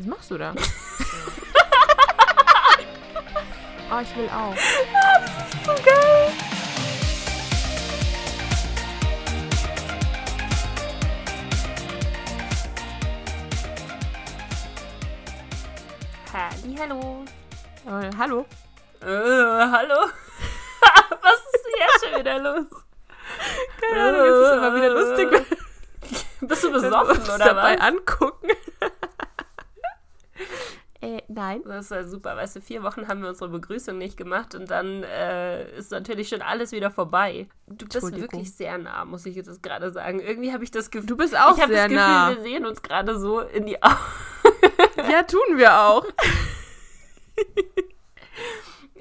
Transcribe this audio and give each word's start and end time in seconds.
Was 0.00 0.06
machst 0.06 0.30
du 0.30 0.38
da? 0.38 0.54
oh, 3.90 4.00
ich 4.02 4.16
will 4.16 4.30
auch. 4.30 4.54
Das 4.54 5.54
ist 5.54 5.66
so 5.66 5.74
geil. 5.84 6.32
Hallo. 16.78 17.24
Äh, 17.86 18.10
hallo. 18.16 18.46
Äh, 19.02 19.06
hallo? 19.06 19.96
Was 21.20 21.40
ist 21.52 21.66
jetzt 21.78 22.04
schon 22.04 22.18
wieder 22.20 22.38
los? 22.38 22.66
Keine 23.80 24.02
Ahnung, 24.02 24.24
jetzt 24.24 24.46
ist 24.46 24.52
immer 24.52 24.74
wieder 24.74 24.90
lustig. 24.90 25.28
Bist 26.40 26.64
du 26.64 26.72
besoffen 26.72 27.22
oder 27.22 27.38
dabei 27.38 27.78
was? 27.78 27.86
angucken? 27.86 28.29
äh, 28.29 28.29
nein. 31.40 31.62
Das 31.64 31.86
ist 31.86 31.90
ja 31.90 32.04
super, 32.04 32.36
weißt 32.36 32.56
du, 32.56 32.60
vier 32.60 32.82
Wochen 32.82 33.08
haben 33.08 33.22
wir 33.22 33.30
unsere 33.30 33.48
Begrüßung 33.48 33.96
nicht 33.96 34.16
gemacht 34.16 34.54
und 34.54 34.70
dann 34.70 35.02
äh, 35.02 35.70
ist 35.76 35.90
natürlich 35.90 36.28
schon 36.28 36.42
alles 36.42 36.72
wieder 36.72 36.90
vorbei. 36.90 37.48
Du 37.66 37.86
bist 37.86 38.16
wirklich 38.16 38.54
sehr 38.54 38.78
nah, 38.78 39.04
muss 39.04 39.26
ich 39.26 39.34
jetzt 39.34 39.62
gerade 39.62 39.90
sagen. 39.90 40.20
Irgendwie 40.20 40.52
habe 40.52 40.64
ich 40.64 40.70
das 40.70 40.90
Gefühl, 40.90 41.06
Du 41.06 41.16
bist 41.16 41.36
auch 41.36 41.56
ich 41.56 41.62
habe 41.62 41.72
sehr 41.72 41.88
das 41.88 41.92
Gefühl, 41.92 41.96
nah. 41.96 42.34
wir 42.34 42.42
sehen 42.42 42.66
uns 42.66 42.82
gerade 42.82 43.18
so 43.18 43.40
in 43.40 43.66
die 43.66 43.82
Augen. 43.82 43.96
Ja, 45.10 45.22
tun 45.22 45.56
wir 45.56 45.80
auch. 45.80 46.04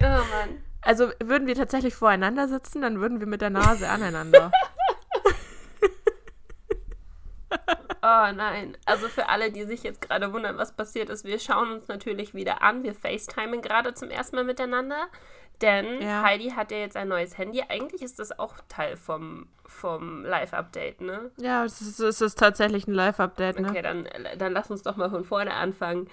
Oh 0.01 0.05
Mann. 0.05 0.63
Also 0.81 1.09
würden 1.21 1.45
wir 1.45 1.55
tatsächlich 1.55 1.93
voreinander 1.93 2.47
sitzen, 2.47 2.81
dann 2.81 3.01
würden 3.01 3.19
wir 3.19 3.27
mit 3.27 3.41
der 3.41 3.49
Nase 3.49 3.89
aneinander. 3.89 4.49
Oh 8.01 8.31
nein. 8.33 8.77
Also 8.85 9.09
für 9.09 9.27
alle, 9.27 9.51
die 9.51 9.63
sich 9.63 9.83
jetzt 9.83 10.01
gerade 10.01 10.31
wundern, 10.31 10.57
was 10.57 10.71
passiert 10.71 11.09
ist, 11.09 11.25
wir 11.25 11.39
schauen 11.39 11.71
uns 11.71 11.87
natürlich 11.87 12.33
wieder 12.33 12.61
an. 12.61 12.83
Wir 12.83 12.95
FaceTimen 12.95 13.61
gerade 13.61 13.93
zum 13.93 14.09
ersten 14.09 14.37
Mal 14.37 14.45
miteinander. 14.45 15.09
Denn 15.61 16.01
Ja. 16.01 16.23
Heidi 16.23 16.51
hat 16.51 16.71
ja 16.71 16.77
jetzt 16.77 16.95
ein 16.95 17.07
neues 17.07 17.37
Handy. 17.37 17.61
Eigentlich 17.67 18.01
ist 18.01 18.19
das 18.19 18.37
auch 18.37 18.55
Teil 18.69 18.95
vom, 18.95 19.47
vom 19.65 20.23
Live-Update, 20.23 21.01
ne? 21.01 21.31
Ja, 21.37 21.65
es 21.65 21.81
ist, 21.81 21.99
es 21.99 22.21
ist 22.21 22.39
tatsächlich 22.39 22.87
ein 22.87 22.93
Live-Update, 22.93 23.59
ne? 23.59 23.69
Okay, 23.69 23.81
dann, 23.81 24.07
dann 24.37 24.53
lass 24.53 24.71
uns 24.71 24.83
doch 24.83 24.95
mal 24.95 25.09
von 25.09 25.25
vorne 25.25 25.53
anfangen. 25.53 26.09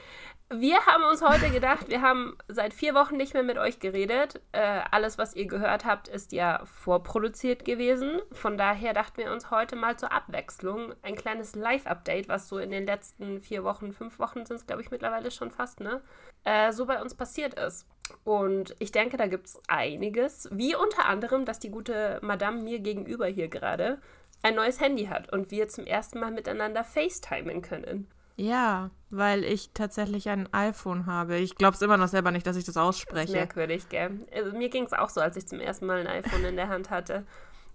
Wir 0.48 0.86
haben 0.86 1.02
uns 1.02 1.22
heute 1.22 1.50
gedacht, 1.50 1.89
wir 1.89 2.02
haben 2.02 2.39
seit 2.47 2.72
vier 2.72 2.94
Wochen 2.94 3.17
nicht 3.17 3.34
mehr 3.34 3.42
mit 3.42 3.58
euch 3.58 3.80
geredet. 3.80 4.41
Äh, 4.52 4.80
alles, 4.92 5.19
was 5.19 5.34
ihr 5.34 5.47
gehört 5.47 5.84
habt, 5.84 6.06
ist 6.06 6.30
ja 6.30 6.64
vorproduziert 6.64 7.64
gewesen. 7.64 8.20
Von 8.30 8.56
daher 8.56 8.94
dachten 8.94 9.17
wir 9.19 9.33
uns 9.33 9.50
heute 9.50 9.74
mal 9.74 9.97
zur 9.98 10.12
Abwechslung 10.12 10.94
ein 11.02 11.17
kleines 11.17 11.56
Live-Update, 11.56 12.28
was 12.28 12.48
so 12.48 12.58
in 12.58 12.70
den 12.70 12.86
letzten 12.86 13.41
vier 13.41 13.64
Wochen, 13.64 13.92
fünf 13.92 14.20
Wochen 14.20 14.47
sind 14.47 14.56
es, 14.56 14.67
glaube 14.67 14.83
ich, 14.83 14.92
mittlerweile 14.92 15.33
schon 15.33 15.50
fast, 15.50 15.80
ne? 15.80 16.00
Äh, 16.47 16.72
so 16.72 16.86
bei 16.86 17.02
uns 17.02 17.14
passiert 17.14 17.55
ist. 17.55 17.86
Und 18.22 18.77
ich 18.78 18.92
denke, 18.92 19.16
da 19.16 19.27
gibt 19.27 19.47
es 19.48 19.61
einiges. 19.66 20.48
Wie 20.52 20.77
unter 20.77 21.06
anderem, 21.06 21.44
dass 21.44 21.58
die 21.58 21.70
gute 21.70 22.20
Madame 22.22 22.62
mir 22.62 22.78
gegenüber 22.78 23.27
hier 23.27 23.48
gerade 23.48 24.00
ein 24.42 24.55
neues 24.55 24.80
Handy 24.80 25.06
hat 25.06 25.33
und 25.33 25.50
wir 25.50 25.67
zum 25.67 25.86
ersten 25.86 26.20
Mal 26.20 26.30
miteinander 26.30 26.84
FaceTimen 26.84 27.62
können. 27.62 28.06
Ja, 28.36 28.91
weil 29.11 29.42
ich 29.42 29.70
tatsächlich 29.72 30.28
ein 30.28 30.48
iPhone 30.52 31.06
habe. 31.06 31.36
Ich 31.39 31.56
glaube 31.56 31.74
es 31.74 31.83
immer 31.83 31.97
noch 31.97 32.06
selber 32.06 32.30
nicht, 32.30 32.47
dass 32.47 32.56
ich 32.56 32.64
das 32.64 32.74
Das 32.74 32.83
ausspreche. 32.83 33.33
merkwürdig, 33.33 33.89
gell? 33.89 34.20
Also, 34.33 34.56
mir 34.56 34.69
ging 34.69 34.84
es 34.84 34.92
auch 34.92 35.08
so, 35.08 35.20
als 35.20 35.36
ich 35.36 35.48
zum 35.48 35.58
ersten 35.58 35.86
Mal 35.86 36.00
ein 36.00 36.06
iPhone 36.06 36.44
in 36.44 36.55
der 36.56 36.69
Hand 36.69 36.91
hatte 36.91 37.27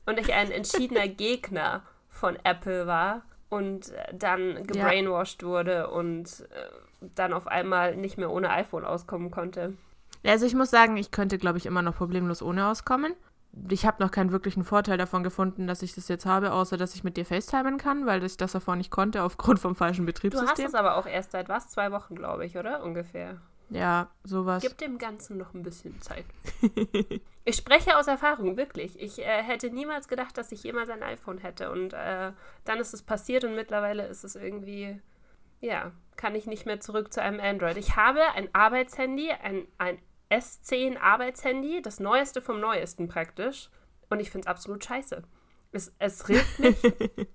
und 0.06 0.18
ich 0.18 0.32
ein 0.34 0.50
entschiedener 0.50 1.08
Gegner 1.10 1.84
von 2.08 2.38
Apple 2.46 2.88
war 2.88 3.24
und 3.50 3.92
dann 4.14 4.66
gebrainwashed 4.66 5.44
wurde 5.44 5.90
und 5.90 6.48
äh, 6.52 6.70
dann 7.02 7.34
auf 7.34 7.48
einmal 7.48 7.96
nicht 7.96 8.18
mehr 8.18 8.32
ohne 8.32 8.50
iPhone 8.52 8.86
auskommen 8.86 9.32
konnte. 9.32 9.74
Also 10.26 10.46
ich 10.46 10.56
muss 10.56 10.70
sagen, 10.70 10.98
ich 10.98 11.12
könnte, 11.12 11.38
glaube 11.38 11.58
ich, 11.58 11.66
immer 11.66 11.82
noch 11.82 11.96
problemlos 11.96 12.42
ohne 12.42 12.68
auskommen. 12.68 13.14
Ich 13.70 13.86
habe 13.86 14.02
noch 14.02 14.12
keinen 14.12 14.32
wirklichen 14.32 14.64
Vorteil 14.64 14.98
davon 14.98 15.24
gefunden, 15.24 15.68
dass 15.68 15.82
ich 15.82 15.94
das 15.94 16.08
jetzt 16.08 16.26
habe, 16.26 16.54
außer 16.54 16.78
dass 16.78 16.96
ich 16.96 17.04
mit 17.04 17.18
dir 17.18 17.26
FaceTimen 17.26 17.78
kann, 17.78 18.06
weil 18.06 18.24
ich 18.24 18.38
das 18.38 18.54
davor 18.54 18.76
nicht 18.76 18.92
konnte 18.92 19.24
aufgrund 19.24 19.60
vom 19.60 19.76
falschen 19.76 20.06
Du 20.06 20.12
hast 20.12 20.22
Betriebssystem. 20.22 20.68
es 20.68 20.76
aber 20.76 20.96
auch 20.96 21.06
erst 21.06 21.32
seit 21.32 21.50
was? 21.50 21.70
Zwei 21.70 21.92
Wochen, 21.92 22.16
glaube 22.16 22.46
ich, 22.46 22.58
oder? 22.58 22.84
Ungefähr. 22.84 23.42
Ja, 23.70 24.10
sowas. 24.24 24.62
Gib 24.62 24.78
dem 24.78 24.98
Ganzen 24.98 25.38
noch 25.38 25.54
ein 25.54 25.64
bisschen 25.64 26.00
Zeit. 26.02 26.26
ich 27.46 27.56
spreche 27.56 27.98
aus 27.98 28.08
Erfahrung, 28.08 28.58
wirklich. 28.58 29.00
Ich 29.00 29.20
äh, 29.20 29.44
hätte 29.44 29.70
niemals 29.70 30.10
gedacht, 30.10 30.38
dass 30.38 30.52
ich 30.52 30.64
jemals 30.64 30.90
ein 30.90 31.04
iPhone 31.04 31.38
hätte. 31.38 31.72
Und 31.72 31.94
äh, 31.94 32.34
dann 32.66 32.80
ist 32.80 32.94
es 32.94 33.02
passiert 33.02 33.46
und 33.46 33.56
mittlerweile 33.56 34.08
ist 34.08 34.26
es 34.26 34.36
irgendwie, 34.36 35.00
ja, 35.62 35.92
kann 36.18 36.36
ich 36.36 36.46
nicht 36.46 36.66
mehr 36.66 36.80
zurück 36.80 37.14
zu 37.14 37.22
einem 37.22 37.40
Android. 37.40 37.78
Ich 37.78 37.96
habe 37.96 38.22
ein 38.36 38.50
Arbeitshandy, 38.54 39.32
ein, 39.32 39.68
ein 39.78 40.00
S10 40.30 41.00
Arbeitshandy, 41.00 41.82
das 41.82 42.00
neueste 42.00 42.42
vom 42.42 42.60
neuesten 42.60 43.08
praktisch. 43.08 43.70
Und 44.10 44.20
ich 44.20 44.30
finde 44.30 44.46
es 44.46 44.48
absolut 44.48 44.84
scheiße. 44.84 45.24
Es, 45.72 45.94
es 46.00 46.28
regt 46.28 46.60
mich 46.60 46.78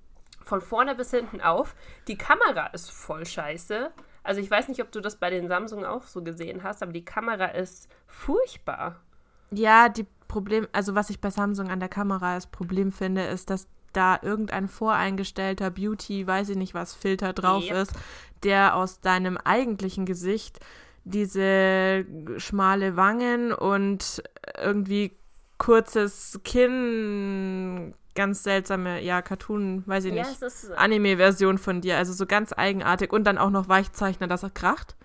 von 0.42 0.60
vorne 0.60 0.94
bis 0.94 1.10
hinten 1.10 1.40
auf. 1.40 1.74
Die 2.06 2.18
Kamera 2.18 2.66
ist 2.68 2.90
voll 2.90 3.24
scheiße. 3.24 3.90
Also 4.22 4.40
ich 4.40 4.50
weiß 4.50 4.68
nicht, 4.68 4.82
ob 4.82 4.92
du 4.92 5.00
das 5.00 5.16
bei 5.16 5.30
den 5.30 5.48
Samsung 5.48 5.84
auch 5.84 6.02
so 6.02 6.22
gesehen 6.22 6.62
hast, 6.62 6.82
aber 6.82 6.92
die 6.92 7.04
Kamera 7.04 7.46
ist 7.46 7.88
furchtbar. 8.06 9.00
Ja, 9.50 9.88
die 9.88 10.06
Problem, 10.28 10.66
also 10.72 10.94
was 10.94 11.10
ich 11.10 11.20
bei 11.20 11.30
Samsung 11.30 11.68
an 11.68 11.80
der 11.80 11.88
Kamera 11.88 12.34
als 12.34 12.48
Problem 12.48 12.90
finde, 12.90 13.22
ist, 13.22 13.50
dass 13.50 13.68
da 13.96 14.18
irgendein 14.22 14.68
voreingestellter 14.68 15.70
Beauty, 15.70 16.26
weiß 16.26 16.50
ich 16.50 16.56
nicht 16.56 16.74
was, 16.74 16.94
Filter 16.94 17.32
drauf 17.32 17.64
Yep. 17.64 17.76
ist, 17.82 17.92
der 18.42 18.76
aus 18.76 19.00
deinem 19.00 19.36
eigentlichen 19.38 20.06
Gesicht 20.06 20.60
diese 21.04 22.04
schmale 22.38 22.96
Wangen 22.96 23.52
und 23.52 24.22
irgendwie 24.60 25.12
kurzes 25.58 26.40
Kinn, 26.44 27.94
ganz 28.14 28.42
seltsame, 28.42 29.00
ja, 29.02 29.22
Cartoon, 29.22 29.82
weiß 29.86 30.06
ich 30.06 30.14
Ja, 30.14 30.26
nicht, 30.26 30.42
ist. 30.42 30.72
Anime-Version 30.72 31.58
von 31.58 31.80
dir, 31.80 31.96
also 31.96 32.12
so 32.12 32.26
ganz 32.26 32.52
eigenartig 32.52 33.12
und 33.12 33.24
dann 33.24 33.38
auch 33.38 33.50
noch 33.50 33.68
Weichzeichner, 33.68 34.26
dass 34.26 34.42
er 34.42 34.50
kracht. 34.50 34.96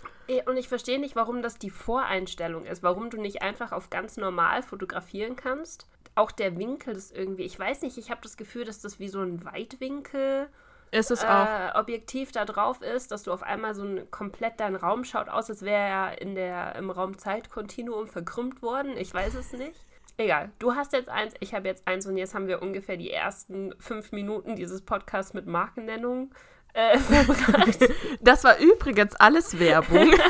Und 0.46 0.56
ich 0.56 0.69
verstehe 0.69 0.97
nicht, 1.00 1.16
warum 1.16 1.41
das 1.41 1.58
die 1.58 1.69
Voreinstellung 1.69 2.66
ist. 2.66 2.84
Warum 2.84 3.09
du 3.09 3.19
nicht 3.19 3.41
einfach 3.41 3.73
auf 3.73 3.90
ganz 3.90 4.16
normal 4.16 4.63
fotografieren 4.63 5.35
kannst. 5.35 5.88
Auch 6.16 6.32
der 6.32 6.58
Winkel 6.58 6.96
ist 6.96 7.16
irgendwie, 7.16 7.44
ich 7.44 7.58
weiß 7.58 7.82
nicht, 7.84 7.98
ich 7.98 8.12
habe 8.12 8.22
das 8.22 8.38
Gefühl, 8.38 8.66
dass 8.66 8.82
das 8.82 9.00
wie 9.00 9.08
so 9.08 9.22
ein 9.22 9.44
Weitwinkel 9.46 10.50
Ist 10.92 11.10
es 11.12 11.24
auch. 11.24 11.48
äh, 11.48 11.72
Objektiv 11.80 12.32
da 12.32 12.44
drauf 12.46 12.82
ist, 12.82 13.12
dass 13.12 13.24
du 13.24 13.32
auf 13.32 13.44
einmal 13.44 13.74
so 13.76 13.84
ein 13.84 14.12
komplett 14.12 14.60
dein 14.60 14.76
Raum 14.76 15.04
schaut 15.06 15.30
aus, 15.30 15.50
als 15.50 15.62
wäre 15.62 15.82
er 15.82 16.22
in 16.22 16.36
der 16.36 16.76
im 16.76 16.90
Raum-Zeit-Kontinuum 16.90 18.08
verkrümmt 18.08 18.62
worden. 18.62 18.98
Ich 18.98 19.14
weiß 19.14 19.36
es 19.36 19.54
nicht. 19.54 19.80
Egal, 20.18 20.52
du 20.60 20.76
hast 20.76 20.92
jetzt 20.94 21.08
eins, 21.10 21.34
ich 21.40 21.54
habe 21.54 21.68
jetzt 21.70 21.88
eins 21.88 22.06
und 22.06 22.18
jetzt 22.18 22.36
haben 22.36 22.48
wir 22.48 22.62
ungefähr 22.62 22.98
die 22.98 23.10
ersten 23.12 23.74
fünf 23.80 24.12
Minuten 24.12 24.56
dieses 24.58 24.82
Podcasts 24.82 25.34
mit 25.34 25.48
Markennennung 25.48 26.32
äh, 26.74 26.98
verbracht. 27.00 27.80
Das 28.20 28.44
war 28.44 28.58
übrigens 28.60 29.16
alles 29.16 29.58
Werbung. 29.60 30.12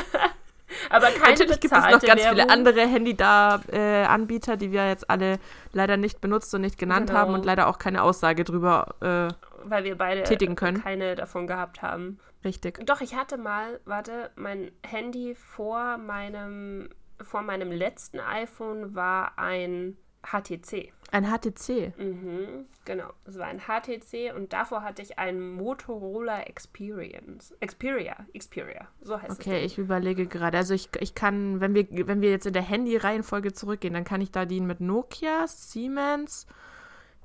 Aber 0.92 1.06
keine 1.06 1.30
Natürlich 1.32 1.60
gibt 1.60 1.72
es 1.72 1.80
noch 1.80 1.88
ganz 1.90 2.02
Werbung. 2.04 2.28
viele 2.38 2.50
andere 2.50 2.86
Handy-da-Anbieter, 2.86 4.56
die 4.56 4.72
wir 4.72 4.88
jetzt 4.88 5.08
alle 5.10 5.38
leider 5.72 5.96
nicht 5.96 6.20
benutzt 6.20 6.54
und 6.54 6.60
nicht 6.60 6.78
genannt 6.78 7.08
Genau. 7.08 7.18
haben 7.20 7.34
und 7.34 7.44
leider 7.44 7.66
auch 7.68 7.78
keine 7.78 8.02
Aussage 8.02 8.44
drüber. 8.44 8.94
Äh, 9.00 9.34
weil 9.64 9.84
wir 9.84 9.96
beide 9.96 10.22
tätigen 10.24 10.56
können. 10.56 10.82
keine 10.82 11.14
davon 11.14 11.46
gehabt 11.46 11.82
haben. 11.82 12.18
richtig. 12.44 12.84
Doch, 12.86 13.00
ich 13.00 13.14
hatte 13.14 13.38
mal, 13.38 13.80
warte, 13.84 14.30
mein 14.36 14.72
Handy 14.84 15.34
vor 15.36 15.98
meinem, 15.98 16.88
vor 17.20 17.42
meinem 17.42 17.70
letzten 17.70 18.18
iPhone 18.20 18.94
war 18.94 19.38
ein 19.38 19.96
HTC. 20.22 20.92
Ein 21.10 21.26
HTC. 21.26 21.92
Mhm, 21.98 22.66
genau. 22.84 23.10
Es 23.26 23.38
war 23.38 23.46
ein 23.46 23.60
HTC 23.60 24.34
und 24.34 24.52
davor 24.52 24.82
hatte 24.82 25.02
ich 25.02 25.18
einen 25.18 25.52
Motorola 25.52 26.42
Experience. 26.42 27.54
Xperia, 27.60 28.16
Xperia, 28.36 28.88
so 29.02 29.20
heißt 29.20 29.32
es. 29.32 29.38
Okay, 29.38 29.64
ich 29.64 29.76
überlege 29.78 30.26
gerade. 30.26 30.56
Also 30.56 30.72
ich, 30.72 30.88
ich 31.00 31.14
kann, 31.14 31.60
wenn 31.60 31.74
wir, 31.74 31.86
wenn 32.06 32.22
wir 32.22 32.30
jetzt 32.30 32.46
in 32.46 32.54
der 32.54 32.62
Handy-Reihenfolge 32.62 33.52
zurückgehen, 33.52 33.94
dann 33.94 34.04
kann 34.04 34.20
ich 34.20 34.30
da 34.30 34.46
dienen 34.46 34.66
mit 34.66 34.80
Nokia, 34.80 35.46
Siemens. 35.46 36.46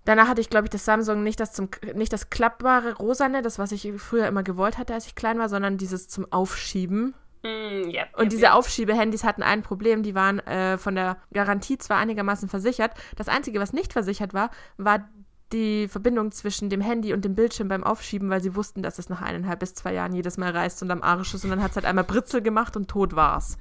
Danach 0.04 0.28
hatte 0.28 0.42
ich, 0.42 0.50
glaube 0.50 0.66
ich, 0.66 0.70
das 0.70 0.86
Samsung 0.86 1.24
nicht 1.24 1.40
das 1.40 1.52
zum 1.52 1.70
nicht 1.94 2.14
das 2.14 2.30
klappbare 2.30 2.94
Rosane, 2.96 3.42
das, 3.42 3.60
was 3.60 3.74
ich 3.74 3.92
früher 3.98 4.28
immer 4.28 4.44
gewollt 4.44 4.78
hatte, 4.78 4.94
als 4.94 5.06
ich 5.06 5.16
klein 5.16 5.38
war, 5.38 5.50
sondern 5.50 5.78
dieses 5.78 6.08
zum 6.08 6.32
Aufschieben. 6.32 7.14
Mm, 7.44 7.90
ja, 7.90 8.06
Und 8.14 8.24
ja, 8.24 8.30
diese 8.30 8.44
ja. 8.44 8.54
Aufschiebehandys 8.54 9.24
hatten 9.24 9.44
ein 9.44 9.62
Problem, 9.62 10.04
die 10.04 10.16
waren 10.16 10.40
äh, 10.40 10.78
von 10.78 10.96
der 10.96 11.18
Garantie 11.34 11.78
zwar 11.78 11.98
einigermaßen 11.98 12.50
versichert. 12.50 12.92
Das 13.16 13.28
Einzige, 13.28 13.60
was 13.60 13.74
nicht 13.74 13.94
versichert 13.94 14.34
war, 14.34 14.50
war 14.78 15.08
die 15.54 15.88
Verbindung 15.88 16.32
zwischen 16.32 16.70
dem 16.70 16.82
Handy 16.82 17.14
und 17.14 17.24
dem 17.24 17.36
Bildschirm 17.36 17.70
beim 17.70 17.84
Aufschieben, 17.84 18.30
weil 18.30 18.42
sie 18.42 18.56
wussten, 18.56 18.84
dass 18.84 19.00
es 19.00 19.10
nach 19.10 19.22
eineinhalb 19.22 19.60
bis 19.60 19.74
zwei 19.74 19.94
Jahren 19.94 20.14
jedes 20.14 20.38
Mal 20.38 20.52
reißt 20.52 20.82
und 20.84 20.92
am 20.92 21.02
Arsch 21.02 21.34
ist 21.34 21.46
und 21.46 21.52
dann 21.52 21.64
hat 21.64 21.72
es 21.72 21.78
halt 21.78 21.86
einmal 21.86 22.04
Britzel 22.04 22.42
gemacht 22.42 22.76
und 22.76 22.90
tot 22.90 23.16
war's. 23.16 23.58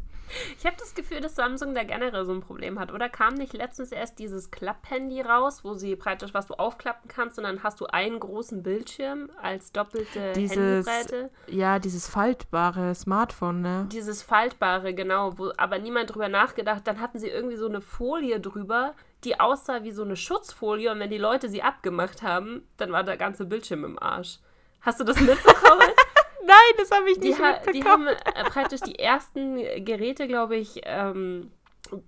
Ich 0.58 0.67
habe 0.67 0.76
das 0.78 0.94
Gefühl, 0.94 1.20
dass 1.20 1.34
Samsung 1.34 1.75
da 1.75 1.82
generell 1.84 2.25
so 2.25 2.32
ein 2.32 2.40
Problem 2.40 2.78
hat. 2.78 2.93
Oder 2.93 3.08
kam 3.08 3.34
nicht 3.34 3.52
letztens 3.52 3.93
erst 3.93 4.19
dieses 4.19 4.50
Klapp-Handy 4.50 5.20
raus, 5.20 5.64
wo 5.64 5.75
sie 5.75 5.96
praktisch 5.96 6.34
was 6.34 6.46
du 6.46 6.55
aufklappen 6.55 7.08
kannst 7.08 7.38
und 7.38 7.44
dann 7.44 7.62
hast 7.62 7.81
du 7.81 7.87
einen 7.87 8.20
großen 8.20 8.62
Bildschirm 8.62 9.31
als 9.40 9.73
doppelte 9.73 10.32
Dieses, 10.34 10.87
Handybreite? 10.87 11.31
ja, 11.46 11.78
dieses 11.78 12.08
faltbare 12.08 12.94
Smartphone, 12.94 13.61
ne? 13.61 13.88
Dieses 13.93 14.23
faltbare, 14.23 14.94
genau, 14.94 15.38
wo 15.38 15.52
aber 15.56 15.78
niemand 15.78 16.14
drüber 16.14 16.29
nachgedacht. 16.29 16.87
Dann 16.87 17.00
hatten 17.00 17.19
sie 17.19 17.29
irgendwie 17.29 17.56
so 17.56 17.67
eine 17.67 17.81
Folie 17.81 18.40
drüber, 18.40 18.94
die 19.25 19.40
aussah 19.40 19.82
wie 19.82 19.93
so 19.93 20.02
eine 20.02 20.17
Schutzfolie 20.17 20.90
und 20.93 21.00
wenn 21.00 21.11
die 21.11 21.19
Leute 21.19 21.49
sie 21.49 21.62
abgemacht 21.62 22.22
haben, 22.22 22.67
dann 22.76 22.93
war 22.93 23.05
der 23.05 23.17
ganze 23.17 23.44
Bildschirm 23.44 23.84
im 23.84 23.99
Arsch. 23.99 24.38
Hast 24.81 25.00
du 25.00 25.05
das 25.05 25.20
mitbekommen? 25.20 25.88
Nein, 26.46 26.75
das 26.78 26.90
habe 26.90 27.10
ich 27.10 27.19
die, 27.19 27.28
nicht 27.28 27.38
die 27.38 27.72
mitbekommen. 27.72 28.08
haben 28.08 28.16
äh, 28.34 28.44
praktisch 28.44 28.81
die 28.81 28.98
ersten 28.98 29.56
Geräte, 29.84 30.28
glaube 30.28 30.56
ich, 30.56 30.81
ähm, 30.84 31.50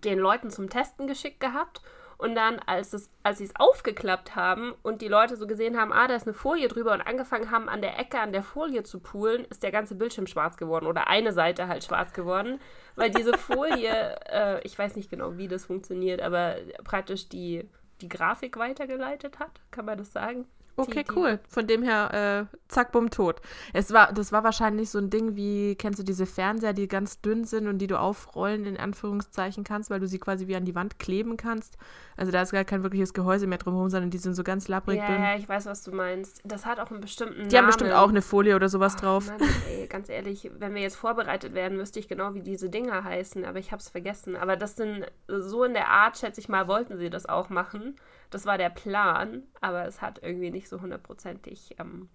den 0.04 0.18
Leuten 0.18 0.50
zum 0.50 0.70
Testen 0.70 1.06
geschickt 1.06 1.40
gehabt. 1.40 1.80
Und 2.18 2.34
dann, 2.34 2.58
als, 2.66 2.92
es, 2.94 3.10
als 3.22 3.38
sie 3.38 3.44
es 3.44 3.54
aufgeklappt 3.54 4.34
haben 4.34 4.74
und 4.82 5.02
die 5.02 5.08
Leute 5.08 5.36
so 5.36 5.46
gesehen 5.46 5.78
haben, 5.78 5.92
ah, 5.92 6.08
da 6.08 6.16
ist 6.16 6.26
eine 6.26 6.34
Folie 6.34 6.66
drüber 6.66 6.92
und 6.92 7.00
angefangen 7.00 7.52
haben, 7.52 7.68
an 7.68 7.80
der 7.80 7.96
Ecke 7.96 8.18
an 8.18 8.32
der 8.32 8.42
Folie 8.42 8.82
zu 8.82 8.98
poolen, 8.98 9.44
ist 9.44 9.62
der 9.62 9.70
ganze 9.70 9.94
Bildschirm 9.94 10.26
schwarz 10.26 10.56
geworden 10.56 10.86
oder 10.86 11.06
eine 11.06 11.32
Seite 11.32 11.68
halt 11.68 11.84
schwarz 11.84 12.12
geworden, 12.12 12.60
weil 12.96 13.12
diese 13.12 13.38
Folie, 13.38 14.16
äh, 14.28 14.60
ich 14.66 14.76
weiß 14.76 14.96
nicht 14.96 15.10
genau, 15.10 15.36
wie 15.36 15.46
das 15.46 15.66
funktioniert, 15.66 16.20
aber 16.20 16.56
praktisch 16.82 17.28
die, 17.28 17.68
die 18.00 18.08
Grafik 18.08 18.56
weitergeleitet 18.56 19.38
hat, 19.38 19.60
kann 19.70 19.84
man 19.84 19.96
das 19.96 20.12
sagen? 20.12 20.48
Okay, 20.80 21.04
die, 21.08 21.14
cool. 21.16 21.38
Von 21.48 21.66
dem 21.66 21.82
her, 21.82 22.48
äh, 22.50 22.56
zack, 22.68 22.92
bumm, 22.92 23.10
tot. 23.10 23.40
Es 23.72 23.92
war, 23.92 24.12
das 24.12 24.32
war 24.32 24.44
wahrscheinlich 24.44 24.90
so 24.90 24.98
ein 24.98 25.10
Ding 25.10 25.36
wie, 25.36 25.74
kennst 25.74 25.98
du 25.98 26.02
diese 26.04 26.24
Fernseher, 26.26 26.72
die 26.72 26.88
ganz 26.88 27.20
dünn 27.20 27.44
sind 27.44 27.66
und 27.66 27.78
die 27.78 27.86
du 27.86 27.98
aufrollen, 27.98 28.64
in 28.64 28.76
Anführungszeichen 28.76 29.64
kannst, 29.64 29.90
weil 29.90 30.00
du 30.00 30.06
sie 30.06 30.18
quasi 30.18 30.46
wie 30.46 30.56
an 30.56 30.64
die 30.64 30.74
Wand 30.74 30.98
kleben 30.98 31.36
kannst. 31.36 31.76
Also 32.16 32.32
da 32.32 32.42
ist 32.42 32.52
gar 32.52 32.64
kein 32.64 32.82
wirkliches 32.82 33.12
Gehäuse 33.14 33.46
mehr 33.46 33.58
drumherum, 33.58 33.90
sondern 33.90 34.10
die 34.10 34.18
sind 34.18 34.34
so 34.34 34.42
ganz 34.44 34.68
labbrig 34.68 34.98
Ja, 34.98 35.06
dünn. 35.06 35.22
ja, 35.22 35.36
ich 35.36 35.48
weiß, 35.48 35.66
was 35.66 35.82
du 35.82 35.92
meinst. 35.92 36.40
Das 36.44 36.66
hat 36.66 36.80
auch 36.80 36.90
einen 36.90 37.00
bestimmten 37.00 37.48
Die 37.48 37.56
haben 37.56 37.64
Namen. 37.64 37.66
bestimmt 37.66 37.92
auch 37.92 38.08
eine 38.08 38.22
Folie 38.22 38.54
oder 38.56 38.68
sowas 38.68 38.94
Ach, 38.96 39.00
drauf. 39.00 39.26
Mann, 39.26 39.40
ey, 39.70 39.86
ganz 39.88 40.08
ehrlich, 40.08 40.50
wenn 40.58 40.74
wir 40.74 40.82
jetzt 40.82 40.96
vorbereitet 40.96 41.54
werden, 41.54 41.78
wüsste 41.78 41.98
ich 41.98 42.08
genau, 42.08 42.34
wie 42.34 42.42
diese 42.42 42.70
Dinger 42.70 43.04
heißen, 43.04 43.44
aber 43.44 43.58
ich 43.58 43.72
habe 43.72 43.80
es 43.80 43.88
vergessen. 43.88 44.36
Aber 44.36 44.56
das 44.56 44.76
sind 44.76 45.06
so 45.26 45.64
in 45.64 45.74
der 45.74 45.88
Art, 45.88 46.18
schätze 46.18 46.40
ich 46.40 46.48
mal, 46.48 46.68
wollten 46.68 46.98
sie 46.98 47.10
das 47.10 47.26
auch 47.26 47.48
machen. 47.50 47.96
Das 48.30 48.44
war 48.46 48.58
der 48.58 48.70
Plan, 48.70 49.44
aber 49.60 49.86
es 49.86 50.02
hat 50.02 50.22
irgendwie 50.22 50.50
nicht 50.50 50.68
so 50.68 50.80
hundertprozentig 50.80 51.76
ähm, 51.78 52.08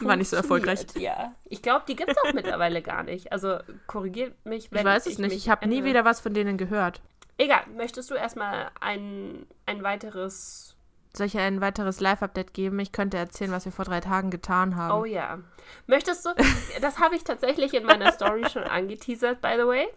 War 0.00 0.16
nicht 0.16 0.28
so 0.28 0.36
erfolgreich. 0.36 0.86
Ja, 0.96 1.34
ich 1.44 1.60
glaube, 1.62 1.84
die 1.88 1.96
gibt 1.96 2.10
es 2.10 2.16
auch 2.18 2.32
mittlerweile 2.34 2.82
gar 2.82 3.02
nicht. 3.02 3.32
Also 3.32 3.58
korrigiert 3.86 4.34
mich, 4.44 4.70
wenn 4.70 4.80
Ich 4.80 4.84
weiß 4.84 5.06
es 5.06 5.18
nicht. 5.18 5.34
Ich 5.34 5.48
habe 5.48 5.66
nie 5.66 5.84
wieder 5.84 6.04
was 6.04 6.20
von 6.20 6.34
denen 6.34 6.56
gehört. 6.56 7.00
Egal, 7.36 7.62
möchtest 7.76 8.10
du 8.10 8.14
erstmal 8.14 8.70
ein, 8.80 9.46
ein 9.66 9.82
weiteres 9.82 10.76
Soll 11.16 11.26
ich 11.26 11.38
ein 11.38 11.60
weiteres 11.60 12.00
Live-Update 12.00 12.52
geben? 12.52 12.78
Ich 12.80 12.90
könnte 12.90 13.16
erzählen, 13.16 13.52
was 13.52 13.64
wir 13.64 13.72
vor 13.72 13.84
drei 13.84 14.00
Tagen 14.00 14.30
getan 14.30 14.76
haben. 14.76 15.00
Oh 15.00 15.04
ja. 15.04 15.38
Möchtest 15.86 16.26
du, 16.26 16.30
das 16.80 16.98
habe 16.98 17.14
ich 17.16 17.24
tatsächlich 17.24 17.74
in 17.74 17.84
meiner 17.84 18.12
Story 18.12 18.48
schon 18.50 18.64
angeteasert, 18.64 19.40
by 19.40 19.54
the 19.56 19.66
way, 19.66 19.88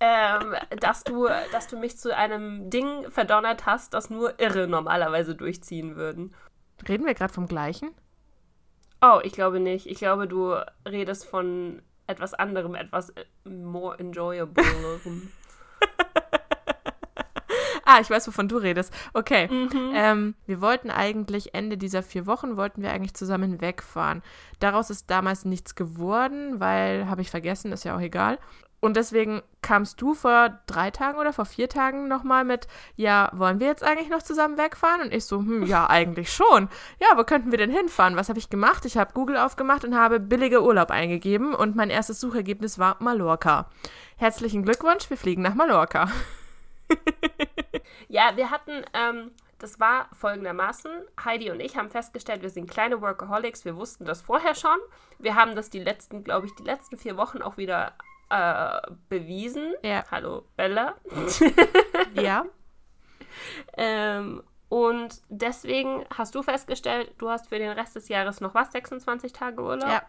ähm, 0.00 0.54
dass, 0.80 1.04
du, 1.04 1.28
dass 1.52 1.68
du 1.68 1.76
mich 1.76 1.98
zu 1.98 2.16
einem 2.16 2.70
Ding 2.70 3.10
verdonnert 3.10 3.66
hast, 3.66 3.94
das 3.94 4.10
nur 4.10 4.38
Irre 4.40 4.66
normalerweise 4.66 5.34
durchziehen 5.34 5.96
würden. 5.96 6.34
Reden 6.88 7.06
wir 7.06 7.14
gerade 7.14 7.32
vom 7.32 7.46
gleichen? 7.46 7.90
Oh, 9.02 9.20
ich 9.22 9.32
glaube 9.32 9.60
nicht. 9.60 9.86
Ich 9.86 9.98
glaube, 9.98 10.28
du 10.28 10.54
redest 10.86 11.26
von 11.26 11.82
etwas 12.06 12.34
anderem, 12.34 12.74
etwas 12.74 13.10
äh, 13.10 13.24
more 13.48 13.98
enjoyable. 13.98 14.64
Ah, 17.92 17.98
ich 18.00 18.08
weiß, 18.08 18.28
wovon 18.28 18.46
du 18.46 18.56
redest. 18.58 18.94
Okay. 19.14 19.48
Mhm. 19.48 19.92
Ähm, 19.94 20.34
wir 20.46 20.60
wollten 20.60 20.90
eigentlich 20.92 21.54
Ende 21.54 21.76
dieser 21.76 22.04
vier 22.04 22.24
Wochen, 22.26 22.56
wollten 22.56 22.82
wir 22.82 22.92
eigentlich 22.92 23.14
zusammen 23.14 23.60
wegfahren. 23.60 24.22
Daraus 24.60 24.90
ist 24.90 25.10
damals 25.10 25.44
nichts 25.44 25.74
geworden, 25.74 26.60
weil, 26.60 27.10
habe 27.10 27.22
ich 27.22 27.30
vergessen, 27.30 27.72
ist 27.72 27.82
ja 27.82 27.96
auch 27.96 28.00
egal. 28.00 28.38
Und 28.80 28.96
deswegen 28.96 29.42
kamst 29.60 30.00
du 30.00 30.14
vor 30.14 30.58
drei 30.66 30.90
Tagen 30.90 31.18
oder 31.18 31.32
vor 31.32 31.44
vier 31.44 31.68
Tagen 31.68 32.08
nochmal 32.08 32.44
mit, 32.44 32.66
ja, 32.96 33.30
wollen 33.34 33.60
wir 33.60 33.66
jetzt 33.66 33.84
eigentlich 33.84 34.08
noch 34.08 34.22
zusammen 34.22 34.56
wegfahren? 34.56 35.02
Und 35.02 35.12
ich 35.12 35.26
so, 35.26 35.38
hm, 35.38 35.66
ja, 35.66 35.86
eigentlich 35.90 36.32
schon. 36.32 36.68
Ja, 36.98 37.16
wo 37.16 37.24
könnten 37.24 37.50
wir 37.50 37.58
denn 37.58 37.70
hinfahren? 37.70 38.16
Was 38.16 38.28
habe 38.28 38.38
ich 38.38 38.48
gemacht? 38.48 38.84
Ich 38.86 38.96
habe 38.96 39.12
Google 39.12 39.36
aufgemacht 39.36 39.84
und 39.84 39.96
habe 39.96 40.18
billige 40.18 40.62
Urlaub 40.62 40.90
eingegeben 40.90 41.54
und 41.54 41.76
mein 41.76 41.90
erstes 41.90 42.20
Suchergebnis 42.20 42.78
war 42.78 42.96
Mallorca. 43.00 43.68
Herzlichen 44.16 44.64
Glückwunsch, 44.64 45.08
wir 45.10 45.16
fliegen 45.16 45.42
nach 45.42 45.54
Mallorca. 45.54 46.10
Ja, 48.10 48.32
wir 48.34 48.50
hatten, 48.50 48.84
ähm, 48.92 49.30
das 49.60 49.78
war 49.78 50.08
folgendermaßen, 50.18 50.90
Heidi 51.24 51.52
und 51.52 51.60
ich 51.60 51.76
haben 51.76 51.90
festgestellt, 51.90 52.42
wir 52.42 52.50
sind 52.50 52.68
kleine 52.68 53.00
Workaholics, 53.00 53.64
wir 53.64 53.76
wussten 53.76 54.04
das 54.04 54.20
vorher 54.20 54.56
schon. 54.56 54.78
Wir 55.20 55.36
haben 55.36 55.54
das 55.54 55.70
die 55.70 55.78
letzten, 55.78 56.24
glaube 56.24 56.46
ich, 56.46 56.54
die 56.56 56.64
letzten 56.64 56.96
vier 56.96 57.16
Wochen 57.16 57.40
auch 57.40 57.56
wieder 57.56 57.92
äh, 58.30 58.80
bewiesen. 59.08 59.74
Ja. 59.82 60.04
Hallo, 60.10 60.44
Bella. 60.56 60.94
Ja. 62.14 62.44
ähm, 63.76 64.42
und 64.68 65.20
deswegen 65.28 66.04
hast 66.16 66.34
du 66.34 66.42
festgestellt, 66.42 67.12
du 67.18 67.28
hast 67.28 67.48
für 67.48 67.58
den 67.58 67.70
Rest 67.70 67.96
des 67.96 68.08
Jahres 68.08 68.40
noch 68.40 68.54
was, 68.54 68.72
26 68.72 69.32
Tage 69.32 69.60
Urlaub. 69.60 69.88
Ja. 69.88 70.02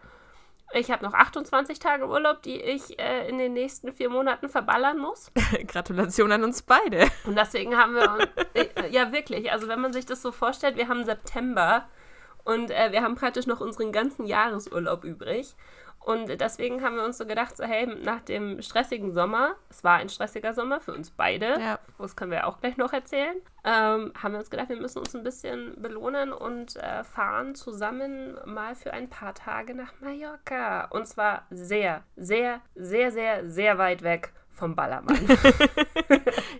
Ich 0.74 0.90
habe 0.90 1.04
noch 1.04 1.12
28 1.12 1.78
Tage 1.78 2.06
Urlaub, 2.08 2.42
die 2.42 2.60
ich 2.60 2.98
äh, 2.98 3.28
in 3.28 3.38
den 3.38 3.52
nächsten 3.52 3.92
vier 3.92 4.08
Monaten 4.08 4.48
verballern 4.48 4.98
muss. 4.98 5.30
Gratulation 5.66 6.32
an 6.32 6.44
uns 6.44 6.62
beide. 6.62 7.08
Und 7.24 7.36
deswegen 7.36 7.76
haben 7.76 7.94
wir 7.94 8.10
uns, 8.12 8.28
äh, 8.54 8.88
ja 8.90 9.12
wirklich, 9.12 9.52
also 9.52 9.68
wenn 9.68 9.80
man 9.80 9.92
sich 9.92 10.06
das 10.06 10.22
so 10.22 10.32
vorstellt, 10.32 10.76
wir 10.76 10.88
haben 10.88 11.04
September 11.04 11.88
und 12.44 12.70
äh, 12.70 12.90
wir 12.90 13.02
haben 13.02 13.16
praktisch 13.16 13.46
noch 13.46 13.60
unseren 13.60 13.92
ganzen 13.92 14.24
Jahresurlaub 14.24 15.04
übrig. 15.04 15.54
Und 16.04 16.26
deswegen 16.40 16.82
haben 16.82 16.96
wir 16.96 17.04
uns 17.04 17.18
so 17.18 17.26
gedacht, 17.26 17.56
so 17.56 17.64
hey, 17.64 17.86
nach 17.86 18.20
dem 18.22 18.60
stressigen 18.60 19.12
Sommer, 19.12 19.54
es 19.70 19.84
war 19.84 19.96
ein 19.98 20.08
stressiger 20.08 20.52
Sommer 20.52 20.80
für 20.80 20.92
uns 20.92 21.10
beide, 21.10 21.60
Ja. 21.60 21.78
das 21.98 22.16
können 22.16 22.32
wir 22.32 22.46
auch 22.46 22.60
gleich 22.60 22.76
noch 22.76 22.92
erzählen, 22.92 23.36
ähm, 23.64 24.12
haben 24.20 24.32
wir 24.32 24.38
uns 24.40 24.50
gedacht, 24.50 24.68
wir 24.68 24.80
müssen 24.80 24.98
uns 24.98 25.14
ein 25.14 25.22
bisschen 25.22 25.80
belohnen 25.80 26.32
und 26.32 26.74
äh, 26.76 27.04
fahren 27.04 27.54
zusammen 27.54 28.36
mal 28.46 28.74
für 28.74 28.92
ein 28.92 29.08
paar 29.08 29.34
Tage 29.34 29.74
nach 29.74 29.92
Mallorca. 30.00 30.86
Und 30.90 31.06
zwar 31.06 31.46
sehr, 31.50 32.02
sehr, 32.16 32.60
sehr, 32.74 33.12
sehr, 33.12 33.48
sehr 33.48 33.78
weit 33.78 34.02
weg 34.02 34.32
vom 34.50 34.74
Ballermann. 34.74 35.18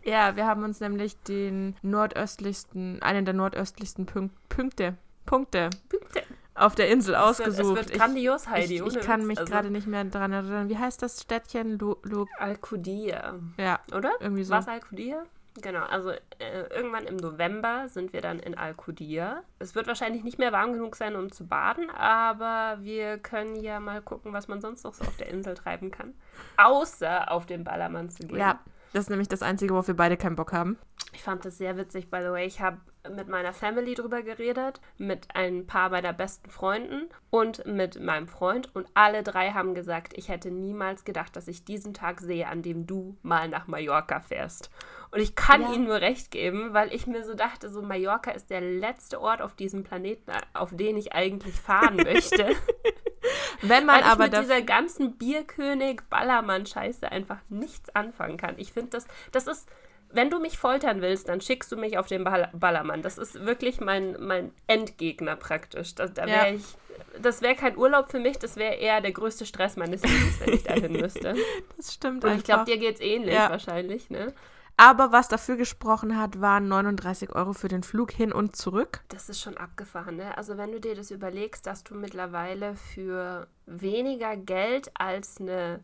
Ja, 0.04 0.34
wir 0.36 0.46
haben 0.46 0.64
uns 0.64 0.80
nämlich 0.80 1.20
den 1.22 1.76
nordöstlichsten, 1.82 3.00
einen 3.02 3.24
der 3.24 3.34
nordöstlichsten 3.34 4.06
Pünk 4.06 4.32
Punkte, 4.48 4.96
Punkte 5.26 5.70
Punkte. 5.88 6.22
Auf 6.62 6.74
der 6.74 6.88
Insel 6.88 7.14
ausgesucht. 7.14 7.78
es 7.78 7.88
wird 7.88 7.92
grandios, 7.98 8.48
Heidi. 8.48 8.76
ich, 8.76 8.86
ich, 8.86 9.00
kann 9.00 9.26
mich 9.26 9.38
Also, 9.38 9.52
gerade 9.52 9.70
nicht 9.70 9.86
mehr 9.86 10.04
dran 10.04 10.32
erinnern. 10.32 10.68
Wie 10.68 10.78
heißt 10.78 11.02
das 11.02 11.20
Städtchen? 11.22 11.78
Lu, 11.78 11.96
Lu, 12.02 12.26
Alcudia, 12.38 13.34
ja, 13.58 13.81
oder? 13.94 14.12
irgendwie 14.20 14.44
so. 14.44 14.54
Was 14.54 14.69
Alcudia? 14.69 15.24
Genau, 15.60 15.84
also 15.84 16.10
äh, 16.10 16.62
irgendwann 16.70 17.04
im 17.04 17.16
November 17.16 17.86
sind 17.88 18.14
wir 18.14 18.22
dann 18.22 18.38
in 18.38 18.56
Alcudia. 18.56 19.42
Es 19.58 19.74
wird 19.74 19.86
wahrscheinlich 19.86 20.24
nicht 20.24 20.38
mehr 20.38 20.50
warm 20.50 20.72
genug 20.72 20.96
sein, 20.96 21.14
um 21.14 21.31
zu 21.31 21.46
baden, 21.46 21.90
aber 21.90 22.78
wir 22.81 23.19
können 23.19 23.56
ja 23.56 23.78
mal 23.78 24.00
gucken, 24.00 24.32
was 24.32 24.48
man 24.48 24.62
sonst 24.62 24.82
noch 24.84 24.94
so 24.94 25.04
auf 25.04 25.16
der 25.19 25.28
Insel 25.28 25.54
treiben 25.54 25.90
kann. 25.90 26.14
Außer 26.56 27.31
auf 27.31 27.44
den 27.44 27.64
Ballermann 27.64 28.08
zu 28.08 28.26
gehen. 28.26 28.38
Ja, 28.38 28.60
das 28.93 29.05
ist 29.05 29.11
nämlich 29.11 29.29
das 29.29 29.43
Einzige, 29.43 29.75
worauf 29.75 29.87
wir 29.89 29.96
beide 29.96 30.17
keinen 30.17 30.37
Bock 30.37 30.53
haben. 30.53 30.79
Ich 31.15 31.22
fand 31.22 31.44
das 31.44 31.58
sehr 31.58 31.77
witzig, 31.77 32.11
by 32.11 32.19
the 32.22 32.31
way. 32.31 32.46
Ich 32.46 32.61
habe 32.61 32.79
mit 33.15 33.29
meiner 33.29 33.53
Family 33.53 33.94
drüber 33.94 34.22
geredet, 34.22 34.81
mit 34.96 35.29
ein 35.34 35.67
paar 35.67 35.91
meiner 35.91 36.13
besten 36.15 36.49
Freunden 36.51 37.08
und 37.29 37.67
mit 37.67 38.01
meinem 38.01 38.29
Freund. 38.29 38.75
Und 38.75 38.87
alle 38.94 39.22
drei 39.22 39.51
haben 39.51 39.75
gesagt, 39.75 40.15
ich 40.17 40.29
hätte 40.29 40.51
niemals 40.51 41.05
gedacht, 41.05 41.37
dass 41.37 41.49
ich 41.49 41.65
diesen 41.65 41.93
Tag 41.93 42.20
sehe, 42.20 42.46
an 42.49 42.63
dem 42.63 42.87
du 42.87 43.17
mal 43.22 43.49
nach 43.49 43.67
Mallorca 43.67 44.20
fährst. 44.20 44.70
Und 45.11 45.20
ich 45.20 45.34
kann 45.34 45.61
Ja. 45.63 45.72
ihnen 45.75 45.84
nur 45.84 46.01
recht 46.01 46.31
geben, 46.31 46.72
weil 46.72 46.94
ich 46.94 47.06
mir 47.06 47.25
so 47.25 47.34
dachte, 47.34 47.69
so 47.69 47.82
Mallorca 47.82 48.31
ist 48.31 48.49
der 48.49 48.63
letzte 48.63 49.20
Ort 49.20 49.43
auf 49.43 49.55
diesem 49.55 49.84
Planeten, 49.84 50.32
auf 50.55 50.70
den 50.75 50.96
ich 50.96 51.13
eigentlich 51.13 51.55
fahren 51.55 51.96
möchte. 52.05 52.49
Wenn 53.62 53.86
man 53.86 53.96
weil 53.96 54.02
ich 54.02 54.06
aber 54.08 54.24
mit 54.24 54.34
daf- 54.34 54.40
dieser 54.40 54.62
ganzen 54.62 55.16
Bierkönig-Ballermann-Scheiße 55.16 57.10
einfach 57.10 57.38
nichts 57.48 57.94
anfangen 57.94 58.36
kann. 58.36 58.54
Ich 58.58 58.72
finde 58.72 58.90
das, 58.90 59.06
das 59.32 59.46
ist, 59.46 59.69
wenn 60.12 60.31
du 60.31 60.38
mich 60.40 60.58
foltern 60.58 61.00
willst, 61.00 61.28
dann 61.28 61.40
schickst 61.40 61.70
du 61.72 61.76
mich 61.76 61.96
auf 61.98 62.06
den 62.06 62.24
Ball 62.24 62.50
Ballermann. 62.52 63.02
Das 63.02 63.19
ist 63.19 63.46
wirklich 63.46 63.81
mein, 63.81 64.16
mein 64.20 64.52
Endgegner 64.66 65.36
praktisch. 65.36 65.94
Da, 65.94 66.06
da 66.06 66.26
wär 66.26 66.48
Ja. 66.48 66.54
ich, 66.54 66.64
das 67.22 67.40
wäre 67.42 67.54
kein 67.54 67.76
Urlaub 67.76 68.10
für 68.10 68.19
mich, 68.20 68.38
das 68.38 68.56
wäre 68.56 68.74
eher 68.74 69.00
der 69.00 69.12
größte 69.12 69.46
Stress 69.46 69.76
meines 69.76 70.02
Lebens, 70.02 70.40
wenn 70.40 70.52
ich 70.54 70.64
dahin 70.64 70.92
müsste. 70.92 71.34
das 71.76 71.94
stimmt 71.94 72.24
Und 72.24 72.31
einfach. 72.31 72.38
ich 72.38 72.44
glaube, 72.44 72.64
dir 72.64 72.78
geht's 72.78 73.00
ähnlich 73.00 73.34
Ja. 73.34 73.48
wahrscheinlich, 73.50 74.10
ne? 74.10 74.32
Aber 74.76 75.12
was 75.12 75.29
dafür 75.29 75.56
gesprochen 75.56 76.19
hat, 76.19 76.41
waren 76.41 76.69
39 76.69 77.34
Euro 77.34 77.52
für 77.52 77.69
den 77.69 77.82
Flug 77.82 78.10
hin 78.10 78.32
und 78.32 78.56
zurück. 78.56 79.02
Das 79.08 79.29
ist 79.29 79.41
schon 79.41 79.56
abgefahren, 79.56 80.17
ne? 80.17 80.36
Also 80.36 80.56
wenn 80.56 80.72
du 80.72 80.81
dir 80.81 80.94
das 80.94 81.10
überlegst, 81.10 81.67
dass 81.67 81.84
du 81.84 81.94
mittlerweile 81.94 82.74
für 82.76 83.46
weniger 83.67 84.36
Geld 84.36 84.91
als 84.94 85.41
eine 85.41 85.81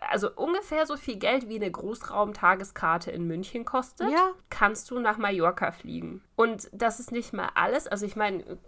also 0.00 0.30
ungefähr 0.34 0.84
so 0.84 0.96
viel 0.96 1.16
Geld 1.16 1.48
wie 1.48 1.54
eine 1.54 1.70
Großraumtageskarte 1.70 3.10
in 3.10 3.26
München 3.26 3.64
kostet, 3.64 4.10
Ja. 4.10 4.32
kannst 4.48 4.90
du 4.90 4.98
nach 4.98 5.18
Mallorca 5.18 5.72
fliegen. 5.72 6.22
Und 6.36 6.68
das 6.72 7.00
ist 7.00 7.12
nicht 7.12 7.32
mal 7.32 7.50
alles. 7.54 7.86
Also 7.86 8.06
ich 8.06 8.16
meine, 8.16 8.58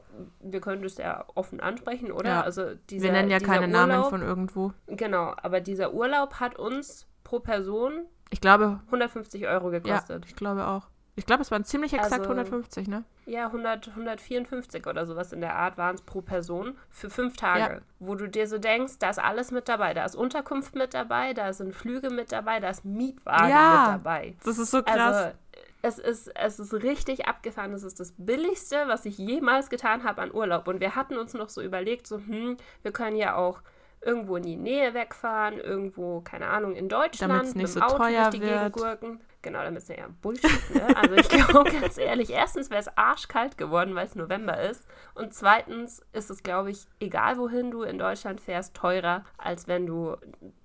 wir 0.41 0.61
können 0.61 0.83
das 0.83 0.99
ja 0.99 1.25
offen 1.35 1.61
ansprechen, 1.61 2.13
oder? 2.13 2.29
Ja. 2.31 2.41
Also 2.43 2.75
dieser, 2.91 3.05
Wir 3.07 3.13
nennen 3.13 3.31
ja 3.31 3.41
keine 3.41 3.69
Namen 3.69 3.97
Urlaub, 3.97 4.11
von 4.11 4.23
irgendwo. 4.23 4.73
Genau, 4.87 5.35
aber 5.43 5.61
dieser 5.61 5.93
Urlaub 5.93 6.35
hat 6.35 6.57
uns 6.59 7.07
pro 7.25 7.41
Person 7.41 8.05
Ich 8.33 8.41
glaube, 8.41 8.81
150 8.87 9.47
Euro 9.47 9.71
ja, 9.71 9.79
gekostet. 9.79 10.25
ich 10.27 10.35
glaube 10.35 10.67
auch. 10.67 10.89
Ich 11.15 11.27
glaube, 11.27 11.43
es 11.43 11.51
waren 11.51 11.65
ziemlich 11.65 11.93
exakt 11.93 12.13
Also- 12.21 12.25
150, 12.31 12.89
ne? 12.89 13.05
Ja, 13.27 13.53
100, 13.53 13.89
154 13.95 14.87
oder 14.87 15.05
sowas 15.07 15.33
in 15.35 15.43
der 15.43 15.55
Art 15.55 15.77
waren 15.77 15.95
es 15.95 16.01
pro 16.03 16.23
Person 16.23 16.77
für 16.89 17.11
fünf 17.11 17.37
Tage. 17.37 17.75
Ja. 17.75 17.81
Wo 17.99 18.15
du 18.15 18.27
dir 18.29 18.47
so 18.49 18.57
denkst, 18.59 18.95
da 18.99 19.11
ist 19.11 19.19
alles 19.19 19.51
mit 19.51 19.69
dabei. 19.69 19.93
Da 19.93 20.05
ist 20.07 20.17
Unterkunft 20.17 20.75
mit 20.75 20.95
dabei, 20.95 21.35
da 21.35 21.53
sind 21.53 21.75
Flüge 21.75 22.09
mit 22.09 22.33
dabei, 22.33 22.59
da 22.61 22.71
ist 22.71 22.85
Mietwagen 22.87 23.51
Ja. 23.51 23.83
mit 23.93 24.05
dabei. 24.07 24.35
Das 24.45 24.57
ist 24.59 24.71
so 24.71 24.83
krass. 24.83 24.99
Also 24.99 25.37
es 25.83 25.99
ist, 25.99 26.29
es 26.35 26.59
ist 26.59 26.73
richtig 26.73 27.27
abgefahren. 27.27 27.75
Es 27.75 27.83
ist 27.83 28.01
das 28.01 28.15
Billigste, 28.17 28.85
was 28.87 29.05
ich 29.05 29.19
jemals 29.19 29.69
getan 29.69 30.05
habe 30.05 30.23
an 30.23 30.33
Urlaub. 30.33 30.67
Und 30.67 30.81
wir 30.81 30.97
hatten 30.97 31.19
uns 31.19 31.35
noch 31.35 31.51
so 31.51 31.61
überlegt, 31.61 32.07
so, 32.07 32.17
hm, 32.17 32.57
wir 32.83 32.93
können 32.93 33.17
ja 33.17 33.37
auch 33.37 33.61
irgendwo 34.05 34.37
in 34.37 34.43
die 34.43 34.57
Nähe 34.57 34.95
wegfahren, 34.95 35.59
irgendwo, 35.59 36.21
keine 36.21 36.49
Ahnung, 36.49 36.75
in 36.75 36.89
Deutschland, 36.89 37.33
Damit's 37.33 37.55
nicht 37.55 37.63
mit 37.63 37.73
so 37.73 37.81
dem 37.81 37.83
Auto 37.85 37.97
teuer 37.99 38.23
durch 38.23 38.31
die 38.31 38.41
Gegend 38.41 38.61
wird. 38.63 38.73
gurken. 38.75 39.21
Genau, 39.43 39.61
damit 39.65 39.83
ist 39.83 39.89
ja 39.89 40.07
Bullshit, 40.23 40.51
ne? 40.73 40.97
Also 40.97 41.15
ich 41.17 41.29
glaube 41.29 41.69
ganz 41.81 41.99
ehrlich, 41.99 42.31
erstens 42.31 42.71
wäre 42.71 42.81
es 42.81 42.97
arschkalt 42.97 43.59
geworden, 43.59 43.97
weil 43.97 44.07
es 44.07 44.15
November 44.15 44.61
ist. 44.61 44.87
Und 45.15 45.35
zweitens 45.35 46.01
ist 46.13 46.31
es, 46.31 46.45
glaube 46.45 46.71
ich, 46.71 46.87
egal 47.01 47.39
wohin 47.39 47.73
du 47.73 47.83
in 47.83 47.99
Deutschland 47.99 48.41
fährst, 48.41 48.75
teurer, 48.75 49.25
als 49.39 49.67
wenn 49.67 49.85
du 49.87 50.17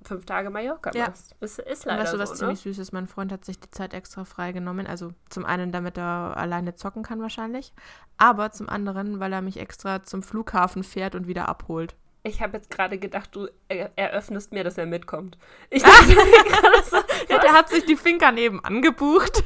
fünf 0.04 0.26
Tage 0.26 0.52
Mallorca 0.52 0.92
Ja. 0.94 1.08
machst. 1.08 1.36
Es 1.40 1.58
ist 1.58 1.86
Und 1.88 1.92
leider 1.94 2.04
weißt 2.04 2.14
du, 2.14 2.20
was 2.20 2.30
so, 2.30 2.36
ziemlich 2.36 2.66
ne? 2.66 2.72
süß 2.74 2.78
ist? 2.80 2.92
Mein 2.92 3.08
Freund 3.08 3.32
hat 3.32 3.46
sich 3.46 3.60
die 3.60 3.72
Zeit 3.72 3.96
extra 3.96 4.26
freigenommen. 4.26 4.86
Also 4.86 5.12
zum 5.30 5.44
einen, 5.44 5.72
damit 5.72 5.98
er 5.98 6.38
alleine 6.38 6.76
zocken 6.76 7.02
kann 7.02 7.20
wahrscheinlich. 7.20 7.74
Aber 8.18 8.52
zum 8.52 8.70
anderen, 8.70 9.20
weil 9.20 9.34
er 9.34 9.42
mich 9.42 9.60
extra 9.60 10.04
zum 10.04 10.22
Flughafen 10.22 10.84
fährt 10.84 11.16
und 11.16 11.26
wieder 11.28 11.50
abholt. 11.50 11.96
Ich 12.28 12.42
habe 12.42 12.58
jetzt 12.58 12.70
gerade 12.70 12.98
gedacht, 12.98 13.34
du 13.36 13.48
er 13.70 13.92
eröffnest 13.96 14.52
mir, 14.52 14.66
dass 14.66 14.78
er 14.78 14.86
mitkommt. 14.86 15.38
Ich 15.70 15.82
dachte 15.82 16.08
mir 16.08 16.44
gerade 16.44 16.84
so, 16.84 16.98
Ja, 17.30 17.40
der 17.40 17.54
hat 17.54 17.70
sich 17.70 17.86
die 17.86 17.96
Finker 17.96 18.34
neben 18.34 18.64
angebucht. 18.64 19.44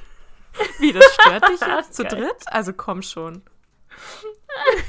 Wie, 0.80 0.92
das 0.92 1.06
stört 1.14 1.48
dich 1.48 1.62
jetzt 1.62 1.94
zu 1.94 2.04
dritt? 2.04 2.44
Also 2.48 2.74
komm 2.74 3.04
schon. 3.04 3.44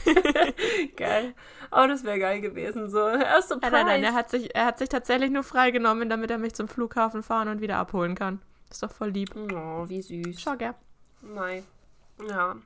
geil. 0.96 1.34
Oh, 1.70 1.84
das 1.86 2.02
wäre 2.04 2.18
geil 2.18 2.40
gewesen. 2.40 2.88
So, 2.88 2.98
surprise. 3.00 3.60
Nein, 3.60 3.72
nein, 3.72 3.86
nein, 3.86 4.04
er 4.04 4.14
hat, 4.14 4.30
sich, 4.30 4.54
er 4.54 4.64
hat 4.64 4.78
sich 4.78 4.88
tatsächlich 4.88 5.30
nur 5.30 5.42
freigenommen, 5.42 6.08
damit 6.08 6.30
er 6.30 6.38
mich 6.38 6.54
zum 6.54 6.68
Flughafen 6.68 7.22
fahren 7.22 7.48
und 7.48 7.60
wieder 7.60 7.76
abholen 7.76 8.14
kann. 8.14 8.40
Ist 8.70 8.82
doch 8.82 8.90
voll 8.90 9.10
lieb. 9.10 9.34
Oh, 9.36 9.86
wie 9.88 10.00
süß. 10.00 10.40
Schau, 10.40 10.56
gell? 10.56 10.74
Nein. 11.20 11.64
Ja. 12.26 12.56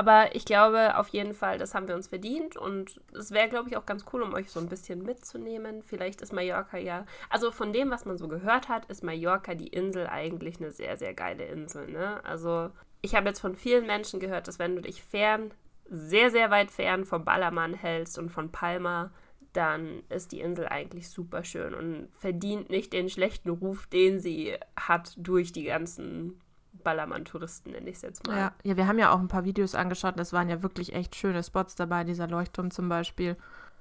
Aber 0.00 0.34
ich 0.34 0.46
glaube 0.46 0.96
auf 0.96 1.08
jeden 1.08 1.34
Fall, 1.34 1.58
das 1.58 1.74
haben 1.74 1.86
wir 1.86 1.94
uns 1.94 2.08
verdient 2.08 2.56
und 2.56 3.02
es 3.12 3.32
wäre, 3.32 3.50
glaube 3.50 3.68
ich, 3.68 3.76
auch 3.76 3.84
ganz 3.84 4.06
cool, 4.10 4.22
um 4.22 4.32
euch 4.32 4.50
so 4.50 4.58
ein 4.58 4.70
bisschen 4.70 5.02
mitzunehmen. 5.02 5.82
Vielleicht 5.82 6.22
ist 6.22 6.32
Mallorca 6.32 6.78
ja, 6.78 7.04
also 7.28 7.50
von 7.50 7.74
dem, 7.74 7.90
was 7.90 8.06
man 8.06 8.16
so 8.16 8.26
gehört 8.26 8.70
hat, 8.70 8.86
ist 8.86 9.04
Mallorca 9.04 9.54
die 9.54 9.66
Insel 9.66 10.06
eigentlich 10.06 10.56
eine 10.58 10.70
sehr, 10.70 10.96
sehr 10.96 11.12
geile 11.12 11.44
Insel. 11.44 11.86
Ne? 11.86 12.24
Also 12.24 12.70
ich 13.02 13.14
habe 13.14 13.28
jetzt 13.28 13.40
von 13.40 13.54
vielen 13.54 13.86
Menschen 13.86 14.20
gehört, 14.20 14.48
dass 14.48 14.58
wenn 14.58 14.74
du 14.74 14.80
dich 14.80 15.02
fern, 15.02 15.52
sehr, 15.84 16.30
sehr 16.30 16.50
weit 16.50 16.70
fern 16.70 17.04
vom 17.04 17.26
Ballermann 17.26 17.74
hältst 17.74 18.18
und 18.18 18.30
von 18.30 18.50
Palma, 18.50 19.12
dann 19.52 20.02
ist 20.08 20.32
die 20.32 20.40
Insel 20.40 20.66
eigentlich 20.68 21.10
super 21.10 21.44
schön 21.44 21.74
und 21.74 22.08
verdient 22.12 22.70
nicht 22.70 22.94
den 22.94 23.10
schlechten 23.10 23.50
Ruf, 23.50 23.86
den 23.88 24.18
sie 24.18 24.56
hat 24.78 25.12
durch 25.18 25.52
die 25.52 25.64
ganzen 25.64 26.40
Ballermann-Touristen, 26.82 27.72
nenne 27.72 27.88
ich 27.90 27.96
es 27.96 28.02
jetzt 28.02 28.26
mal. 28.26 28.36
Ja. 28.36 28.52
ja, 28.62 28.76
wir 28.76 28.86
haben 28.86 28.98
ja 28.98 29.12
auch 29.12 29.18
ein 29.18 29.28
paar 29.28 29.44
Videos 29.44 29.74
angeschaut. 29.74 30.18
Es 30.18 30.32
waren 30.32 30.48
ja 30.48 30.62
wirklich 30.62 30.94
echt 30.94 31.16
schöne 31.16 31.42
Spots 31.42 31.74
dabei. 31.74 32.04
Dieser 32.04 32.28
Leuchtturm 32.28 32.70
zum 32.70 32.88
Beispiel. 32.88 33.36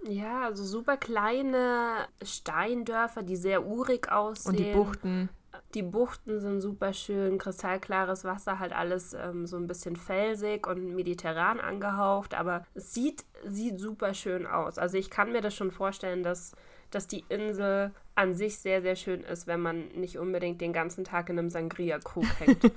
Ja, 0.08 0.44
also 0.44 0.64
super 0.64 0.98
kleine 0.98 2.08
Steindörfer, 2.24 3.24
die 3.24 3.36
sehr 3.36 3.66
urig 3.66 4.12
aussehen. 4.12 4.52
Und 4.52 4.60
die 4.60 4.72
Buchten. 4.72 5.30
Die 5.74 5.84
Buchten 5.84 6.40
sind 6.40 6.62
super 6.62 6.94
schön, 6.94 7.38
kristallklares 7.38 8.24
Wasser, 8.24 8.60
halt 8.60 8.72
alles 8.72 9.14
ähm, 9.14 9.46
so 9.46 9.58
ein 9.58 9.68
bisschen 9.68 9.96
felsig 9.96 10.66
und 10.68 10.96
mediterran 10.96 11.60
angehaucht, 11.60 12.34
aber 12.34 12.66
es 12.74 12.94
sieht, 12.94 13.26
sieht 13.46 13.80
super 13.80 14.14
schön 14.14 14.48
aus. 14.48 14.78
Also 14.78 14.98
ich 14.98 15.10
kann 15.10 15.32
mir 15.32 15.42
das 15.42 15.56
schon 15.56 15.72
vorstellen, 15.72 16.24
dass, 16.24 16.54
dass 16.92 17.08
die 17.08 17.24
Insel 17.30 17.92
an 18.16 18.34
sich 18.34 18.60
sehr, 18.60 18.82
sehr 18.82 18.96
schön 18.96 19.22
ist, 19.22 19.48
wenn 19.48 19.62
man 19.62 19.88
nicht 19.90 20.18
unbedingt 20.18 20.60
den 20.62 20.74
ganzen 20.74 21.04
Tag 21.04 21.30
in 21.30 21.40
einem 21.40 21.50
Sangria-Krug 21.50 22.26
hängt. 22.40 22.60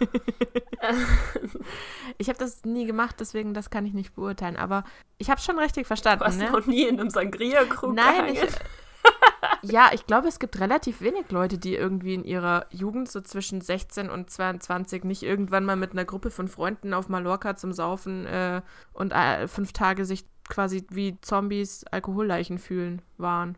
Ich 2.19 2.29
habe 2.29 2.39
das 2.39 2.65
nie 2.65 2.87
gemacht, 2.87 3.17
deswegen 3.21 3.55
das 3.55 3.71
kann 3.71 3.87
ich 3.87 3.95
nicht 3.95 4.17
beurteilen. 4.17 4.57
Aber 4.57 4.83
ich 5.19 5.31
habe 5.31 5.41
schon 5.41 5.59
richtig 5.59 5.87
verstanden. 5.87 6.21
Du 6.21 6.27
hast 6.27 6.39
ne? 6.39 6.51
noch 6.51 6.67
nie 6.67 6.83
in 6.83 6.99
einem 6.99 7.09
Sangria-Krug 7.09 7.95
Nein, 7.95 8.35
ich, 8.35 8.41
ja, 9.63 9.91
ich 9.93 10.07
glaube, 10.07 10.29
es 10.29 10.39
gibt 10.39 10.61
relativ 10.61 11.01
wenig 11.01 11.31
Leute, 11.31 11.59
die 11.59 11.75
irgendwie 11.75 12.15
in 12.15 12.25
ihrer 12.25 12.67
Jugend 12.71 13.11
so 13.11 13.21
zwischen 13.21 13.61
16 13.61 14.11
und 14.11 14.31
22 14.31 15.05
nicht 15.05 15.23
irgendwann 15.23 15.65
mal 15.65 15.77
mit 15.77 15.93
einer 15.93 16.05
Gruppe 16.05 16.31
von 16.31 16.49
Freunden 16.49 16.95
auf 16.95 17.09
Mallorca 17.09 17.57
zum 17.57 17.73
Saufen 17.73 18.27
äh, 18.27 18.63
und 18.93 19.13
äh, 19.13 19.49
fünf 19.49 19.73
Tage 19.73 20.05
sich 20.05 20.25
quasi 20.49 20.85
wie 20.91 21.21
Zombies 21.21 21.85
Alkoholleichen 21.91 22.59
fühlen 22.59 23.03
waren. 23.17 23.57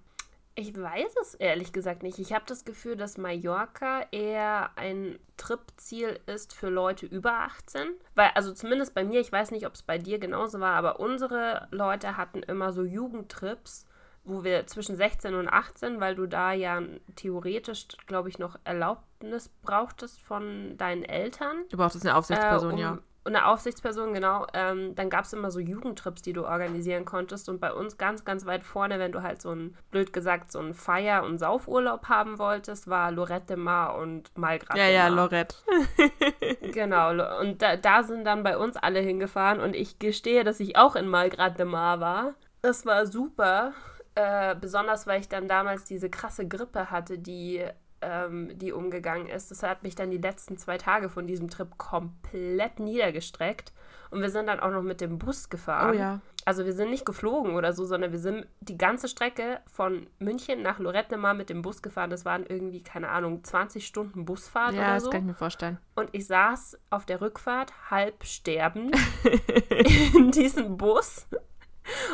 Ich 0.57 0.77
weiß 0.81 1.17
es 1.21 1.35
ehrlich 1.35 1.73
gesagt 1.73 2.05
nicht. 2.05 2.19
Ich 2.21 2.33
habe 2.33 2.45
das 2.47 2.65
Gefühl, 2.65 2.95
dass 2.97 3.19
Mallorca 3.19 4.03
eher 4.13 4.71
ein 4.77 5.19
Tripziel 5.37 6.21
ist 6.27 6.55
für 6.55 6.69
Leute 6.69 7.07
über 7.07 7.33
18. 7.41 7.89
Weil, 8.15 8.31
also 8.37 8.53
zumindest 8.53 8.95
bei 8.95 9.03
mir, 9.03 9.21
ich 9.21 9.33
weiß 9.33 9.51
nicht, 9.51 9.67
ob 9.67 9.75
es 9.75 9.83
bei 9.83 9.99
dir 9.99 10.21
genauso 10.21 10.61
war, 10.61 10.75
aber 10.77 11.01
unsere 11.01 11.67
Leute 11.73 12.17
hatten 12.17 12.43
immer 12.45 12.73
so 12.73 12.85
Jugendtrips, 12.85 13.87
wo 14.23 14.45
wir 14.45 14.67
zwischen 14.69 14.95
16 14.95 15.35
und 15.35 15.49
18, 15.49 16.01
weil 16.01 16.15
du 16.15 16.27
da 16.27 16.53
ja 16.53 16.81
theoretisch, 17.17 17.89
glaube 18.07 18.29
ich, 18.29 18.39
noch 18.39 18.57
Erlaubnis 18.63 19.49
brauchtest 19.63 20.21
von 20.21 20.77
deinen 20.77 21.03
Eltern. 21.03 21.65
Du 21.69 21.77
brauchtest 21.77 22.07
eine 22.07 22.17
Aufsichtsperson, 22.17 22.71
Äh, 22.71 22.75
um- 22.75 22.79
ja. 22.81 22.99
Und 23.25 23.35
eine 23.35 23.47
Aufsichtsperson, 23.47 24.13
genau. 24.13 24.47
Ähm, 24.53 24.95
dann 24.95 25.09
gab 25.09 25.25
es 25.25 25.33
immer 25.33 25.51
so 25.51 25.59
Jugendtrips, 25.59 26.21
die 26.21 26.35
du 26.35 26.45
organisieren 26.45 27.07
konntest. 27.07 27.49
Und 27.49 27.59
bei 27.59 27.73
uns 27.73 27.97
ganz, 27.97 28.27
ganz 28.27 28.45
weit 28.45 28.65
vorne, 28.65 28.99
wenn 28.99 29.13
du 29.13 29.23
halt 29.23 29.41
so 29.41 29.51
ein, 29.51 29.75
blöd 29.91 30.13
gesagt, 30.13 30.53
so 30.53 30.59
einen 30.59 30.75
Feier- 30.75 31.25
und 31.25 31.39
Saufurlaub 31.39 32.09
haben 32.09 32.39
wolltest, 32.39 32.87
war 32.89 33.11
Lorette 33.11 33.47
de 33.47 33.57
Mar 33.57 33.97
und 33.97 34.37
Malgrad 34.37 34.77
Ja, 34.77 34.89
ja. 34.89 35.09
Lorette. 35.09 35.57
Genau. 36.73 37.41
Und 37.41 37.63
da, 37.63 37.77
da 37.77 38.03
sind 38.03 38.25
dann 38.25 38.43
bei 38.43 38.59
uns 38.59 38.77
alle 38.77 39.01
hingefahren. 39.01 39.61
Und 39.61 39.75
ich 39.75 39.99
gestehe, 39.99 40.45
dass 40.45 40.61
ich 40.61 40.77
auch 40.77 40.95
in 40.95 41.09
Malgrad 41.09 41.59
de 41.59 41.65
Mar 41.65 42.01
war. 42.01 42.35
Das 42.61 42.85
war 42.85 43.07
super. 43.07 43.73
Äh, 44.17 44.55
besonders, 44.61 45.07
weil 45.07 45.21
ich 45.21 45.29
dann 45.29 45.49
damals 45.49 45.85
diese 45.85 46.11
krasse 46.11 46.47
Grippe 46.47 46.91
hatte, 46.91 47.19
die 47.19 47.65
ähm, 48.01 48.51
die 48.59 48.73
umgegangen 48.73 49.29
ist. 49.29 49.51
Das 49.51 49.63
hat 49.63 49.83
mich 49.83 49.95
dann 49.95 50.11
die 50.11 50.19
letzten 50.19 50.57
zwei 50.59 50.79
Tage 50.79 51.09
von 51.09 51.27
diesem 51.27 51.49
Trip 51.49 51.77
komplett 51.79 52.79
niedergestreckt. 52.79 53.73
Und 54.11 54.21
wir 54.21 54.31
sind 54.31 54.47
dann 54.47 54.61
auch 54.61 54.71
noch 54.71 54.83
mit 54.83 55.01
dem 55.01 55.19
Bus 55.19 55.51
gefahren. 55.51 55.95
Oh 55.95 55.99
ja. 55.99 56.21
Also 56.45 56.65
wir 56.67 56.75
sind 56.75 56.91
nicht 56.91 57.07
geflogen 57.07 57.55
oder 57.57 57.73
so, 57.73 57.85
sondern 57.85 58.13
wir 58.13 58.19
sind 58.19 58.47
die 58.61 58.77
ganze 58.77 59.09
Strecke 59.09 59.61
von 59.67 60.07
München 60.19 60.63
nach 60.63 60.79
Lorette 60.79 61.17
Mar 61.17 61.35
mit 61.35 61.49
dem 61.49 61.63
Bus 61.63 61.81
gefahren. 61.83 62.11
Das 62.11 62.25
waren 62.25 62.45
irgendwie, 62.47 62.83
keine 62.83 63.09
Ahnung, 63.09 63.43
20 63.43 63.87
Stunden 63.87 64.25
Busfahrt 64.25 64.75
Ja, 64.75 64.83
oder 64.83 64.95
das 64.95 65.05
so. 65.05 65.11
kann 65.11 65.21
ich 65.23 65.27
mir 65.27 65.35
vorstellen. 65.35 65.79
Und 65.95 66.11
ich 66.13 66.27
saß 66.27 66.79
auf 66.91 67.07
der 67.07 67.23
Rückfahrt 67.23 67.73
halb 67.91 68.25
sterbend 68.25 68.95
in 70.15 70.31
diesem 70.31 70.77
Bus. 70.77 71.27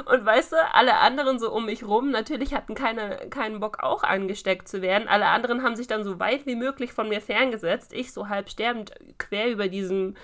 Und 0.07 0.25
weißt 0.25 0.53
du, 0.53 0.57
alle 0.75 0.99
anderen 0.99 1.39
so 1.39 1.53
um 1.53 1.67
mich 1.67 1.85
rum, 1.85 2.11
natürlich 2.11 2.55
hatten 2.55 2.75
keine, 2.75 3.17
keinen 3.31 3.61
Bock 3.61 3.83
auch 3.83 4.03
angesteckt 4.03 4.69
zu 4.69 4.83
werden. 4.83 5.09
Alle 5.09 5.27
anderen 5.27 5.62
haben 5.62 5.77
sich 5.77 5.87
dann 5.87 6.05
so 6.05 6.19
weit 6.19 6.47
wie 6.47 6.57
möglich 6.57 6.93
von 6.93 7.09
mir 7.09 7.21
ferngesetzt. 7.21 7.93
Ich 7.93 8.12
so 8.12 8.29
halb 8.29 8.49
sterbend 8.50 8.93
quer 9.19 9.49
über 9.50 9.69
diesem, 9.69 10.17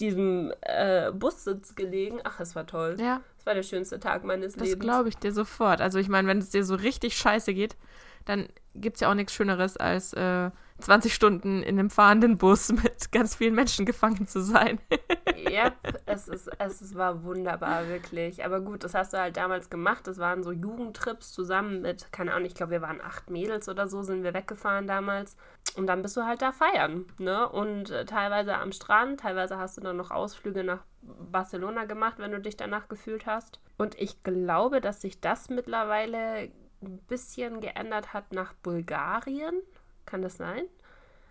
diesem 0.00 0.52
äh, 0.62 1.12
Bussitz 1.12 1.74
gelegen. 1.74 2.20
Ach, 2.24 2.40
es 2.40 2.54
war 2.56 2.66
toll. 2.66 2.96
Ja, 2.98 3.20
Es 3.38 3.44
war 3.46 3.54
der 3.54 3.62
schönste 3.62 4.00
Tag 4.00 4.24
meines 4.24 4.54
das 4.54 4.68
Lebens. 4.68 4.84
glaube 4.84 5.08
ich 5.10 5.16
dir 5.18 5.32
sofort. 5.32 5.80
Also 5.80 5.98
ich 5.98 6.08
meine, 6.08 6.26
wenn 6.28 6.38
es 6.38 6.50
dir 6.50 6.64
so 6.64 6.74
richtig 6.74 7.16
scheiße 7.16 7.52
geht, 7.52 7.76
dann 8.24 8.48
gibt 8.74 8.96
es 8.96 9.00
ja 9.02 9.10
auch 9.10 9.14
nichts 9.14 9.34
Schöneres, 9.34 9.76
als 9.76 10.14
äh, 10.14 10.50
20 10.80 11.14
Stunden 11.14 11.62
in 11.62 11.78
einem 11.78 11.90
fahrenden 11.90 12.38
Bus 12.38 12.72
mit 12.82 13.12
ganz 13.12 13.36
vielen 13.36 13.54
Menschen 13.54 13.84
gefangen 13.84 14.26
zu 14.26 14.40
sein. 14.40 14.80
Yep, 15.36 16.02
es, 16.06 16.28
ist, 16.28 16.50
es 16.58 16.94
war 16.94 17.24
wunderbar, 17.24 17.88
wirklich. 17.88 18.44
Aber 18.44 18.60
gut, 18.60 18.84
das 18.84 18.94
hast 18.94 19.12
du 19.12 19.18
halt 19.18 19.36
damals 19.36 19.70
gemacht. 19.70 20.06
Das 20.06 20.18
waren 20.18 20.42
so 20.42 20.52
Jugendtrips 20.52 21.32
zusammen 21.32 21.82
mit, 21.82 22.12
keine 22.12 22.32
Ahnung, 22.32 22.46
ich 22.46 22.54
glaube, 22.54 22.72
wir 22.72 22.82
waren 22.82 23.00
acht 23.00 23.30
Mädels 23.30 23.68
oder 23.68 23.88
so, 23.88 24.02
sind 24.02 24.22
wir 24.22 24.34
weggefahren 24.34 24.86
damals. 24.86 25.36
Und 25.76 25.86
dann 25.86 26.02
bist 26.02 26.16
du 26.16 26.24
halt 26.24 26.42
da 26.42 26.52
feiern, 26.52 27.06
ne? 27.18 27.48
Und 27.48 27.90
äh, 27.90 28.04
teilweise 28.04 28.56
am 28.56 28.72
Strand, 28.72 29.20
teilweise 29.20 29.58
hast 29.58 29.76
du 29.76 29.80
dann 29.80 29.96
noch 29.96 30.10
Ausflüge 30.10 30.64
nach 30.64 30.84
Barcelona 31.02 31.84
gemacht, 31.84 32.18
wenn 32.18 32.32
du 32.32 32.40
dich 32.40 32.56
danach 32.56 32.88
gefühlt 32.88 33.26
hast. 33.26 33.60
Und 33.76 33.98
ich 34.00 34.22
glaube, 34.22 34.80
dass 34.80 35.00
sich 35.00 35.20
das 35.20 35.48
mittlerweile 35.48 36.50
ein 36.82 36.98
bisschen 37.08 37.60
geändert 37.60 38.12
hat 38.12 38.32
nach 38.32 38.52
Bulgarien. 38.54 39.62
Kann 40.06 40.22
das 40.22 40.36
sein? 40.36 40.64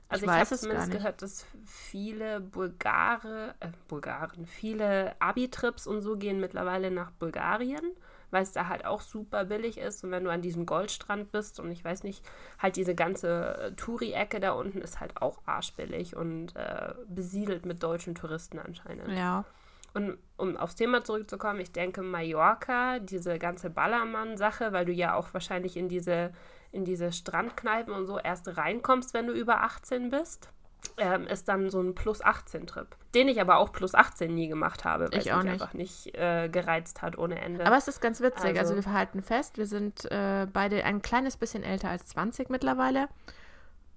Also 0.10 0.26
Ich 0.26 0.32
ich, 0.32 0.38
habe 0.38 0.58
zumindest 0.58 0.92
gehört, 0.92 1.22
dass 1.22 1.46
viele 1.66 2.40
Bulgare, 2.40 3.56
äh, 3.60 3.70
Bulgaren, 3.88 4.46
viele 4.46 5.16
Abi-Trips 5.20 5.88
und 5.88 6.02
so 6.02 6.18
gehen 6.18 6.40
mittlerweile 6.40 6.92
nach 6.92 7.12
Bulgarien, 7.12 7.82
weil 8.30 8.44
es 8.44 8.52
da 8.52 8.68
halt 8.68 8.86
auch 8.86 9.02
super 9.02 9.46
billig 9.46 9.78
ist. 9.78 10.04
Und 10.04 10.12
wenn 10.12 10.24
du 10.24 10.30
an 10.30 10.42
diesem 10.42 10.66
Goldstrand 10.66 11.32
bist 11.32 11.60
und 11.60 11.72
ich 11.72 11.84
weiß 11.84 12.04
nicht, 12.04 12.24
halt 12.60 12.76
diese 12.76 12.96
ganze 12.96 13.58
äh, 13.58 13.72
Touri-Ecke 13.74 14.40
da 14.40 14.52
unten 14.52 14.82
ist 14.82 15.00
halt 15.00 15.22
auch 15.22 15.40
arschbillig 15.46 16.16
und 16.16 16.56
äh, 16.56 16.94
besiedelt 17.08 17.66
mit 17.66 17.82
deutschen 17.82 18.14
Touristen 18.14 18.60
anscheinend. 18.60 19.10
Ja. 19.18 19.46
Und 19.94 20.18
um 20.38 20.58
aufs 20.58 20.76
Thema 20.76 21.04
zurückzukommen, 21.04 21.60
ich 21.60 21.72
denke 21.72 22.02
Mallorca, 22.02 23.00
diese 23.00 23.38
ganze 23.38 23.70
Ballermann-Sache, 23.70 24.74
weil 24.74 24.86
du 24.86 24.92
ja 24.92 25.16
auch 25.16 25.34
wahrscheinlich 25.34 25.78
in 25.78 25.88
diese, 25.88 26.34
in 26.74 26.84
diese 26.86 27.12
Strandkneipen 27.14 27.94
und 27.94 28.06
so 28.08 28.20
erst 28.20 28.58
reinkommst, 28.58 29.14
wenn 29.14 29.28
du 29.28 29.34
über 29.34 29.62
18 29.62 30.10
bist, 30.10 30.50
ähm, 30.98 31.26
ist 31.28 31.48
dann 31.48 31.70
so 31.70 31.80
ein 31.82 31.96
Plus 31.96 32.22
18-Trip. 32.22 32.88
Den 33.16 33.30
ich 33.30 33.40
aber 33.40 33.58
auch 33.58 33.72
Plus 33.72 33.96
18 33.96 34.34
nie 34.36 34.48
gemacht 34.50 34.84
habe, 34.84 35.06
weil 35.12 35.20
Ich 35.20 35.28
es 35.28 35.32
auch 35.32 35.38
mich 35.38 35.46
nicht. 35.46 35.62
einfach 35.62 35.74
nicht 35.74 36.16
äh, 36.16 36.50
gereizt 36.50 37.02
hat 37.02 37.18
ohne 37.18 37.40
Ende. 37.40 37.66
Aber 37.66 37.78
es 37.78 37.88
ist 37.88 38.02
ganz 38.02 38.20
witzig. 38.22 38.60
Also, 38.60 38.74
Also- 38.74 38.76
wir 38.86 38.92
halten 38.94 39.22
fest, 39.22 39.58
wir 39.58 39.66
sind 39.68 40.12
äh, 40.12 40.46
beide 40.52 40.84
ein 40.84 41.02
kleines 41.02 41.38
bisschen 41.38 41.64
älter 41.64 41.90
als 41.90 42.08
20 42.08 42.50
mittlerweile. 42.50 43.08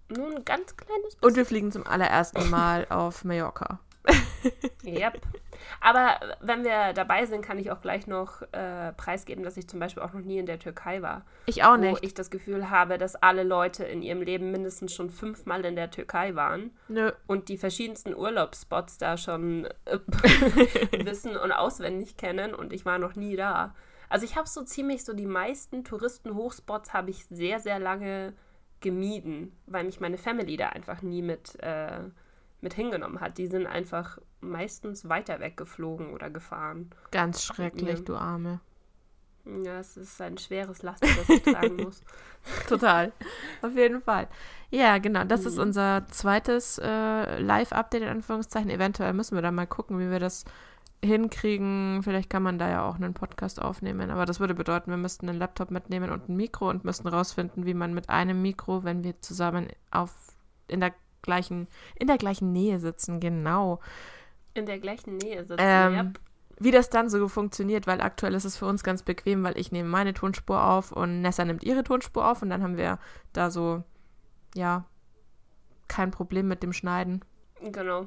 Nur 0.08 0.28
ein 0.36 0.44
ganz 0.44 0.76
kleines 0.76 1.14
bisschen. 1.16 1.26
Und 1.26 1.36
wir 1.36 1.44
fliegen 1.46 1.72
zum 1.72 1.84
allerersten 1.86 2.48
Mal 2.50 2.86
auf 2.90 3.24
Mallorca. 3.24 3.80
Yep. 4.84 5.20
Aber 5.80 6.20
wenn 6.40 6.64
wir 6.64 6.92
dabei 6.92 7.26
sind, 7.26 7.42
kann 7.42 7.58
ich 7.58 7.70
auch 7.70 7.80
gleich 7.80 8.06
noch 8.06 8.42
äh, 8.52 8.92
preisgeben, 8.92 9.44
dass 9.44 9.56
ich 9.56 9.68
zum 9.68 9.80
Beispiel 9.80 10.02
auch 10.02 10.12
noch 10.12 10.20
nie 10.20 10.38
in 10.38 10.46
der 10.46 10.58
Türkei 10.58 11.02
war. 11.02 11.24
Ich 11.46 11.64
auch 11.64 11.76
wo 11.76 11.80
nicht. 11.80 12.04
ich 12.04 12.14
das 12.14 12.30
Gefühl 12.30 12.70
habe, 12.70 12.98
dass 12.98 13.16
alle 13.16 13.42
Leute 13.42 13.84
in 13.84 14.02
ihrem 14.02 14.22
Leben 14.22 14.50
mindestens 14.50 14.94
schon 14.94 15.10
fünfmal 15.10 15.64
in 15.64 15.76
der 15.76 15.90
Türkei 15.90 16.34
waren 16.34 16.70
Nö. 16.88 17.12
und 17.26 17.48
die 17.48 17.56
verschiedensten 17.56 18.14
Urlaubsspots 18.14 18.98
da 18.98 19.16
schon 19.16 19.66
äh, 19.84 19.98
wissen 21.04 21.36
und 21.36 21.52
auswendig 21.52 22.16
kennen 22.16 22.54
und 22.54 22.72
ich 22.72 22.84
war 22.84 22.98
noch 22.98 23.16
nie 23.16 23.36
da. 23.36 23.74
Also 24.08 24.24
ich 24.24 24.36
habe 24.36 24.48
so 24.48 24.62
ziemlich 24.62 25.04
so 25.04 25.12
die 25.12 25.26
meisten 25.26 25.84
Touristen-Hochspots 25.84 26.92
habe 26.92 27.10
ich 27.10 27.26
sehr, 27.26 27.60
sehr 27.60 27.78
lange 27.78 28.34
gemieden, 28.80 29.52
weil 29.66 29.84
mich 29.84 30.00
meine 30.00 30.18
Family 30.18 30.56
da 30.56 30.68
einfach 30.68 31.02
nie 31.02 31.22
mit, 31.22 31.60
äh, 31.62 32.00
mit 32.66 32.74
hingenommen 32.74 33.20
hat. 33.20 33.38
Die 33.38 33.46
sind 33.46 33.64
einfach 33.68 34.18
meistens 34.40 35.08
weiter 35.08 35.38
weggeflogen 35.38 36.10
oder 36.12 36.30
gefahren. 36.30 36.90
Ganz 37.12 37.44
schrecklich, 37.44 38.02
du 38.04 38.16
Arme. 38.16 38.58
Ja, 39.62 39.78
es 39.78 39.96
ist 39.96 40.20
ein 40.20 40.36
schweres 40.38 40.82
Laster, 40.82 41.06
das 41.06 41.28
ich 41.28 41.42
tragen 41.44 41.76
muss. 41.84 42.02
Total. 42.68 43.12
Auf 43.62 43.76
jeden 43.76 44.00
Fall. 44.02 44.26
Ja, 44.70 44.98
genau. 44.98 45.22
Das 45.22 45.44
ist 45.44 45.54
Mhm. 45.54 45.62
unser 45.62 46.04
zweites 46.10 46.78
äh, 46.82 47.38
Live-Update 47.38 48.02
in 48.02 48.08
Anführungszeichen. 48.08 48.68
Eventuell 48.70 49.12
müssen 49.12 49.36
wir 49.36 49.42
da 49.42 49.52
mal 49.52 49.68
gucken, 49.68 50.00
wie 50.00 50.10
wir 50.10 50.18
das 50.18 50.44
hinkriegen. 51.04 52.02
Vielleicht 52.02 52.28
kann 52.28 52.42
man 52.42 52.58
da 52.58 52.68
ja 52.68 52.88
auch 52.88 52.96
einen 52.96 53.14
Podcast 53.14 53.62
aufnehmen. 53.62 54.10
Aber 54.10 54.26
das 54.26 54.40
würde 54.40 54.54
bedeuten, 54.56 54.90
wir 54.90 54.96
müssten 54.96 55.28
einen 55.28 55.38
Laptop 55.38 55.70
mitnehmen 55.70 56.10
und 56.10 56.28
ein 56.28 56.34
Mikro 56.36 56.68
und 56.68 56.84
müssten 56.84 57.06
rausfinden, 57.06 57.66
wie 57.66 57.74
man 57.74 57.94
mit 57.94 58.08
einem 58.10 58.42
Mikro, 58.42 58.82
wenn 58.82 59.04
wir 59.04 59.20
zusammen 59.20 59.68
auf 59.92 60.12
in 60.66 60.80
der 60.80 60.92
gleichen, 61.26 61.68
in 61.96 62.06
der 62.06 62.16
gleichen 62.16 62.52
Nähe 62.52 62.80
sitzen, 62.80 63.20
genau. 63.20 63.80
In 64.54 64.64
der 64.64 64.78
gleichen 64.78 65.18
Nähe 65.18 65.44
sitzen. 65.44 65.58
Ähm, 65.58 65.94
ja. 65.94 66.12
wie 66.58 66.70
das 66.70 66.88
dann 66.88 67.10
so 67.10 67.28
funktioniert, 67.28 67.86
weil 67.86 68.00
aktuell 68.00 68.32
ist 68.32 68.46
es 68.46 68.56
für 68.56 68.64
uns 68.64 68.82
ganz 68.82 69.02
bequem, 69.02 69.44
weil 69.44 69.58
ich 69.58 69.70
nehme 69.70 69.90
meine 69.90 70.14
Tonspur 70.14 70.64
auf 70.64 70.92
und 70.92 71.20
Nessa 71.20 71.44
nimmt 71.44 71.64
ihre 71.64 71.84
Tonspur 71.84 72.26
auf 72.30 72.40
und 72.40 72.48
dann 72.48 72.62
haben 72.62 72.78
wir 72.78 72.98
da 73.34 73.50
so, 73.50 73.82
ja, 74.54 74.86
kein 75.88 76.10
Problem 76.10 76.48
mit 76.48 76.62
dem 76.62 76.72
Schneiden. 76.72 77.22
Genau. 77.60 78.06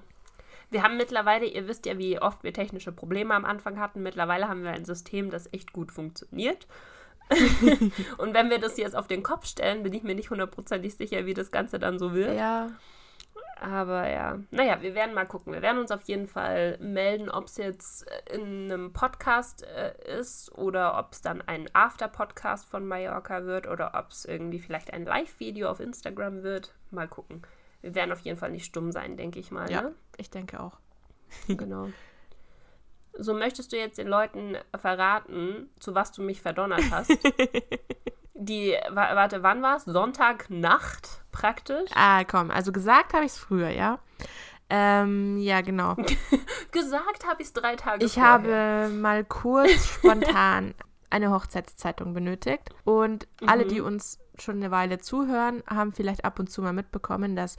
Wir 0.71 0.83
haben 0.83 0.97
mittlerweile, 0.97 1.45
ihr 1.45 1.67
wisst 1.67 1.85
ja, 1.85 1.97
wie 1.97 2.21
oft 2.21 2.43
wir 2.43 2.53
technische 2.53 2.91
Probleme 2.91 3.33
am 3.33 3.45
Anfang 3.45 3.79
hatten. 3.79 4.03
Mittlerweile 4.03 4.47
haben 4.47 4.63
wir 4.63 4.71
ein 4.71 4.85
System, 4.85 5.29
das 5.29 5.51
echt 5.51 5.73
gut 5.73 5.91
funktioniert. 5.91 6.67
Und 8.17 8.33
wenn 8.33 8.49
wir 8.49 8.59
das 8.59 8.77
jetzt 8.77 8.95
auf 8.95 9.07
den 9.07 9.23
Kopf 9.23 9.45
stellen, 9.45 9.83
bin 9.83 9.93
ich 9.93 10.03
mir 10.03 10.15
nicht 10.15 10.29
hundertprozentig 10.29 10.95
sicher, 10.95 11.25
wie 11.25 11.33
das 11.33 11.51
Ganze 11.51 11.79
dann 11.79 11.99
so 11.99 12.13
wird. 12.13 12.35
Ja, 12.35 12.67
Aber 13.59 14.09
ja, 14.09 14.39
naja, 14.51 14.81
wir 14.81 14.95
werden 14.95 15.13
mal 15.13 15.25
gucken. 15.25 15.53
Wir 15.53 15.62
werden 15.62 15.79
uns 15.79 15.91
auf 15.91 16.03
jeden 16.03 16.27
Fall 16.27 16.77
melden, 16.79 17.29
ob 17.29 17.45
es 17.45 17.57
jetzt 17.57 18.07
äh, 18.07 18.36
in 18.36 18.71
einem 18.71 18.93
Podcast 18.93 19.63
äh, 19.63 19.93
ist 20.17 20.57
oder 20.57 20.97
ob 20.97 21.12
es 21.12 21.21
dann 21.21 21.41
ein 21.41 21.69
After-Podcast 21.73 22.65
von 22.65 22.88
Mallorca 22.88 23.43
wird 23.43 23.67
oder 23.67 23.91
ob 23.95 24.12
es 24.12 24.25
irgendwie 24.25 24.60
vielleicht 24.60 24.93
ein 24.93 25.05
Live-Video 25.05 25.69
auf 25.69 25.79
Instagram 25.79 26.43
wird. 26.43 26.73
Mal 26.91 27.07
gucken. 27.07 27.41
Wir 27.81 27.95
werden 27.95 28.12
auf 28.12 28.21
jeden 28.21 28.38
Fall 28.38 28.51
nicht 28.51 28.65
stumm 28.65 28.91
sein, 28.91 29.17
denke 29.17 29.39
ich 29.39 29.51
mal. 29.51 29.69
Ja. 29.69 29.81
Ne? 29.84 29.95
ich 30.17 30.29
denke 30.29 30.60
auch. 30.60 30.77
Genau. 31.47 31.89
So 33.13 33.34
möchtest 33.34 33.73
du 33.73 33.77
jetzt 33.77 33.97
den 33.97 34.07
Leuten 34.07 34.55
verraten, 34.77 35.69
zu 35.79 35.93
was 35.93 36.12
du 36.12 36.21
mich 36.21 36.41
verdonnert 36.41 36.84
hast. 36.91 37.12
Die, 38.41 38.73
wa- 38.89 39.15
warte, 39.15 39.43
wann 39.43 39.62
war 39.62 39.75
es? 39.75 39.84
Sonntagnacht 39.86 41.21
praktisch. 41.32 41.89
Ah, 41.93 42.23
komm, 42.23 42.52
also 42.52 42.71
gesagt 42.71 43.13
habe 43.13 43.25
ich 43.25 43.34
es 43.34 43.38
früher, 43.38 43.69
ja. 43.69 43.99
Ähm, 44.69 45.38
ja, 45.39 45.62
genau. 45.62 45.95
Gesagt 46.71 47.25
habe 47.28 47.41
ich 47.41 47.47
es 47.47 47.54
drei 47.54 47.75
Tage 47.75 48.06
Ich 48.06 48.13
vorher. 48.13 48.32
habe 48.32 48.89
mal 48.93 49.23
kurz 49.25 49.86
spontan 49.95 50.75
eine 51.10 51.32
Hochzeitszeitung 51.32 52.13
benötigt. 52.13 52.69
Und 52.84 53.28
alle, 53.47 53.65
Mhm. 53.65 53.69
die 53.69 53.82
uns 53.82 54.19
schon 54.38 54.58
eine 54.58 54.69
Weile 54.71 54.99
zuhören, 54.99 55.63
haben 55.67 55.91
vielleicht 55.91 56.23
ab 56.23 56.38
und 56.39 56.52
zu 56.52 56.62
mal 56.62 56.71
mitbekommen, 56.73 57.36
dass 57.36 57.58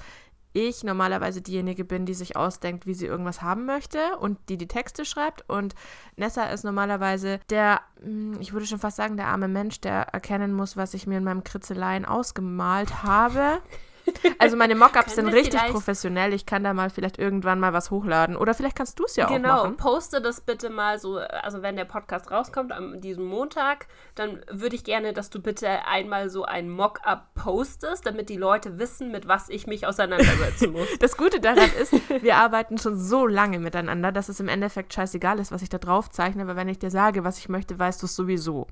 ich 0.52 0.82
normalerweise 0.84 1.42
diejenige 1.42 1.84
bin, 1.84 2.06
die 2.06 2.14
sich 2.14 2.36
ausdenkt, 2.36 2.86
wie 2.86 2.94
sie 2.94 3.06
irgendwas 3.06 3.42
haben 3.42 3.66
möchte 3.66 4.16
und 4.18 4.38
die 4.48 4.56
die 4.56 4.68
Texte 4.68 5.04
schreibt. 5.04 5.48
Und 5.48 5.74
Nessa 6.16 6.44
ist 6.46 6.64
normalerweise 6.64 7.40
der, 7.50 7.80
hm, 8.00 8.36
ich 8.40 8.52
würde 8.52 8.66
schon 8.66 8.78
fast 8.78 8.96
sagen, 8.96 9.16
der 9.16 9.28
arme 9.28 9.48
Mensch, 9.48 9.80
der 9.80 10.08
erkennen 10.12 10.52
muss, 10.52 10.76
was 10.76 10.94
ich 10.94 11.06
mir 11.06 11.18
in 11.18 11.24
meinem 11.24 11.44
Kritzeleien 11.44 12.04
ausgemalt 12.04 13.02
habe. 13.02 13.60
Also 14.38 14.56
meine 14.56 14.74
Mockups 14.74 15.14
sind 15.16 15.28
richtig 15.28 15.60
professionell. 15.70 16.32
Ich 16.32 16.46
kann 16.46 16.64
da 16.64 16.72
mal 16.74 16.90
vielleicht 16.90 17.18
irgendwann 17.18 17.60
mal 17.60 17.72
was 17.72 17.90
hochladen. 17.90 18.36
Oder 18.36 18.54
vielleicht 18.54 18.76
kannst 18.76 18.98
du 18.98 19.04
es 19.04 19.16
ja 19.16 19.26
auch 19.26 19.30
Genau, 19.30 19.64
machen. 19.64 19.76
poste 19.76 20.20
das 20.20 20.40
bitte 20.40 20.70
mal 20.70 20.98
so, 20.98 21.18
also 21.18 21.62
wenn 21.62 21.76
der 21.76 21.84
Podcast 21.84 22.30
rauskommt 22.30 22.72
am 22.72 23.00
diesem 23.00 23.24
Montag, 23.24 23.86
dann 24.14 24.40
würde 24.50 24.76
ich 24.76 24.84
gerne, 24.84 25.12
dass 25.12 25.30
du 25.30 25.40
bitte 25.40 25.68
einmal 25.86 26.30
so 26.30 26.44
ein 26.44 26.68
Mock-up 26.70 27.34
postest, 27.34 28.06
damit 28.06 28.28
die 28.28 28.36
Leute 28.36 28.78
wissen, 28.78 29.10
mit 29.10 29.28
was 29.28 29.48
ich 29.48 29.66
mich 29.66 29.86
auseinandersetzen 29.86 30.72
muss. 30.72 30.88
Das 30.98 31.16
Gute 31.16 31.40
daran 31.40 31.70
ist, 31.80 31.92
wir 32.22 32.36
arbeiten 32.36 32.78
schon 32.78 32.98
so 32.98 33.26
lange 33.26 33.58
miteinander, 33.58 34.12
dass 34.12 34.28
es 34.28 34.40
im 34.40 34.48
Endeffekt 34.48 34.92
scheißegal 34.94 35.38
ist, 35.38 35.52
was 35.52 35.62
ich 35.62 35.68
da 35.68 35.78
drauf 35.78 36.10
zeichne, 36.10 36.42
aber 36.42 36.56
wenn 36.56 36.68
ich 36.68 36.78
dir 36.78 36.90
sage, 36.90 37.24
was 37.24 37.38
ich 37.38 37.48
möchte, 37.48 37.78
weißt 37.78 38.02
du 38.02 38.06
es 38.06 38.16
sowieso. 38.16 38.66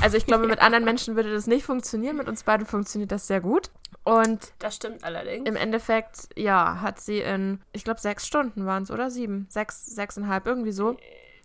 Also 0.00 0.16
ich 0.16 0.26
glaube, 0.26 0.46
mit 0.48 0.60
anderen 0.60 0.84
Menschen 0.84 1.16
würde 1.16 1.32
das 1.32 1.46
nicht 1.46 1.64
funktionieren, 1.64 2.16
mit 2.16 2.28
uns 2.28 2.42
beiden 2.42 2.66
funktioniert 2.66 3.12
das 3.12 3.26
sehr 3.26 3.40
gut. 3.40 3.70
Und 4.04 4.52
Das 4.58 4.76
stimmt 4.76 5.02
allerdings. 5.02 5.48
im 5.48 5.56
Endeffekt, 5.56 6.28
ja, 6.36 6.80
hat 6.82 7.00
sie 7.00 7.20
in, 7.20 7.60
ich 7.72 7.84
glaube, 7.84 8.00
sechs 8.00 8.26
Stunden 8.26 8.66
waren 8.66 8.82
es, 8.82 8.90
oder? 8.90 9.10
Sieben, 9.10 9.46
sechs, 9.48 9.86
sechseinhalb, 9.86 10.46
irgendwie 10.46 10.72
so. 10.72 10.96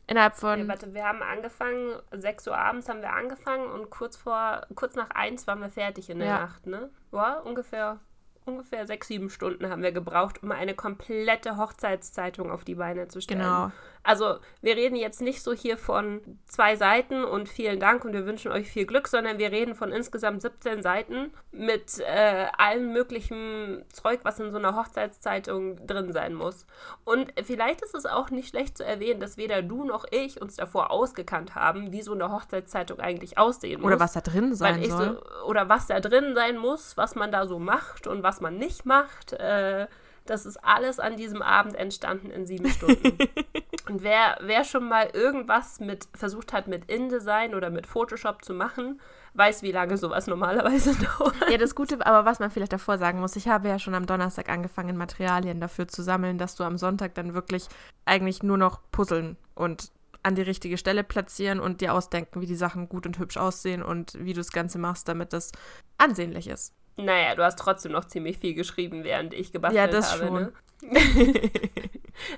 Innerhalb 0.07 0.33
Ja, 0.33 0.39
von, 0.39 0.67
warte, 0.67 0.93
wir 0.93 1.05
haben 1.05 1.21
angefangen, 1.21 1.93
6 2.11 2.47
Uhr 2.47 2.57
abends 2.57 2.89
haben 2.89 3.01
wir 3.01 3.13
angefangen 3.13 3.67
und 3.69 3.89
kurz 3.91 4.17
vor, 4.17 4.65
kurz 4.75 4.95
nach 4.95 5.11
1 5.11 5.45
waren 5.47 5.59
wir 5.61 5.69
fertig 5.69 6.09
in 6.09 6.19
der 6.19 6.27
Ja. 6.27 6.39
Nacht, 6.41 6.65
ne? 6.65 6.89
Ja, 7.11 7.37
ungefähr, 7.39 7.99
ungefähr 8.43 8.87
6, 8.87 9.07
7 9.07 9.29
Stunden 9.29 9.69
haben 9.69 9.83
wir 9.83 9.91
gebraucht, 9.91 10.41
um 10.41 10.51
eine 10.51 10.73
komplette 10.73 11.57
Hochzeitszeitung 11.57 12.51
auf 12.51 12.63
die 12.65 12.75
Beine 12.75 13.07
zu 13.07 13.21
stellen. 13.21 13.39
genau. 13.41 13.71
Also, 14.09 14.39
wir 14.63 14.75
reden 14.75 14.95
jetzt 14.95 15.21
nicht 15.21 15.43
so 15.43 15.53
hier 15.53 15.77
von 15.77 16.21
zwei 16.47 16.75
Seiten 16.75 17.23
und 17.23 17.47
vielen 17.47 17.79
Dank 17.79 18.03
und 18.03 18.13
wir 18.13 18.25
wünschen 18.25 18.51
euch 18.51 18.67
viel 18.67 18.87
Glück, 18.87 19.07
sondern 19.07 19.37
wir 19.37 19.51
reden 19.51 19.75
von 19.75 19.91
insgesamt 19.91 20.41
17 20.41 20.81
Seiten 20.81 21.31
mit 21.51 21.99
äh, 21.99 22.47
allem 22.57 22.91
möglichen 22.91 23.85
Zeug, 23.93 24.21
was 24.23 24.39
in 24.39 24.49
so 24.49 24.57
einer 24.57 24.75
Hochzeitszeitung 24.75 25.85
drin 25.85 26.11
sein 26.11 26.33
muss. 26.33 26.65
Und 27.05 27.31
vielleicht 27.43 27.83
ist 27.83 27.93
es 27.93 28.07
auch 28.07 28.31
nicht 28.31 28.49
schlecht 28.49 28.79
zu 28.79 28.83
erwähnen, 28.83 29.19
dass 29.19 29.37
weder 29.37 29.61
du 29.61 29.83
noch 29.83 30.05
ich 30.09 30.41
uns 30.41 30.55
davor 30.55 30.89
ausgekannt 30.89 31.53
haben, 31.53 31.91
wie 31.91 32.01
so 32.01 32.13
eine 32.13 32.31
Hochzeitszeitung 32.31 32.99
eigentlich 32.99 33.37
aussehen 33.37 33.79
muss. 33.79 33.89
Oder 33.91 33.99
was 33.99 34.13
da 34.13 34.21
drin 34.21 34.55
sein 34.55 34.83
soll. 34.85 35.21
so, 35.21 35.45
oder 35.45 35.69
was 35.69 35.85
da 35.85 35.99
drin 35.99 36.33
sein 36.33 36.57
muss, 36.57 36.97
was 36.97 37.13
man 37.13 37.31
da 37.31 37.45
so 37.45 37.59
macht 37.59 38.07
und 38.07 38.23
was 38.23 38.41
man 38.41 38.57
nicht 38.57 38.87
macht. 38.87 39.33
Äh, 39.33 39.85
das 40.29 40.45
ist 40.45 40.57
alles 40.57 40.99
an 40.99 41.17
diesem 41.17 41.41
Abend 41.41 41.75
entstanden 41.75 42.29
in 42.29 42.45
sieben 42.45 42.69
Stunden. 42.69 43.17
und 43.89 44.03
wer, 44.03 44.37
wer 44.41 44.63
schon 44.63 44.87
mal 44.87 45.09
irgendwas 45.13 45.79
mit 45.79 46.07
versucht 46.13 46.53
hat, 46.53 46.67
mit 46.67 46.89
InDesign 46.89 47.55
oder 47.55 47.69
mit 47.69 47.87
Photoshop 47.87 48.43
zu 48.45 48.53
machen, 48.53 49.01
weiß, 49.33 49.63
wie 49.63 49.71
lange 49.71 49.97
sowas 49.97 50.27
normalerweise 50.27 50.95
dauert. 51.19 51.35
Ja, 51.49 51.57
das 51.57 51.75
Gute, 51.75 52.05
aber 52.05 52.25
was 52.25 52.39
man 52.39 52.51
vielleicht 52.51 52.73
davor 52.73 52.97
sagen 52.97 53.19
muss, 53.19 53.35
ich 53.35 53.47
habe 53.47 53.67
ja 53.67 53.79
schon 53.79 53.95
am 53.95 54.05
Donnerstag 54.05 54.49
angefangen, 54.49 54.97
Materialien 54.97 55.59
dafür 55.59 55.87
zu 55.87 56.03
sammeln, 56.03 56.37
dass 56.37 56.55
du 56.55 56.63
am 56.63 56.77
Sonntag 56.77 57.15
dann 57.15 57.33
wirklich 57.33 57.67
eigentlich 58.05 58.43
nur 58.43 58.57
noch 58.57 58.81
puzzeln 58.91 59.37
und 59.55 59.91
an 60.21 60.35
die 60.35 60.41
richtige 60.41 60.77
Stelle 60.77 61.03
platzieren 61.03 61.59
und 61.59 61.81
dir 61.81 61.93
ausdenken, 61.93 62.41
wie 62.41 62.45
die 62.45 62.55
Sachen 62.55 62.89
gut 62.89 63.05
und 63.05 63.19
hübsch 63.19 63.37
aussehen 63.37 63.81
und 63.81 64.13
wie 64.19 64.33
du 64.33 64.41
das 64.41 64.51
Ganze 64.51 64.77
machst, 64.77 65.07
damit 65.07 65.33
das 65.33 65.51
ansehnlich 65.97 66.47
ist. 66.47 66.73
Naja, 67.03 67.35
du 67.35 67.43
hast 67.43 67.57
trotzdem 67.59 67.91
noch 67.91 68.05
ziemlich 68.05 68.37
viel 68.37 68.53
geschrieben, 68.53 69.03
während 69.03 69.33
ich 69.33 69.51
gebastelt 69.51 69.77
Ja, 69.77 69.87
das 69.87 70.11
habe. 70.13 70.27
schon. 70.27 70.33
Ne? 70.33 70.51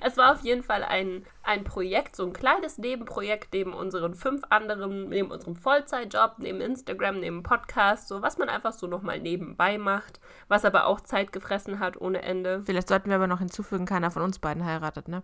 es 0.02 0.18
war 0.18 0.34
auf 0.34 0.42
jeden 0.42 0.64
Fall 0.64 0.84
ein, 0.84 1.26
ein 1.44 1.64
Projekt, 1.64 2.16
so 2.16 2.26
ein 2.26 2.34
kleines 2.34 2.78
Nebenprojekt 2.78 3.54
neben 3.54 3.74
unseren 3.74 4.14
fünf 4.14 4.44
anderen, 4.50 5.10
neben 5.10 5.32
unserem 5.32 5.56
Vollzeitjob, 5.56 6.36
neben 6.38 6.62
Instagram, 6.62 7.20
neben 7.20 7.44
Podcast, 7.44 8.08
so 8.08 8.22
was 8.22 8.38
man 8.38 8.50
einfach 8.50 8.74
so 8.74 8.88
nochmal 8.88 9.20
nebenbei 9.20 9.78
macht, 9.78 10.20
was 10.48 10.66
aber 10.66 10.86
auch 10.86 11.02
Zeit 11.02 11.32
gefressen 11.32 11.80
hat 11.80 12.00
ohne 12.00 12.22
Ende. 12.22 12.62
Vielleicht 12.66 12.90
sollten 12.90 13.10
wir 13.10 13.16
aber 13.16 13.28
noch 13.28 13.40
hinzufügen, 13.40 13.86
keiner 13.86 14.12
von 14.12 14.22
uns 14.22 14.40
beiden 14.40 14.66
heiratet, 14.66 15.08
ne? 15.08 15.24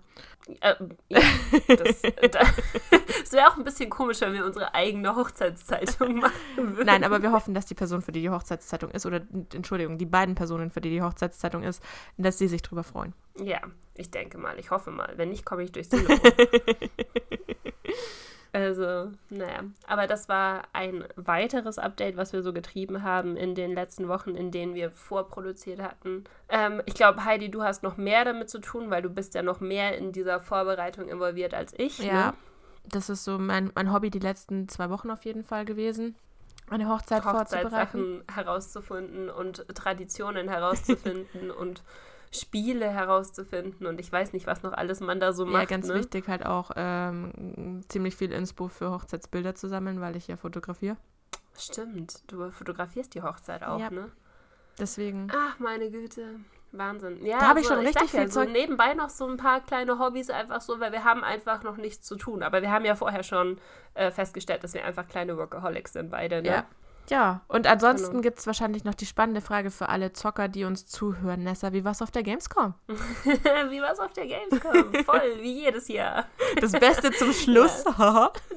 Äh, 0.61 0.75
ja, 1.09 1.21
das 1.67 2.03
wäre 3.33 3.47
auch 3.47 3.57
ein 3.57 3.63
bisschen 3.63 3.89
komisch, 3.89 4.21
wenn 4.21 4.33
wir 4.33 4.45
unsere 4.45 4.73
eigene 4.73 5.15
Hochzeitszeitung 5.15 6.15
machen 6.19 6.31
würden. 6.55 6.85
Nein, 6.85 7.03
aber 7.03 7.21
wir 7.21 7.31
hoffen, 7.31 7.53
dass 7.53 7.65
die 7.65 7.75
Person, 7.75 8.01
für 8.01 8.11
die 8.11 8.21
die 8.21 8.29
Hochzeitszeitung 8.29 8.91
ist, 8.91 9.05
oder 9.05 9.21
Entschuldigung, 9.53 9.97
die 9.97 10.05
beiden 10.05 10.35
Personen, 10.35 10.71
für 10.71 10.81
die 10.81 10.89
die 10.89 11.01
Hochzeitszeitung 11.01 11.63
ist, 11.63 11.83
dass 12.17 12.37
sie 12.37 12.47
sich 12.47 12.61
drüber 12.61 12.83
freuen. 12.83 13.13
Ja, 13.43 13.59
ich 13.95 14.11
denke 14.11 14.37
mal, 14.37 14.57
ich 14.59 14.71
hoffe 14.71 14.91
mal. 14.91 15.13
Wenn 15.17 15.29
nicht, 15.29 15.45
komme 15.45 15.63
ich 15.63 15.71
durchs 15.71 15.89
Also, 18.53 19.11
naja. 19.29 19.65
Aber 19.85 20.07
das 20.07 20.29
war 20.29 20.63
ein 20.73 21.03
weiteres 21.15 21.77
Update, 21.77 22.17
was 22.17 22.33
wir 22.33 22.41
so 22.41 22.53
getrieben 22.53 23.03
haben 23.03 23.37
in 23.37 23.53
den 23.53 23.73
letzten 23.75 24.07
Wochen, 24.07 24.31
in 24.35 24.49
denen 24.49 24.73
wir 24.73 24.89
vorproduziert 24.89 25.79
hatten. 25.79 26.23
Ähm, 26.49 26.81
ich 26.85 26.95
glaube, 26.95 27.23
Heidi, 27.23 27.51
du 27.51 27.61
hast 27.61 27.83
noch 27.83 27.97
mehr 27.97 28.25
damit 28.25 28.49
zu 28.49 28.59
tun, 28.59 28.89
weil 28.89 29.03
du 29.03 29.09
bist 29.09 29.35
ja 29.35 29.43
noch 29.43 29.59
mehr 29.59 29.95
in 29.97 30.11
dieser 30.11 30.39
Vorbereitung 30.39 31.07
involviert 31.07 31.53
als 31.53 31.73
ich. 31.77 31.99
Ja, 31.99 32.31
Ne? 32.31 32.33
das 32.85 33.09
ist 33.09 33.25
so 33.25 33.37
mein, 33.37 33.71
mein 33.75 33.93
Hobby 33.93 34.09
die 34.09 34.17
letzten 34.19 34.67
zwei 34.69 34.89
Wochen 34.89 35.11
auf 35.11 35.23
jeden 35.25 35.43
Fall 35.43 35.65
gewesen. 35.65 36.15
Eine 36.69 36.89
Hochzeit 36.89 37.21
vorzubereiten. 37.23 37.65
Hochzeitssachen 37.65 38.23
herauszufinden 38.33 39.29
und 39.29 39.67
Traditionen 39.75 40.49
herauszufinden 40.49 41.51
und 41.59 41.83
Spiele 42.37 42.89
herauszufinden 42.89 43.85
und 43.87 43.99
ich 43.99 44.11
weiß 44.11 44.31
nicht, 44.33 44.47
was 44.47 44.63
noch 44.63 44.73
alles 44.73 44.99
man 45.01 45.19
da 45.19 45.33
so 45.33 45.45
macht. 45.45 45.55
Ja, 45.63 45.65
ganz 45.65 45.87
ne? 45.87 45.95
wichtig 45.95 46.27
halt 46.27 46.45
auch 46.45 46.71
ähm, 46.75 47.83
ziemlich 47.89 48.15
viel 48.15 48.31
Inspo 48.31 48.67
für 48.69 48.91
Hochzeitsbilder 48.91 49.55
zu 49.55 49.67
sammeln, 49.67 49.99
weil 49.99 50.15
ich 50.15 50.27
ja 50.27 50.37
fotografiere. 50.37 50.97
Stimmt, 51.57 52.21
du 52.31 52.49
fotografierst 52.51 53.13
die 53.15 53.21
Hochzeit 53.23 53.63
auch, 53.63 53.79
Ja. 53.79 53.89
ne? 53.89 54.11
Deswegen. 54.79 55.27
Ach, 55.35 55.57
meine 55.59 55.89
Güte. 55.89 56.35
Wahnsinn. 56.73 57.25
Ja, 57.25 57.39
Da 57.39 57.47
hab 57.47 57.57
ich 57.57 57.63
also, 57.63 57.75
schon 57.75 57.85
richtig 57.85 58.13
ja, 58.13 58.19
viel 58.19 58.31
so 58.31 58.41
Zeug- 58.41 58.51
nebenbei 58.51 58.93
noch 58.93 59.09
so 59.09 59.25
ein 59.27 59.37
paar 59.37 59.61
kleine 59.61 59.97
Hobbys 59.99 60.29
einfach 60.29 60.61
so, 60.61 60.79
weil 60.79 60.91
wir 60.91 61.03
haben 61.03 61.23
einfach 61.23 61.63
noch 61.63 61.77
nichts 61.77 62.05
zu 62.05 62.15
tun. 62.17 62.43
Aber 62.43 62.61
wir 62.61 62.69
haben 62.71 62.85
ja 62.85 62.93
vorher 62.95 63.23
schon 63.23 63.57
äh, 63.95 64.11
festgestellt, 64.11 64.63
dass 64.63 64.73
wir 64.73 64.85
einfach 64.85 65.07
kleine 65.07 65.37
Workaholics 65.37 65.93
sind 65.93 66.11
beide, 66.11 66.41
ne? 66.41 66.47
Ja. 66.49 66.65
Ja, 67.09 67.41
und 67.47 67.67
ansonsten 67.67 68.09
Genau. 68.11 68.21
gibt 68.21 68.39
es 68.39 68.47
wahrscheinlich 68.47 68.83
noch 68.83 68.93
die 68.93 69.05
spannende 69.05 69.41
Frage 69.41 69.71
für 69.71 69.89
alle 69.89 70.11
Zocker, 70.13 70.47
die 70.47 70.65
uns 70.65 70.85
zuhören. 70.87 71.43
Nessa, 71.43 71.71
wie 71.71 71.85
war's 71.85 72.01
auf 72.01 72.11
der 72.11 72.23
Gamescom? 72.23 72.73
wie 72.87 73.81
war's 73.81 73.99
auf 73.99 74.11
der 74.13 74.27
Gamescom? 74.27 74.93
Voll, 75.05 75.37
wie 75.39 75.63
jedes 75.63 75.87
Jahr. 75.87 76.25
Das 76.59 76.73
Beste 76.73 77.11
zum 77.11 77.31
Schluss. 77.33 77.83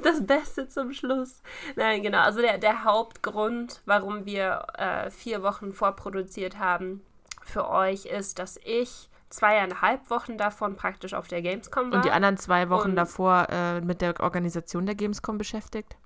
Das 0.02 0.26
Beste 0.26 0.68
zum 0.68 0.92
Schluss. 0.92 1.42
Nein, 1.76 2.02
genau. 2.02 2.18
Also 2.22 2.40
der, 2.40 2.58
der 2.58 2.84
Hauptgrund, 2.84 3.82
warum 3.86 4.24
wir 4.26 4.66
äh, 4.76 5.10
vier 5.10 5.42
Wochen 5.42 5.72
vorproduziert 5.72 6.58
haben 6.58 7.02
für 7.42 7.68
euch, 7.68 8.06
ist, 8.06 8.38
dass 8.38 8.58
ich 8.64 9.08
zweieinhalb 9.28 10.10
Wochen 10.10 10.38
davon 10.38 10.74
praktisch 10.74 11.14
auf 11.14 11.28
der 11.28 11.40
Gamescom 11.40 11.90
war. 11.92 11.98
Und 11.98 12.04
die 12.04 12.10
anderen 12.10 12.36
zwei 12.36 12.68
Wochen 12.68 12.96
davor 12.96 13.46
äh, 13.48 13.80
mit 13.80 14.00
der 14.00 14.18
Organisation 14.18 14.86
der 14.86 14.96
Gamescom 14.96 15.38
beschäftigt. 15.38 15.96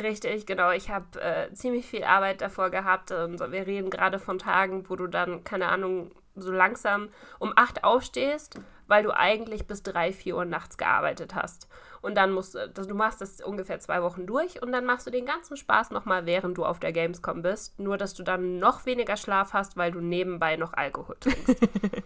Richtig, 0.00 0.46
genau. 0.46 0.70
Ich 0.70 0.90
habe 0.90 1.20
äh, 1.20 1.52
ziemlich 1.52 1.86
viel 1.86 2.04
Arbeit 2.04 2.40
davor 2.40 2.70
gehabt. 2.70 3.10
Und 3.12 3.38
wir 3.40 3.66
reden 3.66 3.90
gerade 3.90 4.18
von 4.18 4.38
Tagen, 4.38 4.88
wo 4.88 4.96
du 4.96 5.06
dann, 5.06 5.44
keine 5.44 5.68
Ahnung, 5.68 6.10
so 6.34 6.50
langsam 6.50 7.10
um 7.38 7.52
8 7.54 7.84
aufstehst, 7.84 8.58
weil 8.88 9.02
du 9.04 9.14
eigentlich 9.16 9.66
bis 9.66 9.82
3, 9.82 10.12
4 10.12 10.36
Uhr 10.36 10.44
nachts 10.44 10.78
gearbeitet 10.78 11.34
hast. 11.34 11.68
Und 12.02 12.16
dann 12.16 12.32
musst 12.32 12.54
du, 12.54 12.68
das- 12.68 12.88
du 12.88 12.94
machst 12.94 13.20
das 13.20 13.40
ungefähr 13.40 13.78
zwei 13.78 14.02
Wochen 14.02 14.26
durch 14.26 14.60
und 14.62 14.72
dann 14.72 14.84
machst 14.84 15.06
du 15.06 15.10
den 15.10 15.26
ganzen 15.26 15.56
Spaß 15.56 15.90
nochmal, 15.90 16.26
während 16.26 16.58
du 16.58 16.64
auf 16.64 16.80
der 16.80 16.92
Gamescom 16.92 17.42
bist. 17.42 17.78
Nur, 17.78 17.96
dass 17.98 18.14
du 18.14 18.22
dann 18.24 18.58
noch 18.58 18.84
weniger 18.86 19.16
Schlaf 19.16 19.52
hast, 19.52 19.76
weil 19.76 19.92
du 19.92 20.00
nebenbei 20.00 20.56
noch 20.56 20.72
Alkohol 20.74 21.16
trinkst. 21.20 21.56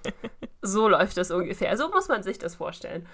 so 0.62 0.88
läuft 0.88 1.16
das 1.16 1.30
ungefähr. 1.30 1.76
So 1.76 1.88
muss 1.90 2.08
man 2.08 2.22
sich 2.22 2.38
das 2.38 2.56
vorstellen. 2.56 3.06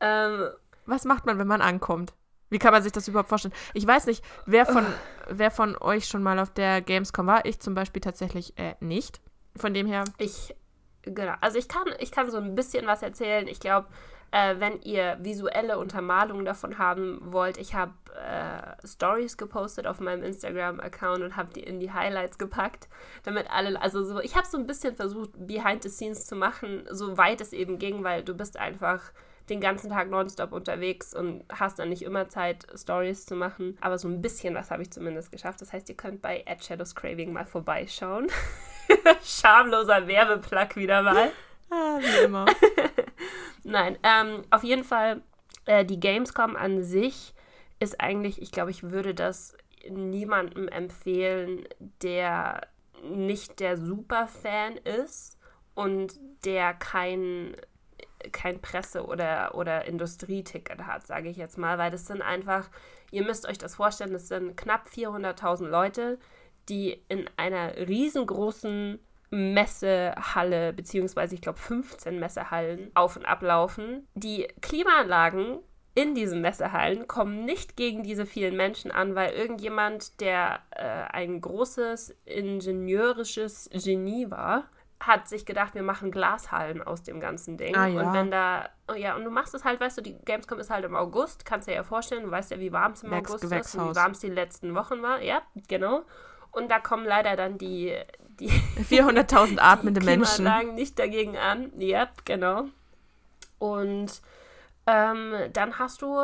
Ähm, 0.00 0.50
Was 0.86 1.04
macht 1.04 1.26
man, 1.26 1.38
wenn 1.38 1.46
man 1.48 1.62
ankommt? 1.62 2.12
Wie 2.50 2.58
kann 2.58 2.72
man 2.72 2.82
sich 2.82 2.92
das 2.92 3.08
überhaupt 3.08 3.28
vorstellen? 3.28 3.54
Ich 3.74 3.86
weiß 3.86 4.06
nicht, 4.06 4.24
wer 4.44 4.66
von, 4.66 4.84
wer 5.28 5.50
von 5.50 5.76
euch 5.76 6.06
schon 6.06 6.22
mal 6.22 6.38
auf 6.38 6.50
der 6.50 6.82
Gamescom 6.82 7.26
war. 7.26 7.44
Ich 7.46 7.60
zum 7.60 7.74
Beispiel 7.74 8.02
tatsächlich 8.02 8.58
äh, 8.58 8.74
nicht. 8.80 9.20
Von 9.56 9.72
dem 9.72 9.86
her, 9.86 10.04
Ich, 10.18 10.54
genau, 11.02 11.34
also 11.40 11.58
ich 11.58 11.68
kann, 11.68 11.86
ich 11.98 12.10
kann 12.10 12.30
so 12.30 12.38
ein 12.38 12.54
bisschen 12.54 12.86
was 12.86 13.02
erzählen. 13.02 13.48
Ich 13.48 13.60
glaube, 13.60 13.88
äh, 14.32 14.56
wenn 14.58 14.80
ihr 14.82 15.18
visuelle 15.20 15.78
Untermalungen 15.78 16.44
davon 16.44 16.78
haben 16.78 17.20
wollt, 17.22 17.56
ich 17.56 17.74
habe 17.74 17.92
äh, 18.14 18.86
Stories 18.86 19.36
gepostet 19.36 19.86
auf 19.86 20.00
meinem 20.00 20.22
Instagram-Account 20.22 21.22
und 21.22 21.36
habe 21.36 21.52
die 21.52 21.62
in 21.62 21.80
die 21.80 21.92
Highlights 21.92 22.38
gepackt, 22.38 22.88
damit 23.24 23.50
alle, 23.50 23.80
also 23.80 24.04
so, 24.04 24.20
ich 24.20 24.36
habe 24.36 24.46
so 24.46 24.56
ein 24.56 24.66
bisschen 24.66 24.94
versucht, 24.94 25.30
Behind 25.34 25.82
the 25.82 25.88
Scenes 25.88 26.26
zu 26.26 26.36
machen, 26.36 26.84
so 26.90 27.16
weit 27.16 27.40
es 27.40 27.52
eben 27.52 27.78
ging, 27.78 28.04
weil 28.04 28.22
du 28.22 28.34
bist 28.34 28.56
einfach 28.56 29.12
den 29.50 29.60
ganzen 29.60 29.90
Tag 29.90 30.08
nonstop 30.08 30.52
unterwegs 30.52 31.12
und 31.14 31.44
hast 31.52 31.78
dann 31.78 31.88
nicht 31.88 32.02
immer 32.02 32.28
Zeit, 32.28 32.66
Stories 32.74 33.26
zu 33.26 33.34
machen. 33.34 33.76
Aber 33.80 33.98
so 33.98 34.08
ein 34.08 34.22
bisschen 34.22 34.54
was 34.54 34.70
habe 34.70 34.82
ich 34.82 34.90
zumindest 34.90 35.32
geschafft. 35.32 35.60
Das 35.60 35.72
heißt, 35.72 35.88
ihr 35.88 35.96
könnt 35.96 36.22
bei 36.22 36.44
Ed 36.46 36.64
Shadows 36.64 36.94
Craving 36.94 37.32
mal 37.32 37.46
vorbeischauen. 37.46 38.28
Schamloser 39.22 40.06
Werbeplug 40.06 40.76
wieder 40.76 41.02
mal. 41.02 41.30
ah, 41.70 41.98
wie 42.00 42.24
immer. 42.24 42.46
Nein, 43.64 43.98
ähm, 44.02 44.42
auf 44.50 44.64
jeden 44.64 44.84
Fall, 44.84 45.22
äh, 45.66 45.84
die 45.84 46.00
Gamescom 46.00 46.56
an 46.56 46.82
sich 46.82 47.34
ist 47.78 48.00
eigentlich, 48.00 48.40
ich 48.40 48.52
glaube, 48.52 48.70
ich 48.70 48.90
würde 48.90 49.14
das 49.14 49.56
niemandem 49.88 50.68
empfehlen, 50.68 51.66
der 52.02 52.62
nicht 53.02 53.60
der 53.60 53.78
Superfan 53.78 54.76
ist 54.76 55.38
und 55.74 56.14
der 56.44 56.74
kein, 56.74 57.56
kein 58.32 58.60
Presse- 58.60 59.04
oder, 59.04 59.54
oder 59.54 59.84
Industrieticket 59.86 60.86
hat, 60.86 61.06
sage 61.06 61.28
ich 61.28 61.36
jetzt 61.36 61.58
mal, 61.58 61.78
weil 61.78 61.90
das 61.90 62.06
sind 62.06 62.22
einfach, 62.22 62.68
ihr 63.10 63.24
müsst 63.24 63.48
euch 63.48 63.58
das 63.58 63.76
vorstellen, 63.76 64.12
das 64.12 64.28
sind 64.28 64.56
knapp 64.56 64.88
400.000 64.88 65.66
Leute, 65.66 66.18
die 66.68 67.02
in 67.08 67.28
einer 67.36 67.76
riesengroßen 67.76 68.98
Messehalle, 69.30 70.72
beziehungsweise 70.72 71.34
ich 71.34 71.40
glaube 71.40 71.58
15 71.58 72.18
Messehallen 72.18 72.90
auf 72.94 73.16
und 73.16 73.24
ablaufen. 73.24 74.06
Die 74.14 74.48
Klimaanlagen 74.60 75.60
in 75.94 76.14
diesen 76.14 76.40
Messehallen 76.40 77.06
kommen 77.06 77.44
nicht 77.44 77.76
gegen 77.76 78.02
diese 78.02 78.26
vielen 78.26 78.56
Menschen 78.56 78.90
an, 78.90 79.14
weil 79.14 79.32
irgendjemand, 79.32 80.20
der 80.20 80.60
äh, 80.70 80.82
ein 80.82 81.40
großes 81.40 82.16
ingenieurisches 82.24 83.68
Genie 83.72 84.30
war, 84.30 84.68
hat 85.00 85.28
sich 85.28 85.46
gedacht, 85.46 85.74
wir 85.74 85.82
machen 85.82 86.10
Glashallen 86.10 86.82
aus 86.82 87.02
dem 87.02 87.20
ganzen 87.20 87.56
Ding. 87.56 87.74
Ah, 87.74 87.86
ja. 87.86 88.02
Und 88.02 88.12
wenn 88.12 88.30
da, 88.30 88.68
oh 88.88 88.94
ja, 88.94 89.16
und 89.16 89.24
du 89.24 89.30
machst 89.30 89.54
es 89.54 89.64
halt, 89.64 89.80
weißt 89.80 89.98
du, 89.98 90.02
die 90.02 90.16
Gamescom 90.24 90.58
ist 90.58 90.70
halt 90.70 90.84
im 90.84 90.94
August, 90.94 91.44
kannst 91.44 91.68
dir 91.68 91.74
ja 91.74 91.82
vorstellen, 91.82 92.24
du 92.24 92.30
weißt 92.30 92.50
ja, 92.50 92.60
wie 92.60 92.72
warm 92.72 92.92
es 92.92 93.02
im 93.02 93.12
August 93.12 93.44
ist, 93.44 93.74
und 93.74 93.90
wie 93.90 93.96
warm 93.96 94.12
es 94.12 94.20
die 94.20 94.28
letzten 94.28 94.74
Wochen 94.74 95.02
war. 95.02 95.22
Ja, 95.22 95.42
genau. 95.68 96.02
Und 96.52 96.70
da 96.70 96.80
kommen 96.80 97.06
leider 97.06 97.36
dann 97.36 97.58
die, 97.58 97.96
die 98.28 98.50
400.000 98.90 99.58
atmende 99.58 100.00
Menschen. 100.04 100.44
Klimaanlagen 100.44 100.74
nicht 100.74 100.98
dagegen 100.98 101.36
an. 101.36 101.72
Ja, 101.78 102.08
genau. 102.24 102.64
Und 103.58 104.20
ähm, 104.86 105.34
dann 105.52 105.78
hast 105.78 106.02
du 106.02 106.18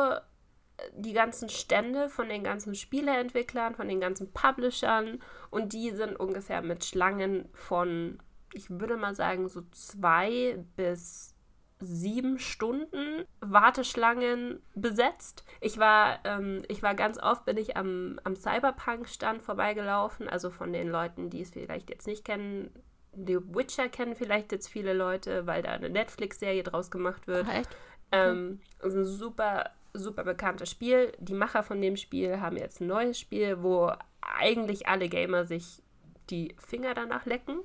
die 0.95 1.13
ganzen 1.13 1.49
Stände 1.49 2.09
von 2.09 2.29
den 2.29 2.43
ganzen 2.43 2.75
Spieleentwicklern, 2.75 3.75
von 3.75 3.87
den 3.87 3.99
ganzen 3.99 4.31
Publishern 4.31 5.21
und 5.49 5.73
die 5.73 5.91
sind 5.91 6.15
ungefähr 6.19 6.61
mit 6.61 6.85
Schlangen 6.85 7.49
von, 7.53 8.19
ich 8.53 8.69
würde 8.69 8.97
mal 8.97 9.15
sagen, 9.15 9.49
so 9.49 9.61
zwei 9.71 10.57
bis 10.75 11.35
sieben 11.79 12.39
Stunden 12.39 13.25
Warteschlangen 13.39 14.61
besetzt. 14.73 15.43
Ich 15.61 15.77
war, 15.77 16.19
ähm, 16.23 16.63
ich 16.67 16.81
war 16.81 16.95
ganz 16.95 17.19
oft, 17.21 17.45
bin 17.45 17.57
ich 17.57 17.77
am, 17.77 18.19
am 18.23 18.35
Cyberpunk-Stand 18.35 19.43
vorbeigelaufen, 19.43 20.27
also 20.27 20.49
von 20.49 20.73
den 20.73 20.87
Leuten, 20.87 21.29
die 21.29 21.41
es 21.41 21.51
vielleicht 21.51 21.89
jetzt 21.89 22.07
nicht 22.07 22.25
kennen. 22.25 22.71
The 23.13 23.37
Witcher 23.53 23.89
kennen 23.89 24.15
vielleicht 24.15 24.51
jetzt 24.51 24.67
viele 24.67 24.93
Leute, 24.93 25.45
weil 25.45 25.61
da 25.61 25.71
eine 25.71 25.89
Netflix-Serie 25.89 26.63
draus 26.63 26.89
gemacht 26.89 27.27
wird. 27.27 27.45
Ach, 27.47 27.59
echt? 27.59 27.69
Ähm, 28.11 28.59
das 28.79 28.93
ist 28.93 28.99
ein 28.99 29.05
super, 29.05 29.71
super 29.93 30.23
bekanntes 30.23 30.71
Spiel. 30.71 31.11
Die 31.19 31.33
Macher 31.33 31.63
von 31.63 31.81
dem 31.81 31.97
Spiel 31.97 32.39
haben 32.39 32.57
jetzt 32.57 32.81
ein 32.81 32.87
neues 32.87 33.19
Spiel, 33.19 33.61
wo 33.61 33.91
eigentlich 34.21 34.87
alle 34.87 35.09
Gamer 35.09 35.45
sich 35.45 35.81
die 36.29 36.55
Finger 36.57 36.93
danach 36.93 37.25
lecken. 37.25 37.59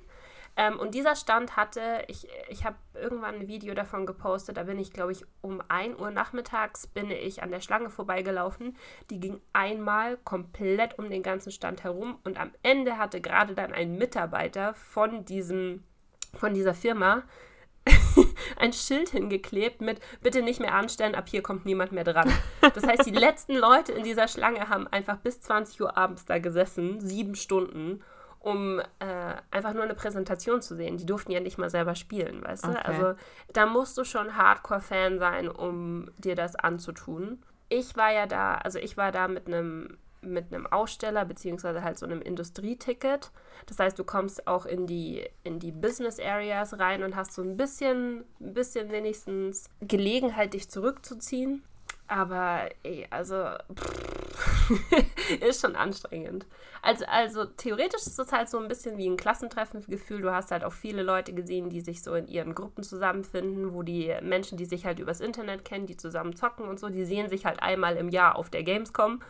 Ähm, 0.56 0.78
und 0.78 0.94
dieser 0.94 1.16
Stand 1.16 1.56
hatte, 1.56 2.04
ich, 2.08 2.28
ich 2.48 2.64
habe 2.64 2.76
irgendwann 2.94 3.36
ein 3.36 3.48
Video 3.48 3.74
davon 3.74 4.04
gepostet, 4.04 4.58
da 4.58 4.64
bin 4.64 4.78
ich, 4.78 4.92
glaube 4.92 5.12
ich, 5.12 5.24
um 5.40 5.62
1 5.68 5.98
Uhr 5.98 6.10
nachmittags 6.10 6.86
bin 6.86 7.10
ich 7.10 7.42
an 7.42 7.50
der 7.50 7.60
Schlange 7.60 7.88
vorbeigelaufen. 7.88 8.76
Die 9.10 9.18
ging 9.18 9.40
einmal 9.52 10.18
komplett 10.18 10.98
um 10.98 11.08
den 11.08 11.22
ganzen 11.22 11.52
Stand 11.52 11.84
herum 11.84 12.18
und 12.24 12.38
am 12.38 12.50
Ende 12.62 12.98
hatte 12.98 13.20
gerade 13.20 13.54
dann 13.54 13.72
ein 13.72 13.96
Mitarbeiter 13.96 14.74
von 14.74 15.24
diesem, 15.24 15.82
von 16.34 16.52
dieser 16.52 16.74
Firma 16.74 17.22
ein 18.58 18.72
Schild 18.72 19.08
hingeklebt 19.08 19.80
mit 19.80 20.00
Bitte 20.22 20.42
nicht 20.42 20.60
mehr 20.60 20.74
anstellen, 20.74 21.14
ab 21.14 21.28
hier 21.28 21.42
kommt 21.42 21.64
niemand 21.64 21.92
mehr 21.92 22.04
dran. 22.04 22.30
Das 22.60 22.86
heißt, 22.86 23.06
die 23.06 23.10
letzten 23.10 23.56
Leute 23.56 23.92
in 23.92 24.04
dieser 24.04 24.28
Schlange 24.28 24.68
haben 24.68 24.86
einfach 24.86 25.16
bis 25.16 25.40
20 25.40 25.80
Uhr 25.80 25.96
abends 25.96 26.24
da 26.24 26.38
gesessen, 26.38 27.00
sieben 27.00 27.34
Stunden, 27.34 28.02
um 28.42 28.80
äh, 28.80 28.84
einfach 29.50 29.72
nur 29.72 29.84
eine 29.84 29.94
Präsentation 29.94 30.60
zu 30.62 30.74
sehen. 30.74 30.96
Die 30.96 31.06
durften 31.06 31.30
ja 31.30 31.40
nicht 31.40 31.58
mal 31.58 31.70
selber 31.70 31.94
spielen, 31.94 32.42
weißt 32.44 32.64
du? 32.64 32.70
Okay. 32.70 32.80
Also 32.82 33.14
da 33.52 33.66
musst 33.66 33.96
du 33.96 34.04
schon 34.04 34.36
Hardcore-Fan 34.36 35.18
sein, 35.18 35.48
um 35.48 36.10
dir 36.18 36.34
das 36.34 36.56
anzutun. 36.56 37.42
Ich 37.68 37.96
war 37.96 38.12
ja 38.12 38.26
da, 38.26 38.54
also 38.54 38.78
ich 38.78 38.96
war 38.96 39.12
da 39.12 39.28
mit 39.28 39.46
einem 39.46 39.96
mit 40.24 40.54
einem 40.54 40.66
Aussteller 40.68 41.24
beziehungsweise 41.24 41.82
halt 41.82 41.98
so 41.98 42.06
einem 42.06 42.22
Industrieticket. 42.22 43.32
Das 43.66 43.78
heißt, 43.78 43.98
du 43.98 44.04
kommst 44.04 44.46
auch 44.46 44.66
in 44.66 44.86
die, 44.86 45.28
in 45.42 45.58
die 45.58 45.72
Business 45.72 46.20
Areas 46.20 46.78
rein 46.78 47.02
und 47.02 47.16
hast 47.16 47.34
so 47.34 47.42
ein 47.42 47.56
bisschen, 47.56 48.24
ein 48.40 48.54
bisschen 48.54 48.92
wenigstens 48.92 49.68
Gelegenheit, 49.80 50.54
dich 50.54 50.70
zurückzuziehen. 50.70 51.64
Aber 52.12 52.68
ey, 52.82 53.06
also 53.08 53.36
ist 55.40 55.62
schon 55.62 55.76
anstrengend. 55.76 56.44
Also, 56.82 57.06
also 57.06 57.46
theoretisch 57.46 58.02
ist 58.02 58.18
es 58.18 58.32
halt 58.32 58.50
so 58.50 58.58
ein 58.58 58.68
bisschen 58.68 58.98
wie 58.98 59.08
ein 59.08 59.16
Klassentreffen-Gefühl. 59.16 60.20
Du 60.20 60.30
hast 60.30 60.50
halt 60.50 60.62
auch 60.62 60.74
viele 60.74 61.02
Leute 61.02 61.32
gesehen, 61.32 61.70
die 61.70 61.80
sich 61.80 62.02
so 62.02 62.14
in 62.14 62.26
ihren 62.26 62.54
Gruppen 62.54 62.84
zusammenfinden, 62.84 63.72
wo 63.72 63.82
die 63.82 64.14
Menschen, 64.20 64.58
die 64.58 64.66
sich 64.66 64.84
halt 64.84 64.98
übers 64.98 65.22
Internet 65.22 65.64
kennen, 65.64 65.86
die 65.86 65.96
zusammen 65.96 66.36
zocken 66.36 66.68
und 66.68 66.78
so, 66.78 66.90
die 66.90 67.06
sehen 67.06 67.30
sich 67.30 67.46
halt 67.46 67.62
einmal 67.62 67.96
im 67.96 68.10
Jahr 68.10 68.36
auf 68.36 68.50
der 68.50 68.62
Gamescom. 68.62 69.22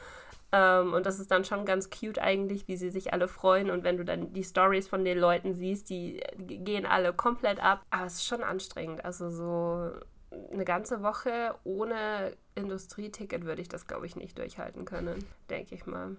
Ähm, 0.50 0.92
und 0.92 1.06
das 1.06 1.20
ist 1.20 1.30
dann 1.30 1.44
schon 1.44 1.64
ganz 1.64 1.88
cute 1.88 2.18
eigentlich, 2.18 2.66
wie 2.66 2.76
sie 2.76 2.90
sich 2.90 3.12
alle 3.12 3.28
freuen. 3.28 3.70
Und 3.70 3.84
wenn 3.84 3.96
du 3.96 4.04
dann 4.04 4.32
die 4.32 4.42
Stories 4.42 4.88
von 4.88 5.04
den 5.04 5.18
Leuten 5.18 5.54
siehst, 5.54 5.88
die 5.88 6.20
gehen 6.36 6.84
alle 6.84 7.12
komplett 7.12 7.62
ab. 7.62 7.86
Aber 7.90 8.06
es 8.06 8.14
ist 8.14 8.26
schon 8.26 8.42
anstrengend. 8.42 9.04
Also 9.04 9.30
so 9.30 9.92
eine 10.52 10.64
ganze 10.64 11.02
Woche 11.02 11.54
ohne 11.64 12.36
Industrieticket 12.54 13.44
würde 13.44 13.62
ich 13.62 13.68
das, 13.68 13.86
glaube 13.86 14.06
ich, 14.06 14.16
nicht 14.16 14.38
durchhalten 14.38 14.84
können, 14.84 15.24
denke 15.48 15.74
ich 15.74 15.86
mal. 15.86 16.16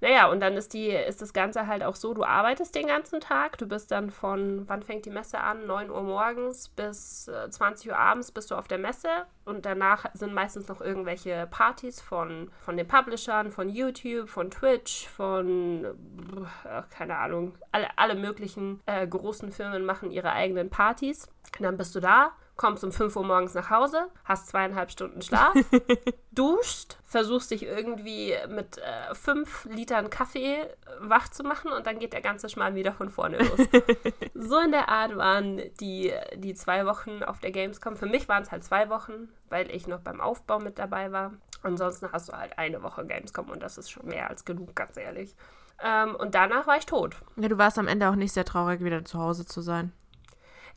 Naja, 0.00 0.30
und 0.30 0.40
dann 0.40 0.54
ist, 0.56 0.74
die, 0.74 0.90
ist 0.90 1.20
das 1.22 1.32
Ganze 1.32 1.66
halt 1.66 1.82
auch 1.82 1.96
so, 1.96 2.14
du 2.14 2.22
arbeitest 2.22 2.74
den 2.74 2.86
ganzen 2.86 3.20
Tag, 3.20 3.58
du 3.58 3.66
bist 3.66 3.90
dann 3.90 4.10
von, 4.10 4.62
wann 4.68 4.82
fängt 4.82 5.06
die 5.06 5.10
Messe 5.10 5.40
an? 5.40 5.66
9 5.66 5.90
Uhr 5.90 6.02
morgens 6.02 6.68
bis 6.68 7.26
äh, 7.26 7.50
20 7.50 7.90
Uhr 7.90 7.98
abends 7.98 8.30
bist 8.30 8.52
du 8.52 8.54
auf 8.54 8.68
der 8.68 8.78
Messe 8.78 9.08
und 9.44 9.66
danach 9.66 10.06
sind 10.14 10.34
meistens 10.34 10.68
noch 10.68 10.80
irgendwelche 10.80 11.48
Partys 11.50 12.00
von, 12.00 12.50
von 12.60 12.76
den 12.76 12.86
Publishern, 12.86 13.50
von 13.50 13.68
YouTube, 13.68 14.28
von 14.28 14.52
Twitch, 14.52 15.08
von, 15.08 15.84
äh, 15.84 16.82
keine 16.90 17.16
Ahnung, 17.16 17.58
alle, 17.72 17.88
alle 17.96 18.14
möglichen 18.14 18.80
äh, 18.86 19.06
großen 19.06 19.50
Firmen 19.50 19.84
machen 19.84 20.12
ihre 20.12 20.30
eigenen 20.30 20.70
Partys. 20.70 21.26
Und 21.58 21.64
dann 21.64 21.76
bist 21.76 21.96
du 21.96 22.00
da, 22.00 22.32
kommst 22.58 22.84
um 22.84 22.92
5 22.92 23.16
Uhr 23.16 23.24
morgens 23.24 23.54
nach 23.54 23.70
Hause, 23.70 24.08
hast 24.24 24.48
zweieinhalb 24.48 24.90
Stunden 24.90 25.22
Schlaf, 25.22 25.54
duschst, 26.32 26.98
versuchst 27.04 27.52
dich 27.52 27.62
irgendwie 27.62 28.34
mit 28.48 28.76
äh, 28.78 29.14
fünf 29.14 29.64
Litern 29.64 30.10
Kaffee 30.10 30.66
wach 31.00 31.28
zu 31.28 31.44
machen 31.44 31.72
und 31.72 31.86
dann 31.86 31.98
geht 31.98 32.12
der 32.12 32.20
ganze 32.20 32.48
Schmarrn 32.50 32.74
wieder 32.74 32.92
von 32.92 33.08
vorne 33.08 33.38
los. 33.38 33.60
so 34.34 34.58
in 34.58 34.72
der 34.72 34.88
Art 34.88 35.16
waren 35.16 35.62
die, 35.80 36.12
die 36.36 36.52
zwei 36.54 36.84
Wochen 36.84 37.22
auf 37.22 37.38
der 37.38 37.52
Gamescom. 37.52 37.96
Für 37.96 38.06
mich 38.06 38.28
waren 38.28 38.42
es 38.42 38.50
halt 38.50 38.64
zwei 38.64 38.90
Wochen, 38.90 39.28
weil 39.48 39.70
ich 39.70 39.86
noch 39.86 40.00
beim 40.00 40.20
Aufbau 40.20 40.58
mit 40.58 40.78
dabei 40.78 41.12
war. 41.12 41.32
Ansonsten 41.62 42.10
hast 42.12 42.28
du 42.28 42.32
halt 42.32 42.58
eine 42.58 42.82
Woche 42.82 43.06
Gamescom 43.06 43.50
und 43.50 43.62
das 43.62 43.78
ist 43.78 43.90
schon 43.90 44.06
mehr 44.06 44.28
als 44.28 44.44
genug, 44.44 44.74
ganz 44.74 44.96
ehrlich. 44.96 45.34
Ähm, 45.80 46.16
und 46.16 46.34
danach 46.34 46.66
war 46.66 46.76
ich 46.76 46.86
tot. 46.86 47.16
Ja, 47.36 47.48
du 47.48 47.56
warst 47.56 47.78
am 47.78 47.86
Ende 47.86 48.08
auch 48.08 48.16
nicht 48.16 48.32
sehr 48.32 48.44
traurig, 48.44 48.82
wieder 48.82 49.04
zu 49.04 49.20
Hause 49.20 49.46
zu 49.46 49.60
sein. 49.60 49.92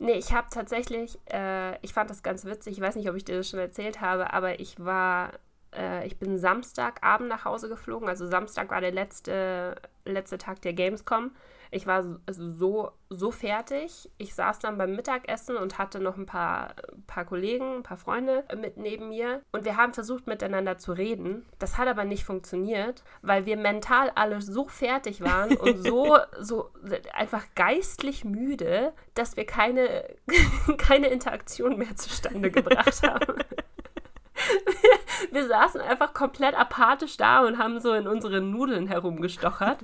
Nee, 0.02 0.14
ich 0.14 0.32
habe 0.32 0.48
tatsächlich, 0.50 1.16
äh, 1.32 1.78
ich 1.80 1.92
fand 1.92 2.10
das 2.10 2.24
ganz 2.24 2.44
witzig, 2.44 2.76
ich 2.76 2.80
weiß 2.82 2.96
nicht, 2.96 3.08
ob 3.08 3.14
ich 3.14 3.24
dir 3.24 3.36
das 3.36 3.48
schon 3.48 3.60
erzählt 3.60 4.00
habe, 4.00 4.32
aber 4.32 4.58
ich 4.58 4.84
war, 4.84 5.30
äh, 5.72 6.04
ich 6.04 6.18
bin 6.18 6.38
Samstagabend 6.38 7.28
nach 7.28 7.44
Hause 7.44 7.68
geflogen, 7.68 8.08
also 8.08 8.26
Samstag 8.26 8.68
war 8.70 8.80
der 8.80 8.90
letzte, 8.90 9.76
letzte 10.04 10.38
Tag 10.38 10.60
der 10.62 10.72
Gamescom. 10.72 11.30
Ich 11.74 11.86
war 11.86 12.02
so- 12.02 12.16
also 12.26 12.50
so, 12.50 12.90
so 13.08 13.30
fertig. 13.30 14.10
Ich 14.18 14.34
saß 14.34 14.58
dann 14.58 14.76
beim 14.76 14.94
Mittagessen 14.94 15.56
und 15.56 15.78
hatte 15.78 16.00
noch 16.00 16.18
ein 16.18 16.26
paar, 16.26 16.74
paar 17.06 17.24
Kollegen, 17.24 17.76
ein 17.76 17.82
paar 17.82 17.96
Freunde 17.96 18.44
mit 18.56 18.76
neben 18.76 19.08
mir. 19.08 19.40
Und 19.52 19.64
wir 19.64 19.78
haben 19.78 19.94
versucht, 19.94 20.26
miteinander 20.26 20.76
zu 20.76 20.92
reden. 20.92 21.46
Das 21.58 21.78
hat 21.78 21.88
aber 21.88 22.04
nicht 22.04 22.24
funktioniert, 22.24 23.02
weil 23.22 23.46
wir 23.46 23.56
mental 23.56 24.12
alle 24.14 24.42
so 24.42 24.68
fertig 24.68 25.22
waren 25.22 25.56
und 25.56 25.82
so, 25.82 26.18
so 26.40 26.70
einfach 27.14 27.44
geistlich 27.54 28.22
müde, 28.24 28.92
dass 29.14 29.36
wir 29.38 29.46
keine, 29.46 30.04
keine 30.76 31.06
Interaktion 31.08 31.78
mehr 31.78 31.96
zustande 31.96 32.50
gebracht 32.50 33.02
haben. 33.02 33.34
Wir 35.30 35.46
saßen 35.46 35.80
einfach 35.80 36.12
komplett 36.14 36.54
apathisch 36.58 37.16
da 37.16 37.46
und 37.46 37.56
haben 37.56 37.80
so 37.80 37.92
in 37.94 38.06
unseren 38.06 38.50
Nudeln 38.50 38.86
herumgestochert. 38.88 39.78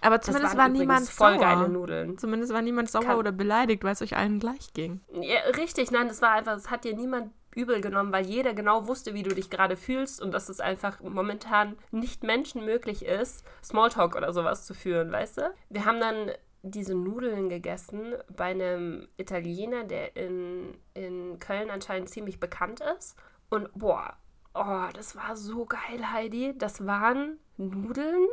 Aber 0.00 0.20
zumindest 0.20 0.56
war 0.56 0.68
niemand 0.68 1.08
voll 1.08 1.38
geile 1.38 1.60
sauer. 1.60 1.68
Nudeln. 1.68 2.18
Zumindest 2.18 2.52
war 2.52 2.62
niemand 2.62 2.90
sauer 2.90 3.04
Kann- 3.04 3.18
oder 3.18 3.32
beleidigt, 3.32 3.84
weil 3.84 3.92
es 3.92 4.02
euch 4.02 4.16
allen 4.16 4.38
gleich 4.38 4.72
ging. 4.74 5.00
Ja, 5.20 5.40
richtig, 5.56 5.90
nein, 5.90 6.08
das 6.08 6.22
war 6.22 6.32
einfach, 6.32 6.54
das 6.54 6.70
hat 6.70 6.84
dir 6.84 6.94
niemand 6.94 7.32
übel 7.54 7.80
genommen, 7.80 8.12
weil 8.12 8.26
jeder 8.26 8.52
genau 8.52 8.86
wusste, 8.86 9.14
wie 9.14 9.22
du 9.22 9.34
dich 9.34 9.48
gerade 9.48 9.76
fühlst 9.76 10.20
und 10.20 10.32
dass 10.32 10.48
es 10.48 10.60
einfach 10.60 11.00
momentan 11.00 11.76
nicht 11.90 12.22
menschenmöglich 12.22 13.04
ist, 13.04 13.44
Smalltalk 13.64 14.14
oder 14.14 14.32
sowas 14.32 14.66
zu 14.66 14.74
führen, 14.74 15.10
weißt 15.10 15.38
du? 15.38 15.54
Wir 15.70 15.86
haben 15.86 15.98
dann 15.98 16.30
diese 16.62 16.94
Nudeln 16.94 17.48
gegessen 17.48 18.14
bei 18.36 18.46
einem 18.46 19.08
Italiener, 19.16 19.84
der 19.84 20.16
in, 20.16 20.76
in 20.94 21.38
Köln 21.38 21.70
anscheinend 21.70 22.10
ziemlich 22.10 22.40
bekannt 22.40 22.80
ist. 22.98 23.16
Und 23.48 23.70
boah, 23.74 24.14
oh, 24.54 24.86
das 24.92 25.16
war 25.16 25.36
so 25.36 25.64
geil, 25.64 26.12
Heidi. 26.12 26.54
Das 26.58 26.86
waren 26.86 27.38
Nudeln, 27.56 28.26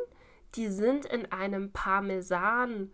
die 0.56 0.68
sind 0.68 1.06
in 1.06 1.32
einem 1.32 1.72
Parmesanrad 1.72 2.92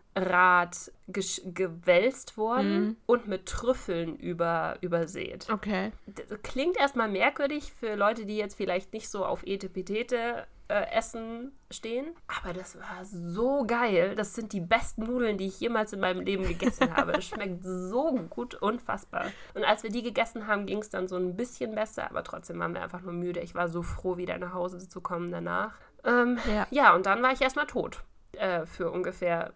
gewälzt 1.07 2.37
worden 2.37 2.97
und 3.05 3.27
mit 3.27 3.45
Trüffeln 3.45 4.15
über, 4.15 4.77
übersät. 4.81 5.47
Okay. 5.51 5.91
Das 6.05 6.41
klingt 6.41 6.77
erstmal 6.77 7.09
merkwürdig 7.09 7.71
für 7.73 7.95
Leute, 7.95 8.25
die 8.25 8.37
jetzt 8.37 8.55
vielleicht 8.55 8.93
nicht 8.93 9.09
so 9.09 9.25
auf 9.25 9.43
Etepetete 9.43 10.45
äh, 10.69 10.85
Essen 10.91 11.51
stehen. 11.71 12.15
Aber 12.27 12.53
das 12.53 12.77
war 12.77 13.03
so 13.03 13.65
geil. 13.65 14.15
Das 14.15 14.35
sind 14.35 14.53
die 14.53 14.61
besten 14.61 15.03
Nudeln, 15.03 15.37
die 15.37 15.47
ich 15.47 15.59
jemals 15.59 15.93
in 15.93 15.99
meinem 15.99 16.21
Leben 16.21 16.47
gegessen 16.47 16.95
habe. 16.95 17.13
Es 17.13 17.25
schmeckt 17.25 17.63
so 17.63 18.13
gut, 18.29 18.55
unfassbar. 18.55 19.25
Und 19.55 19.63
als 19.63 19.83
wir 19.83 19.89
die 19.89 20.03
gegessen 20.03 20.47
haben, 20.47 20.65
ging 20.65 20.79
es 20.79 20.89
dann 20.89 21.07
so 21.07 21.17
ein 21.17 21.35
bisschen 21.35 21.75
besser, 21.75 22.09
aber 22.09 22.23
trotzdem 22.23 22.59
waren 22.59 22.73
wir 22.73 22.83
einfach 22.83 23.01
nur 23.01 23.13
müde. 23.13 23.41
Ich 23.41 23.55
war 23.55 23.67
so 23.67 23.81
froh, 23.81 24.17
wieder 24.17 24.37
nach 24.37 24.53
Hause 24.53 24.87
zu 24.87 25.01
kommen 25.01 25.31
danach. 25.31 25.73
Ähm, 26.03 26.37
Ja. 26.53 26.67
ja, 26.71 26.95
und 26.95 27.05
dann 27.05 27.21
war 27.21 27.31
ich 27.31 27.41
erstmal 27.41 27.67
tot. 27.67 28.03
Äh, 28.33 28.65
für 28.65 28.91
ungefähr 28.91 29.53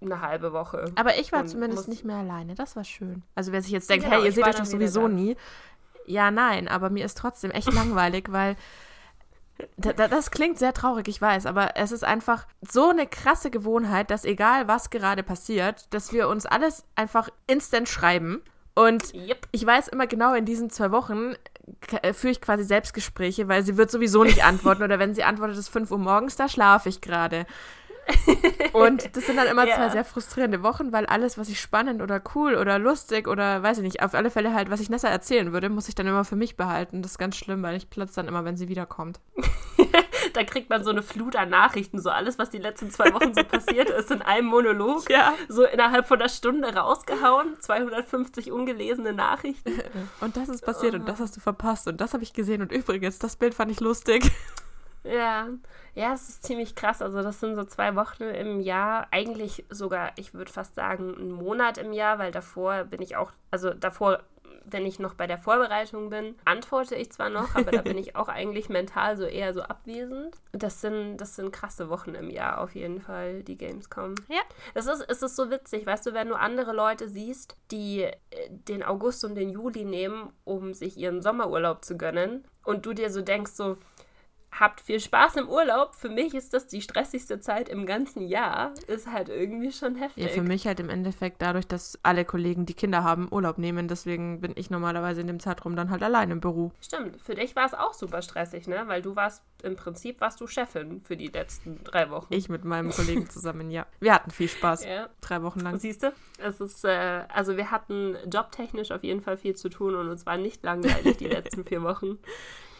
eine 0.00 0.20
halbe 0.22 0.52
Woche. 0.52 0.86
Aber 0.96 1.18
ich 1.18 1.30
war 1.32 1.44
zumindest 1.46 1.88
nicht 1.88 2.04
mehr 2.04 2.16
alleine. 2.16 2.54
Das 2.54 2.74
war 2.76 2.84
schön. 2.84 3.22
Also 3.34 3.52
wer 3.52 3.62
sich 3.62 3.70
jetzt 3.70 3.88
denkt, 3.90 4.04
Genau, 4.06 4.16
hey, 4.18 4.24
ihr 4.26 4.32
seht 4.32 4.46
euch 4.46 4.54
doch 4.56 4.64
sowieso 4.64 5.02
da. 5.02 5.08
nie. 5.08 5.36
Ja, 6.06 6.30
nein, 6.30 6.68
aber 6.68 6.88
mir 6.90 7.04
ist 7.04 7.18
trotzdem 7.18 7.50
echt 7.50 7.70
langweilig, 7.72 8.26
weil 8.30 8.56
da, 9.76 9.92
da, 9.92 10.08
das 10.08 10.30
klingt 10.30 10.58
sehr 10.58 10.72
traurig, 10.72 11.08
ich 11.08 11.20
weiß, 11.20 11.44
aber 11.46 11.76
es 11.76 11.90
ist 11.92 12.04
einfach 12.04 12.46
so 12.60 12.90
eine 12.90 13.06
krasse 13.06 13.50
Gewohnheit, 13.50 14.10
dass 14.10 14.24
egal 14.24 14.68
was 14.68 14.88
gerade 14.90 15.22
passiert, 15.24 15.92
dass 15.92 16.12
wir 16.12 16.28
uns 16.28 16.46
alles 16.46 16.84
einfach 16.94 17.28
instant 17.46 17.88
schreiben. 17.88 18.40
Und 18.74 19.12
Yep. 19.12 19.48
ich 19.50 19.66
weiß 19.66 19.88
immer 19.88 20.06
genau, 20.06 20.32
in 20.34 20.44
diesen 20.44 20.70
zwei 20.70 20.92
Wochen 20.92 21.34
führe 22.14 22.30
ich 22.32 22.40
quasi 22.40 22.64
Selbstgespräche, 22.64 23.48
weil 23.48 23.62
sie 23.62 23.76
wird 23.76 23.90
sowieso 23.90 24.24
nicht 24.24 24.44
antworten. 24.44 24.82
Oder 24.82 24.98
wenn 24.98 25.14
sie 25.14 25.24
antwortet, 25.24 25.56
ist 25.56 25.68
5 25.68 25.90
Uhr 25.90 25.98
morgens, 25.98 26.36
da 26.36 26.48
schlafe 26.48 26.88
ich 26.88 27.00
gerade. 27.00 27.46
Und 28.72 29.14
das 29.16 29.26
sind 29.26 29.36
dann 29.36 29.48
immer 29.48 29.66
Ja. 29.68 29.76
zwei 29.76 29.88
sehr 29.90 30.04
frustrierende 30.04 30.62
Wochen, 30.62 30.92
weil 30.92 31.04
alles, 31.06 31.36
was 31.36 31.48
ich 31.50 31.60
spannend 31.60 32.00
oder 32.00 32.22
cool 32.34 32.54
oder 32.54 32.78
lustig 32.78 33.28
oder 33.28 33.62
weiß 33.62 33.78
ich 33.78 33.82
nicht, 33.84 34.02
auf 34.02 34.14
alle 34.14 34.30
Fälle 34.30 34.54
halt, 34.54 34.70
was 34.70 34.80
ich 34.80 34.88
Nessa 34.88 35.08
erzählen 35.08 35.52
würde, 35.52 35.68
muss 35.68 35.88
ich 35.88 35.94
dann 35.94 36.06
immer 36.06 36.24
für 36.24 36.36
mich 36.36 36.56
behalten. 36.56 37.02
Das 37.02 37.12
ist 37.12 37.18
ganz 37.18 37.36
schlimm, 37.36 37.62
weil 37.62 37.76
ich 37.76 37.90
platze 37.90 38.14
dann 38.16 38.28
immer, 38.28 38.44
wenn 38.46 38.56
sie 38.56 38.68
wiederkommt. 38.68 39.20
Da 40.32 40.44
kriegt 40.44 40.70
man 40.70 40.84
so 40.84 40.90
eine 40.90 41.02
Flut 41.02 41.36
an 41.36 41.50
Nachrichten, 41.50 42.00
so 42.00 42.10
alles, 42.10 42.38
was 42.38 42.50
die 42.50 42.58
letzten 42.58 42.90
zwei 42.90 43.12
Wochen 43.12 43.34
so 43.34 43.42
passiert 43.42 43.90
ist, 43.90 44.10
in 44.10 44.22
einem 44.22 44.46
Monolog. 44.46 45.08
Ja. 45.10 45.34
So 45.48 45.64
innerhalb 45.64 46.06
von 46.06 46.20
einer 46.20 46.28
Stunde 46.28 46.74
rausgehauen. 46.74 47.56
250 47.60 48.52
ungelesene 48.52 49.12
Nachrichten. 49.12 49.72
Und 50.20 50.36
das 50.36 50.48
ist 50.48 50.64
passiert 50.64 50.94
und 50.94 51.08
das 51.08 51.20
hast 51.20 51.36
du 51.36 51.40
verpasst 51.40 51.88
und 51.88 52.00
das 52.00 52.12
habe 52.12 52.22
ich 52.22 52.32
gesehen 52.32 52.62
und 52.62 52.72
übrigens, 52.72 53.18
das 53.18 53.36
Bild 53.36 53.54
fand 53.54 53.70
ich 53.70 53.80
lustig. 53.80 54.30
Ja, 55.04 55.48
ja, 55.94 56.12
es 56.12 56.28
ist 56.28 56.44
ziemlich 56.44 56.74
krass. 56.74 57.00
Also 57.00 57.22
das 57.22 57.40
sind 57.40 57.54
so 57.54 57.64
zwei 57.64 57.94
Wochen 57.96 58.24
im 58.24 58.60
Jahr, 58.60 59.06
eigentlich 59.10 59.64
sogar, 59.70 60.10
ich 60.16 60.34
würde 60.34 60.52
fast 60.52 60.74
sagen, 60.74 61.14
einen 61.14 61.30
Monat 61.30 61.78
im 61.78 61.92
Jahr, 61.92 62.18
weil 62.18 62.30
davor 62.30 62.84
bin 62.84 63.00
ich 63.00 63.16
auch, 63.16 63.32
also 63.50 63.72
davor 63.72 64.22
wenn 64.72 64.86
ich 64.86 64.98
noch 64.98 65.14
bei 65.14 65.26
der 65.26 65.38
Vorbereitung 65.38 66.10
bin, 66.10 66.34
antworte 66.44 66.94
ich 66.94 67.10
zwar 67.10 67.30
noch, 67.30 67.54
aber 67.54 67.70
da 67.70 67.82
bin 67.82 67.98
ich 67.98 68.16
auch 68.16 68.28
eigentlich 68.28 68.68
mental 68.68 69.16
so 69.16 69.24
eher 69.24 69.54
so 69.54 69.62
abwesend. 69.62 70.36
Das 70.52 70.80
sind, 70.80 71.18
das 71.18 71.36
sind 71.36 71.52
krasse 71.52 71.88
Wochen 71.88 72.14
im 72.14 72.30
Jahr 72.30 72.60
auf 72.60 72.74
jeden 72.74 73.00
Fall, 73.00 73.42
die 73.42 73.56
Gamescom. 73.56 74.14
Ja. 74.28 74.40
Das 74.74 74.86
ist, 74.86 75.04
es 75.08 75.22
ist 75.22 75.36
so 75.36 75.50
witzig, 75.50 75.86
weißt 75.86 76.06
du, 76.06 76.14
wenn 76.14 76.28
du 76.28 76.34
andere 76.34 76.72
Leute 76.72 77.08
siehst, 77.08 77.56
die 77.70 78.02
äh, 78.02 78.14
den 78.50 78.82
August 78.82 79.24
und 79.24 79.34
den 79.34 79.50
Juli 79.50 79.84
nehmen, 79.84 80.32
um 80.44 80.74
sich 80.74 80.96
ihren 80.96 81.22
Sommerurlaub 81.22 81.84
zu 81.84 81.96
gönnen 81.96 82.44
und 82.64 82.86
du 82.86 82.92
dir 82.92 83.10
so 83.10 83.22
denkst, 83.22 83.52
so, 83.52 83.76
habt 84.58 84.80
viel 84.80 85.00
Spaß 85.00 85.36
im 85.36 85.48
Urlaub. 85.48 85.94
Für 85.94 86.08
mich 86.08 86.34
ist 86.34 86.54
das 86.54 86.66
die 86.66 86.82
stressigste 86.82 87.40
Zeit 87.40 87.68
im 87.68 87.86
ganzen 87.86 88.26
Jahr. 88.26 88.72
Ist 88.86 89.06
halt 89.06 89.28
irgendwie 89.28 89.72
schon 89.72 89.94
heftig. 89.96 90.24
Ja, 90.24 90.30
für 90.30 90.42
mich 90.42 90.66
halt 90.66 90.80
im 90.80 90.88
Endeffekt 90.88 91.40
dadurch, 91.40 91.66
dass 91.66 91.98
alle 92.02 92.24
Kollegen, 92.24 92.66
die 92.66 92.74
Kinder 92.74 93.04
haben, 93.04 93.28
Urlaub 93.30 93.58
nehmen. 93.58 93.88
Deswegen 93.88 94.40
bin 94.40 94.52
ich 94.56 94.70
normalerweise 94.70 95.20
in 95.20 95.26
dem 95.26 95.40
Zeitraum 95.40 95.76
dann 95.76 95.90
halt 95.90 96.02
allein 96.02 96.30
im 96.30 96.40
Büro. 96.40 96.72
Stimmt. 96.80 97.20
Für 97.20 97.34
dich 97.34 97.54
war 97.56 97.66
es 97.66 97.74
auch 97.74 97.94
super 97.94 98.22
stressig, 98.22 98.66
ne? 98.66 98.84
Weil 98.86 99.02
du 99.02 99.16
warst, 99.16 99.42
im 99.62 99.76
Prinzip 99.76 100.20
warst 100.20 100.40
du 100.40 100.46
Chefin 100.46 101.00
für 101.02 101.16
die 101.16 101.28
letzten 101.28 101.82
drei 101.84 102.10
Wochen. 102.10 102.32
Ich 102.32 102.48
mit 102.48 102.64
meinem 102.64 102.90
Kollegen 102.98 103.28
zusammen, 103.30 103.70
ja. 103.70 103.86
Wir 104.00 104.14
hatten 104.14 104.30
viel 104.30 104.48
Spaß. 104.48 104.84
Ja. 104.84 105.08
Drei 105.20 105.42
Wochen 105.42 105.60
lang. 105.60 105.78
Siehst 105.78 106.02
du? 106.02 106.12
Es 106.38 106.60
ist, 106.60 106.84
äh, 106.84 107.24
also 107.28 107.56
wir 107.56 107.70
hatten 107.70 108.16
jobtechnisch 108.30 108.90
auf 108.90 109.04
jeden 109.04 109.20
Fall 109.20 109.36
viel 109.36 109.54
zu 109.54 109.68
tun 109.68 109.94
und 109.94 110.08
uns 110.08 110.26
war 110.26 110.36
nicht 110.36 110.64
langweilig 110.64 111.16
die 111.16 111.26
letzten 111.28 111.64
vier 111.64 111.82
Wochen. 111.82 112.18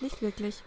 Nicht 0.00 0.22
wirklich. 0.22 0.62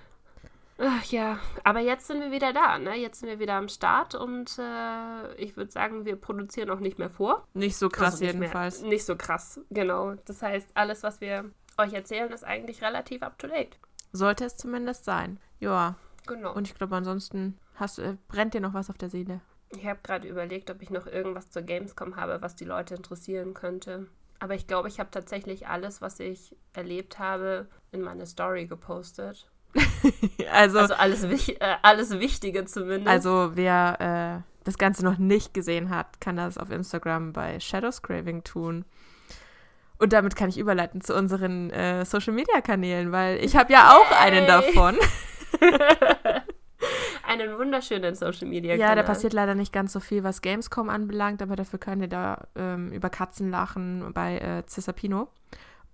Ach 0.83 1.03
ja, 1.05 1.39
aber 1.63 1.79
jetzt 1.79 2.07
sind 2.07 2.21
wir 2.21 2.31
wieder 2.31 2.53
da, 2.53 2.79
ne? 2.79 2.95
Jetzt 2.95 3.19
sind 3.19 3.29
wir 3.29 3.37
wieder 3.37 3.53
am 3.53 3.67
Start 3.69 4.15
und 4.15 4.57
äh, 4.57 5.35
ich 5.35 5.55
würde 5.55 5.71
sagen, 5.71 6.05
wir 6.05 6.15
produzieren 6.15 6.71
auch 6.71 6.79
nicht 6.79 6.97
mehr 6.97 7.11
vor. 7.11 7.47
Nicht 7.53 7.77
so 7.77 7.87
krass 7.87 8.15
Also 8.15 8.25
nicht 8.25 8.33
jedenfalls. 8.33 8.81
Mehr, 8.81 8.89
nicht 8.89 9.05
so 9.05 9.15
krass, 9.15 9.59
genau. 9.69 10.15
Das 10.25 10.41
heißt, 10.41 10.71
alles, 10.73 11.03
was 11.03 11.21
wir 11.21 11.51
euch 11.77 11.93
erzählen, 11.93 12.31
ist 12.31 12.43
eigentlich 12.43 12.81
relativ 12.81 13.21
up 13.21 13.37
to 13.37 13.47
date. 13.47 13.77
Sollte 14.11 14.43
es 14.45 14.57
zumindest 14.57 15.05
sein. 15.05 15.39
Ja. 15.59 15.95
Genau. 16.25 16.53
Und 16.53 16.67
ich 16.67 16.73
glaube, 16.75 16.95
ansonsten 16.95 17.59
hast, 17.75 17.99
äh, 17.99 18.17
brennt 18.27 18.55
dir 18.55 18.61
noch 18.61 18.73
was 18.73 18.89
auf 18.89 18.97
der 18.97 19.09
Seele. 19.11 19.41
ich 19.69 19.85
habe 19.85 19.99
gerade 20.01 20.27
überlegt, 20.27 20.71
ob 20.71 20.81
ich 20.81 20.89
noch 20.89 21.05
irgendwas 21.05 21.51
zur 21.51 21.61
Gamescom 21.61 22.15
habe, 22.15 22.41
was 22.41 22.55
die 22.55 22.65
Leute 22.65 22.95
interessieren 22.95 23.53
könnte. 23.53 24.07
Aber 24.39 24.55
ich 24.55 24.65
glaube, 24.65 24.87
ich 24.87 24.99
habe 24.99 25.11
tatsächlich 25.11 25.67
alles, 25.67 26.01
was 26.01 26.19
ich 26.19 26.55
erlebt 26.73 27.19
habe, 27.19 27.67
in 27.91 28.01
meine 28.01 28.25
Story 28.25 28.65
gepostet. 28.65 29.47
also, 30.51 30.79
Also 30.79 30.93
alles, 30.95 31.23
äh, 31.23 31.55
alles 31.81 32.12
Wichtige 32.19 32.65
zumindest. 32.65 33.07
also 33.07 33.51
wer 33.55 34.43
äh, 34.43 34.63
das 34.63 34.77
Ganze 34.77 35.03
noch 35.03 35.17
nicht 35.17 35.53
gesehen 35.53 35.89
hat, 35.89 36.21
kann 36.21 36.36
das 36.36 36.57
auf 36.57 36.71
Instagram 36.71 37.34
bei 37.34 37.60
Shadows 37.60 38.01
Craving 38.01 38.43
tun. 38.43 38.86
Und 39.97 40.13
damit 40.13 40.36
kann 40.36 40.49
ich 40.49 40.57
überleiten 40.57 41.01
zu 41.01 41.15
unseren 41.15 41.69
äh, 41.69 42.05
Social 42.05 42.34
Media 42.34 42.62
Kanälen, 42.62 43.12
weil 43.12 43.38
ich 43.43 43.55
habe 43.55 43.71
ja 43.71 43.95
auch 43.95 44.12
einen 44.19 44.45
Yay. 44.45 44.47
davon. 44.47 44.97
einen 47.27 47.57
wunderschönen 47.57 48.15
Social 48.15 48.47
Media 48.47 48.75
Ja, 48.75 48.95
da 48.95 49.03
passiert 49.03 49.34
leider 49.34 49.55
nicht 49.55 49.71
ganz 49.71 49.93
so 49.93 49.99
viel, 49.99 50.23
was 50.23 50.41
Gamescom 50.41 50.89
anbelangt, 50.89 51.41
aber 51.41 51.55
dafür 51.55 51.79
könnt 51.79 52.01
ihr 52.01 52.07
da 52.07 52.47
ähm, 52.55 52.91
über 52.91 53.10
Katzen 53.10 53.49
lachen 53.51 54.12
bei 54.13 54.39
äh, 54.39 54.63
Cisapino. 54.67 55.29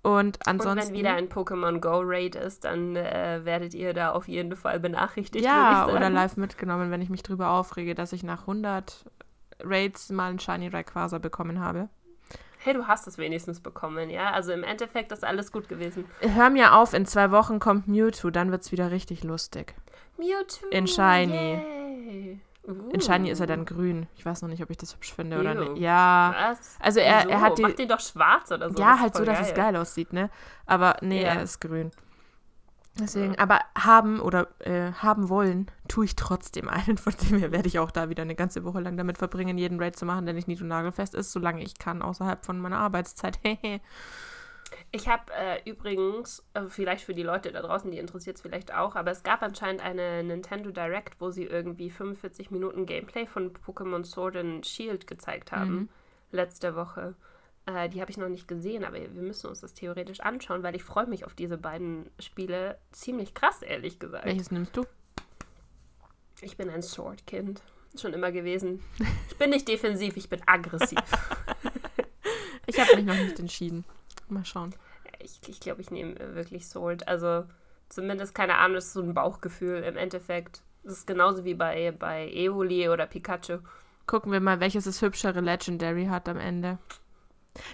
Und 0.07 0.37
Und 0.37 0.47
ansonsten. 0.47 0.89
wenn 0.93 0.99
wieder 0.99 1.13
ein 1.13 1.27
Pokémon 1.27 1.79
Go 1.79 1.99
Raid 2.03 2.35
ist, 2.35 2.63
dann 2.63 2.95
äh, 2.95 3.41
werdet 3.43 3.73
ihr 3.73 3.93
da 3.93 4.11
auf 4.11 4.27
jeden 4.27 4.55
Fall 4.55 4.79
benachrichtigt. 4.79 5.43
ja, 5.43 5.87
oder 5.87 6.09
live 6.09 6.37
mitgenommen, 6.37 6.91
wenn 6.91 7.01
ich 7.01 7.09
mich 7.09 7.23
drüber 7.23 7.49
aufrege, 7.49 7.93
dass 7.93 8.13
ich 8.13 8.23
nach 8.23 8.41
100 8.41 9.05
Raids 9.63 10.09
mal 10.09 10.29
einen 10.29 10.39
Shiny 10.39 10.69
Rayquaza 10.69 11.17
bekommen 11.17 11.59
habe. 11.59 11.89
Hey, 12.59 12.73
du 12.73 12.87
hast 12.87 13.07
es 13.07 13.17
wenigstens 13.17 13.59
bekommen, 13.59 14.09
ja? 14.09 14.31
Also 14.31 14.51
im 14.51 14.63
Endeffekt 14.63 15.11
ist 15.11 15.23
alles 15.23 15.51
gut 15.51 15.69
gewesen. 15.69 16.05
Hör 16.21 16.49
mir 16.49 16.75
auf, 16.75 16.93
in 16.93 17.05
zwei 17.05 17.31
Wochen 17.31 17.59
kommt 17.59 17.87
Mewtwo, 17.87 18.29
dann 18.29 18.51
wird's 18.51 18.71
wieder 18.71 18.91
richtig 18.91 19.23
lustig. 19.23 19.75
Mewtwo. 20.17 20.67
In 20.71 20.87
Shiny. 20.87 21.33
Yay. 21.33 22.39
Uh. 22.67 22.89
In 22.91 22.99
Shiny 23.01 23.29
ist 23.29 23.39
er 23.39 23.47
dann 23.47 23.65
grün. 23.65 24.07
Ich 24.15 24.25
weiß 24.25 24.41
noch 24.41 24.49
nicht, 24.49 24.61
ob 24.61 24.69
ich 24.69 24.77
das 24.77 24.93
hübsch 24.93 25.13
finde 25.13 25.39
oder 25.39 25.55
Ew. 25.55 25.69
nicht. 25.73 25.81
Ja. 25.81 26.35
Was? 26.37 26.75
Also 26.79 26.99
er, 26.99 27.29
er 27.29 27.41
hat 27.41 27.57
die. 27.57 27.61
Mach 27.61 27.71
den 27.71 27.87
doch 27.87 27.99
schwarz 28.01 28.51
oder 28.51 28.69
so. 28.69 28.77
ja, 28.77 28.99
halt 28.99 29.13
so, 29.13 29.19
voll 29.23 29.25
dass 29.25 29.47
es 29.47 29.53
geil 29.53 29.75
aussieht, 29.77 30.11
ne? 30.11 30.29
Aber 30.65 30.97
nee, 31.01 31.21
Ja. 31.23 31.29
er 31.35 31.43
ist 31.43 31.61
grün. 31.61 31.91
Deswegen, 32.99 33.37
aber 33.37 33.59
haben 33.77 34.19
oder 34.19 34.47
äh, 34.59 34.91
haben 34.91 35.29
wollen, 35.29 35.67
tue 35.87 36.05
ich 36.05 36.15
trotzdem 36.15 36.67
einen. 36.67 36.97
Von 36.97 37.13
dem 37.29 37.37
her 37.37 37.51
werde 37.51 37.67
ich 37.67 37.77
auch 37.77 37.91
da 37.91 38.09
wieder 38.09 38.23
eine 38.23 38.33
ganze 38.35 38.63
Woche 38.63 38.79
lang 38.79 38.97
damit 38.97 39.19
verbringen, 39.19 39.57
jeden 39.59 39.79
Raid 39.79 39.95
zu 39.95 40.05
machen, 40.05 40.25
der 40.25 40.33
nicht 40.33 40.47
nied- 40.47 40.61
und 40.61 40.67
nagelfest 40.67 41.13
ist, 41.13 41.31
solange 41.31 41.61
ich 41.61 41.77
kann, 41.77 42.01
außerhalb 42.01 42.43
von 42.43 42.59
meiner 42.59 42.79
Arbeitszeit. 42.79 43.39
Ich 44.97 45.07
habe 45.07 45.31
äh, 45.31 45.61
übrigens, 45.69 46.43
äh, 46.55 46.63
vielleicht 46.67 47.05
für 47.05 47.13
die 47.13 47.21
Leute 47.21 47.51
da 47.51 47.61
draußen, 47.61 47.91
die 47.91 47.99
interessiert 47.99 48.37
es 48.37 48.41
vielleicht 48.41 48.73
auch, 48.73 48.95
aber 48.95 49.11
es 49.11 49.21
gab 49.21 49.43
anscheinend 49.43 49.83
eine 49.83 50.23
Nintendo 50.23 50.71
Direct, 50.71 51.21
wo 51.21 51.29
sie 51.29 51.43
irgendwie 51.43 51.91
45 51.91 52.49
Minuten 52.49 52.87
Gameplay 52.87 53.27
von 53.27 53.53
Pokémon 53.53 54.03
Sword 54.03 54.37
and 54.37 54.65
Shield 54.65 55.05
gezeigt 55.05 55.51
haben. 55.51 55.71
Mhm. 55.71 55.89
Letzte 56.31 56.75
Woche. 56.75 57.13
Äh, 57.67 57.89
die 57.89 58.01
habe 58.01 58.09
ich 58.09 58.17
noch 58.17 58.27
nicht 58.27 58.47
gesehen, 58.47 58.83
aber 58.83 58.97
wir 58.99 59.21
müssen 59.21 59.47
uns 59.47 59.61
das 59.61 59.75
theoretisch 59.75 60.21
anschauen, 60.21 60.63
weil 60.63 60.75
ich 60.75 60.83
freue 60.83 61.05
mich 61.05 61.25
auf 61.25 61.35
diese 61.35 61.59
beiden 61.59 62.09
Spiele 62.17 62.79
ziemlich 62.91 63.35
krass, 63.35 63.61
ehrlich 63.61 63.99
gesagt. 63.99 64.25
Welches 64.25 64.49
nimmst 64.49 64.75
du? 64.75 64.83
Ich 66.41 66.57
bin 66.57 66.71
ein 66.71 66.81
Sword-Kind. 66.81 67.61
Schon 67.95 68.13
immer 68.13 68.31
gewesen. 68.31 68.81
Ich 69.29 69.37
bin 69.37 69.51
nicht 69.51 69.67
defensiv, 69.67 70.17
ich 70.17 70.27
bin 70.27 70.41
aggressiv. 70.47 70.99
Ich 72.69 72.77
habe 72.81 72.97
mich 72.97 73.05
noch 73.05 73.15
nicht 73.15 73.39
entschieden. 73.39 73.85
Mal 74.27 74.43
schauen. 74.43 74.75
Ich, 75.27 75.49
ich 75.49 75.59
glaube, 75.59 75.81
ich 75.81 75.91
nehme 75.91 76.17
äh, 76.19 76.35
wirklich 76.35 76.67
Sword. 76.67 77.07
Also 77.07 77.43
zumindest, 77.89 78.33
keine 78.33 78.55
Ahnung, 78.55 78.77
ist 78.77 78.93
so 78.93 79.01
ein 79.01 79.13
Bauchgefühl 79.13 79.83
im 79.83 79.97
Endeffekt. 79.97 80.61
Das 80.83 80.93
ist 80.93 81.07
genauso 81.07 81.43
wie 81.43 81.53
bei, 81.53 81.91
bei 81.91 82.29
Evoli 82.31 82.87
oder 82.89 83.05
Pikachu. 83.07 83.57
Gucken 84.05 84.31
wir 84.31 84.39
mal, 84.39 84.59
welches 84.61 84.85
das 84.85 85.01
hübschere 85.01 85.41
Legendary 85.41 86.05
hat 86.05 86.29
am 86.29 86.37
Ende. 86.37 86.77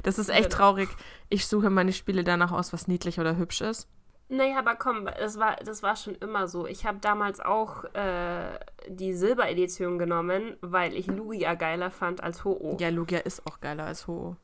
Das 0.02 0.18
ist 0.18 0.30
echt 0.30 0.46
Genau. 0.50 0.56
traurig. 0.56 0.89
Ich 1.30 1.46
suche 1.46 1.70
meine 1.70 1.94
Spiele 1.94 2.24
danach 2.24 2.52
aus, 2.52 2.74
was 2.74 2.88
niedlich 2.88 3.20
oder 3.20 3.38
hübsch 3.38 3.62
ist. 3.62 3.88
Naja, 4.30 4.58
aber 4.58 4.76
komm, 4.76 5.06
das 5.06 5.38
war, 5.38 5.58
das 5.58 5.84
war 5.84 5.96
schon 5.96 6.16
immer 6.16 6.48
so. 6.48 6.66
Ich 6.66 6.86
habe 6.88 6.98
damals 7.02 7.39
auch 7.39 7.84
äh, 7.94 8.58
die 8.88 9.13
Silberedition 9.13 10.00
genommen, 10.00 10.58
weil 10.62 10.96
ich 10.96 11.06
Lugia 11.06 11.54
geiler 11.54 11.92
fand 11.92 12.24
als 12.24 12.44
Ho-Oh. 12.46 12.78
Ja, 12.80 12.89
Lugia 12.89 13.20
ist 13.20 13.46
auch 13.46 13.60
geiler 13.60 13.84
als 13.86 14.08
Ho. 14.08 14.38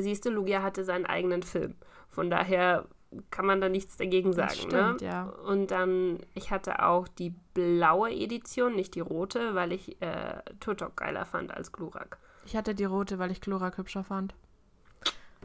Siehst 0.00 0.24
du, 0.24 0.30
Lugia 0.30 0.62
hatte 0.62 0.84
seinen 0.84 1.06
eigenen 1.06 1.42
Film. 1.42 1.74
Von 2.08 2.30
daher 2.30 2.86
kann 3.30 3.46
man 3.46 3.60
da 3.60 3.68
nichts 3.68 3.96
dagegen 3.96 4.32
sagen. 4.32 4.48
Das 4.48 4.58
stimmt, 4.58 5.00
ne? 5.00 5.06
ja. 5.06 5.22
Und 5.46 5.70
dann, 5.70 6.20
ich 6.34 6.50
hatte 6.50 6.82
auch 6.84 7.08
die 7.08 7.34
blaue 7.54 8.10
Edition, 8.10 8.74
nicht 8.74 8.94
die 8.94 9.00
rote, 9.00 9.54
weil 9.54 9.72
ich 9.72 10.00
äh, 10.02 10.42
Turtok 10.60 10.96
geiler 10.96 11.24
fand 11.24 11.52
als 11.54 11.72
Glurak. 11.72 12.18
Ich 12.44 12.56
hatte 12.56 12.74
die 12.74 12.84
rote, 12.84 13.18
weil 13.18 13.30
ich 13.30 13.40
Chlorak 13.40 13.78
hübscher 13.78 14.04
fand. 14.04 14.34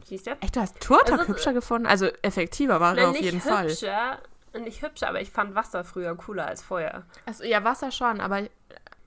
Siehst 0.04 0.26
du? 0.26 0.32
Echt, 0.40 0.56
du 0.56 0.60
hast 0.60 0.78
Turtok 0.80 1.20
ist- 1.22 1.28
hübscher 1.28 1.52
gefunden? 1.52 1.86
Also 1.86 2.06
effektiver 2.22 2.80
war 2.80 2.96
er 2.98 3.10
auf 3.10 3.20
jeden 3.20 3.40
Fall. 3.40 3.68
hübscher, 3.68 4.18
nicht 4.58 4.82
hübscher, 4.82 5.08
aber 5.08 5.20
ich 5.20 5.30
fand 5.30 5.54
Wasser 5.54 5.84
früher 5.84 6.14
cooler 6.16 6.46
als 6.46 6.62
Feuer. 6.62 7.04
Also, 7.26 7.44
ja, 7.44 7.64
Wasser 7.64 7.90
schon, 7.90 8.20
aber 8.20 8.42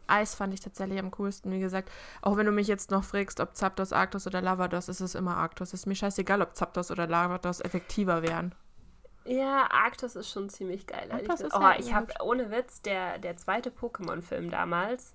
Eis 0.07 0.35
fand 0.35 0.53
ich 0.53 0.61
tatsächlich 0.61 0.99
am 0.99 1.11
coolsten. 1.11 1.51
Wie 1.51 1.59
gesagt, 1.59 1.91
auch 2.21 2.37
wenn 2.37 2.45
du 2.45 2.51
mich 2.51 2.67
jetzt 2.67 2.91
noch 2.91 3.03
fragst, 3.03 3.39
ob 3.39 3.55
Zapdos, 3.55 3.93
Arctos 3.93 4.27
oder 4.27 4.41
Lavados, 4.41 4.89
ist 4.89 5.01
es 5.01 5.15
immer 5.15 5.37
Arctos. 5.37 5.73
Ist 5.73 5.85
mir 5.85 5.95
scheißegal, 5.95 6.41
ob 6.41 6.55
Zapdos 6.55 6.91
oder 6.91 7.07
Lavados 7.07 7.61
effektiver 7.61 8.21
wären. 8.21 8.55
Ja, 9.25 9.69
Arctos 9.69 10.15
ist 10.15 10.29
schon 10.29 10.49
ziemlich 10.49 10.87
geil. 10.87 11.09
gesagt. 11.09 11.41
ist 11.41 11.53
oh, 11.53 11.59
halt 11.59 11.81
ich 11.81 11.93
habe 11.93 12.13
ohne 12.21 12.49
Witz, 12.49 12.81
der, 12.81 13.19
der 13.19 13.35
zweite 13.35 13.71
Pokémon-Film 13.71 14.49
damals, 14.49 15.13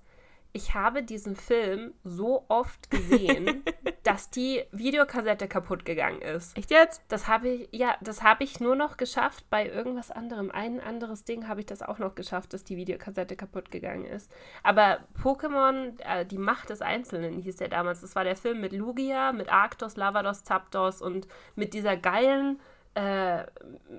ich 0.55 0.75
habe 0.75 1.01
diesen 1.01 1.35
Film 1.35 1.95
so 2.03 2.45
oft 2.47 2.91
gesehen, 2.91 3.63
dass 4.03 4.29
die 4.29 4.63
Videokassette 4.71 5.47
kaputt 5.47 5.83
gegangen 5.83 6.21
ist. 6.21 6.55
Echt 6.55 6.69
jetzt? 6.69 7.01
Das 7.07 7.27
habe 7.27 7.49
ich, 7.49 7.69
ja, 7.71 7.95
das 8.01 8.21
habe 8.21 8.43
ich 8.43 8.59
nur 8.59 8.75
noch 8.75 8.97
geschafft 8.97 9.45
bei 9.49 9.67
irgendwas 9.67 10.11
anderem. 10.11 10.51
Ein 10.51 10.79
anderes 10.79 11.23
Ding 11.23 11.47
habe 11.47 11.61
ich 11.61 11.65
das 11.65 11.81
auch 11.81 11.97
noch 11.97 12.13
geschafft, 12.13 12.53
dass 12.53 12.63
die 12.63 12.77
Videokassette 12.77 13.35
kaputt 13.35 13.71
gegangen 13.71 14.05
ist. 14.05 14.31
Aber 14.61 14.99
Pokémon, 15.21 15.99
äh, 16.01 16.23
die 16.23 16.37
Macht 16.37 16.69
des 16.69 16.83
Einzelnen 16.83 17.39
hieß 17.39 17.55
der 17.55 17.69
damals. 17.69 18.01
Das 18.01 18.15
war 18.15 18.23
der 18.23 18.35
Film 18.35 18.61
mit 18.61 18.73
Lugia, 18.73 19.31
mit 19.31 19.51
Arctos, 19.51 19.97
Lavados, 19.97 20.43
Zapdos 20.43 21.01
und 21.01 21.27
mit 21.55 21.73
dieser 21.73 21.97
geilen 21.97 22.59
äh, 22.93 23.45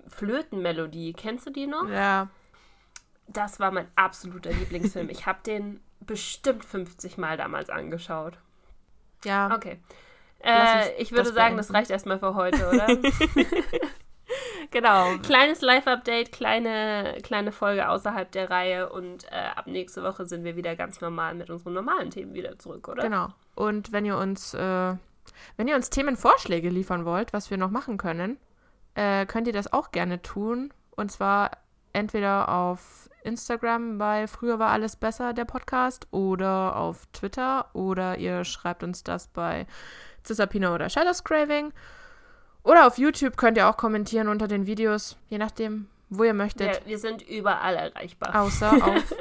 Flötenmelodie. 0.07 1.15
Kennst 1.15 1.47
du 1.47 1.51
die 1.51 1.67
noch? 1.67 1.89
Ja. 1.89 2.29
Das 3.27 3.59
war 3.59 3.73
mein 3.73 3.89
absoluter 3.97 4.53
Lieblingsfilm. 4.53 5.09
Ich 5.09 5.27
habe 5.27 5.41
den 5.45 5.81
bestimmt 6.07 6.65
50 6.65 7.19
Mal 7.19 7.37
damals 7.37 7.71
angeschaut. 7.71 8.39
Ja. 9.25 9.55
Okay. 9.55 9.79
Äh, 10.45 10.95
ich 11.01 11.13
würde 11.13 11.25
das 11.25 11.35
sagen, 11.35 11.57
das 11.57 11.69
beenden. 11.69 11.77
reicht 11.77 11.91
erstmal 11.91 12.19
für 12.19 12.35
heute, 12.35 12.69
oder? 12.69 12.87
genau. 14.71 15.17
Kleines 15.23 15.63
Live-Update, 15.63 16.33
kleine, 16.33 17.19
kleine 17.23 17.53
Folge 17.53 17.89
außerhalb 17.89 18.31
der 18.31 18.51
Reihe 18.51 18.91
und 18.91 19.25
äh, 19.31 19.49
ab 19.55 19.67
nächste 19.67 20.03
Woche 20.03 20.27
sind 20.27 20.45
wir 20.45 20.57
wieder 20.57 20.77
ganz 20.77 21.01
normal 21.01 21.35
mit 21.35 21.49
unseren 21.51 21.73
normalen 21.73 22.11
Themen 22.11 22.35
wieder 22.35 22.59
zurück, 22.59 22.89
oder? 22.89 23.03
Genau. 23.03 23.29
Und 23.55 23.93
wenn 23.93 24.05
ihr 24.05 24.19
uns, 24.19 24.53
äh, 24.55 24.95
wenn 25.57 25.69
ihr 25.69 25.77
uns 25.77 25.91
Themenvorschläge 25.91 26.69
liefern 26.69 27.05
wollt, 27.05 27.33
was 27.33 27.51
wir 27.51 27.57
noch 27.57 27.71
machen 27.71 27.97
können, 27.97 28.37
äh, 28.95 29.27
könnt 29.27 29.47
ihr 29.47 29.53
das 29.53 29.73
auch 29.73 29.93
gerne 29.93 30.21
tun. 30.21 30.73
Und 30.97 31.11
zwar 31.11 31.51
entweder 31.95 32.49
auf 32.49 33.09
Instagram 33.23 33.99
bei 33.99 34.27
Früher 34.27 34.59
war 34.59 34.71
alles 34.71 34.97
besser, 34.97 35.33
der 35.33 35.47
Podcast, 35.47 36.07
oder 36.11 36.77
auf 36.77 37.07
Twitter, 37.13 37.71
oder 37.73 38.19
ihr 38.19 38.45
schreibt 38.45 38.83
uns 38.83 39.03
das 39.03 39.29
bei 39.29 39.67
Cisapino 40.27 40.75
oder 40.75 40.91
Shadows 40.91 41.25
Craving. 41.25 41.73
Oder 42.63 42.87
auf 42.87 42.99
YouTube 42.99 43.37
könnt 43.37 43.57
ihr 43.57 43.69
auch 43.69 43.77
kommentieren 43.77 44.29
unter 44.29 44.49
den 44.49 44.67
Videos, 44.67 45.17
je 45.29 45.39
nachdem, 45.39 45.89
wo 46.09 46.25
ihr 46.25 46.35
möchtet. 46.35 46.67
Ja, 46.67 46.87
wir 46.87 46.99
sind 46.99 47.23
überall 47.23 47.75
erreichbar. 47.75 48.43
Außer 48.43 48.73
auf. 48.87 49.15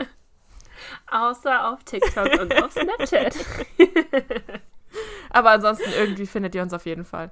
Außer 1.09 1.69
auf 1.69 1.83
TikTok 1.83 2.39
und 2.41 2.63
auf 2.63 2.71
Snapchat. 2.71 3.35
Aber 5.29 5.51
ansonsten 5.51 5.89
irgendwie 5.91 6.27
findet 6.27 6.55
ihr 6.55 6.61
uns 6.61 6.73
auf 6.73 6.85
jeden 6.85 7.05
Fall. 7.05 7.31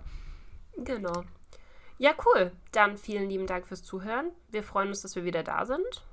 Genau. 0.77 1.23
Ja, 2.01 2.15
cool. 2.25 2.51
Dann 2.71 2.97
vielen 2.97 3.29
lieben 3.29 3.45
Dank 3.45 3.67
fürs 3.67 3.83
Zuhören. 3.83 4.31
Wir 4.49 4.63
freuen 4.63 4.87
uns, 4.87 5.03
dass 5.03 5.15
wir 5.15 5.23
wieder 5.23 5.43
da 5.43 5.67
sind. 5.67 6.03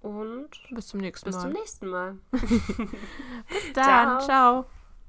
Und 0.00 0.48
Bis 0.70 0.86
zum 0.86 1.00
nächsten 1.00 1.26
bis 1.26 1.36
Mal. 1.36 1.42
zum 1.42 1.52
nächsten 1.52 1.86
Mal. 1.86 2.16
Bis 2.30 3.72
dann. 3.74 4.20
Ciao. 4.20 4.20
Ciao. 4.20 4.66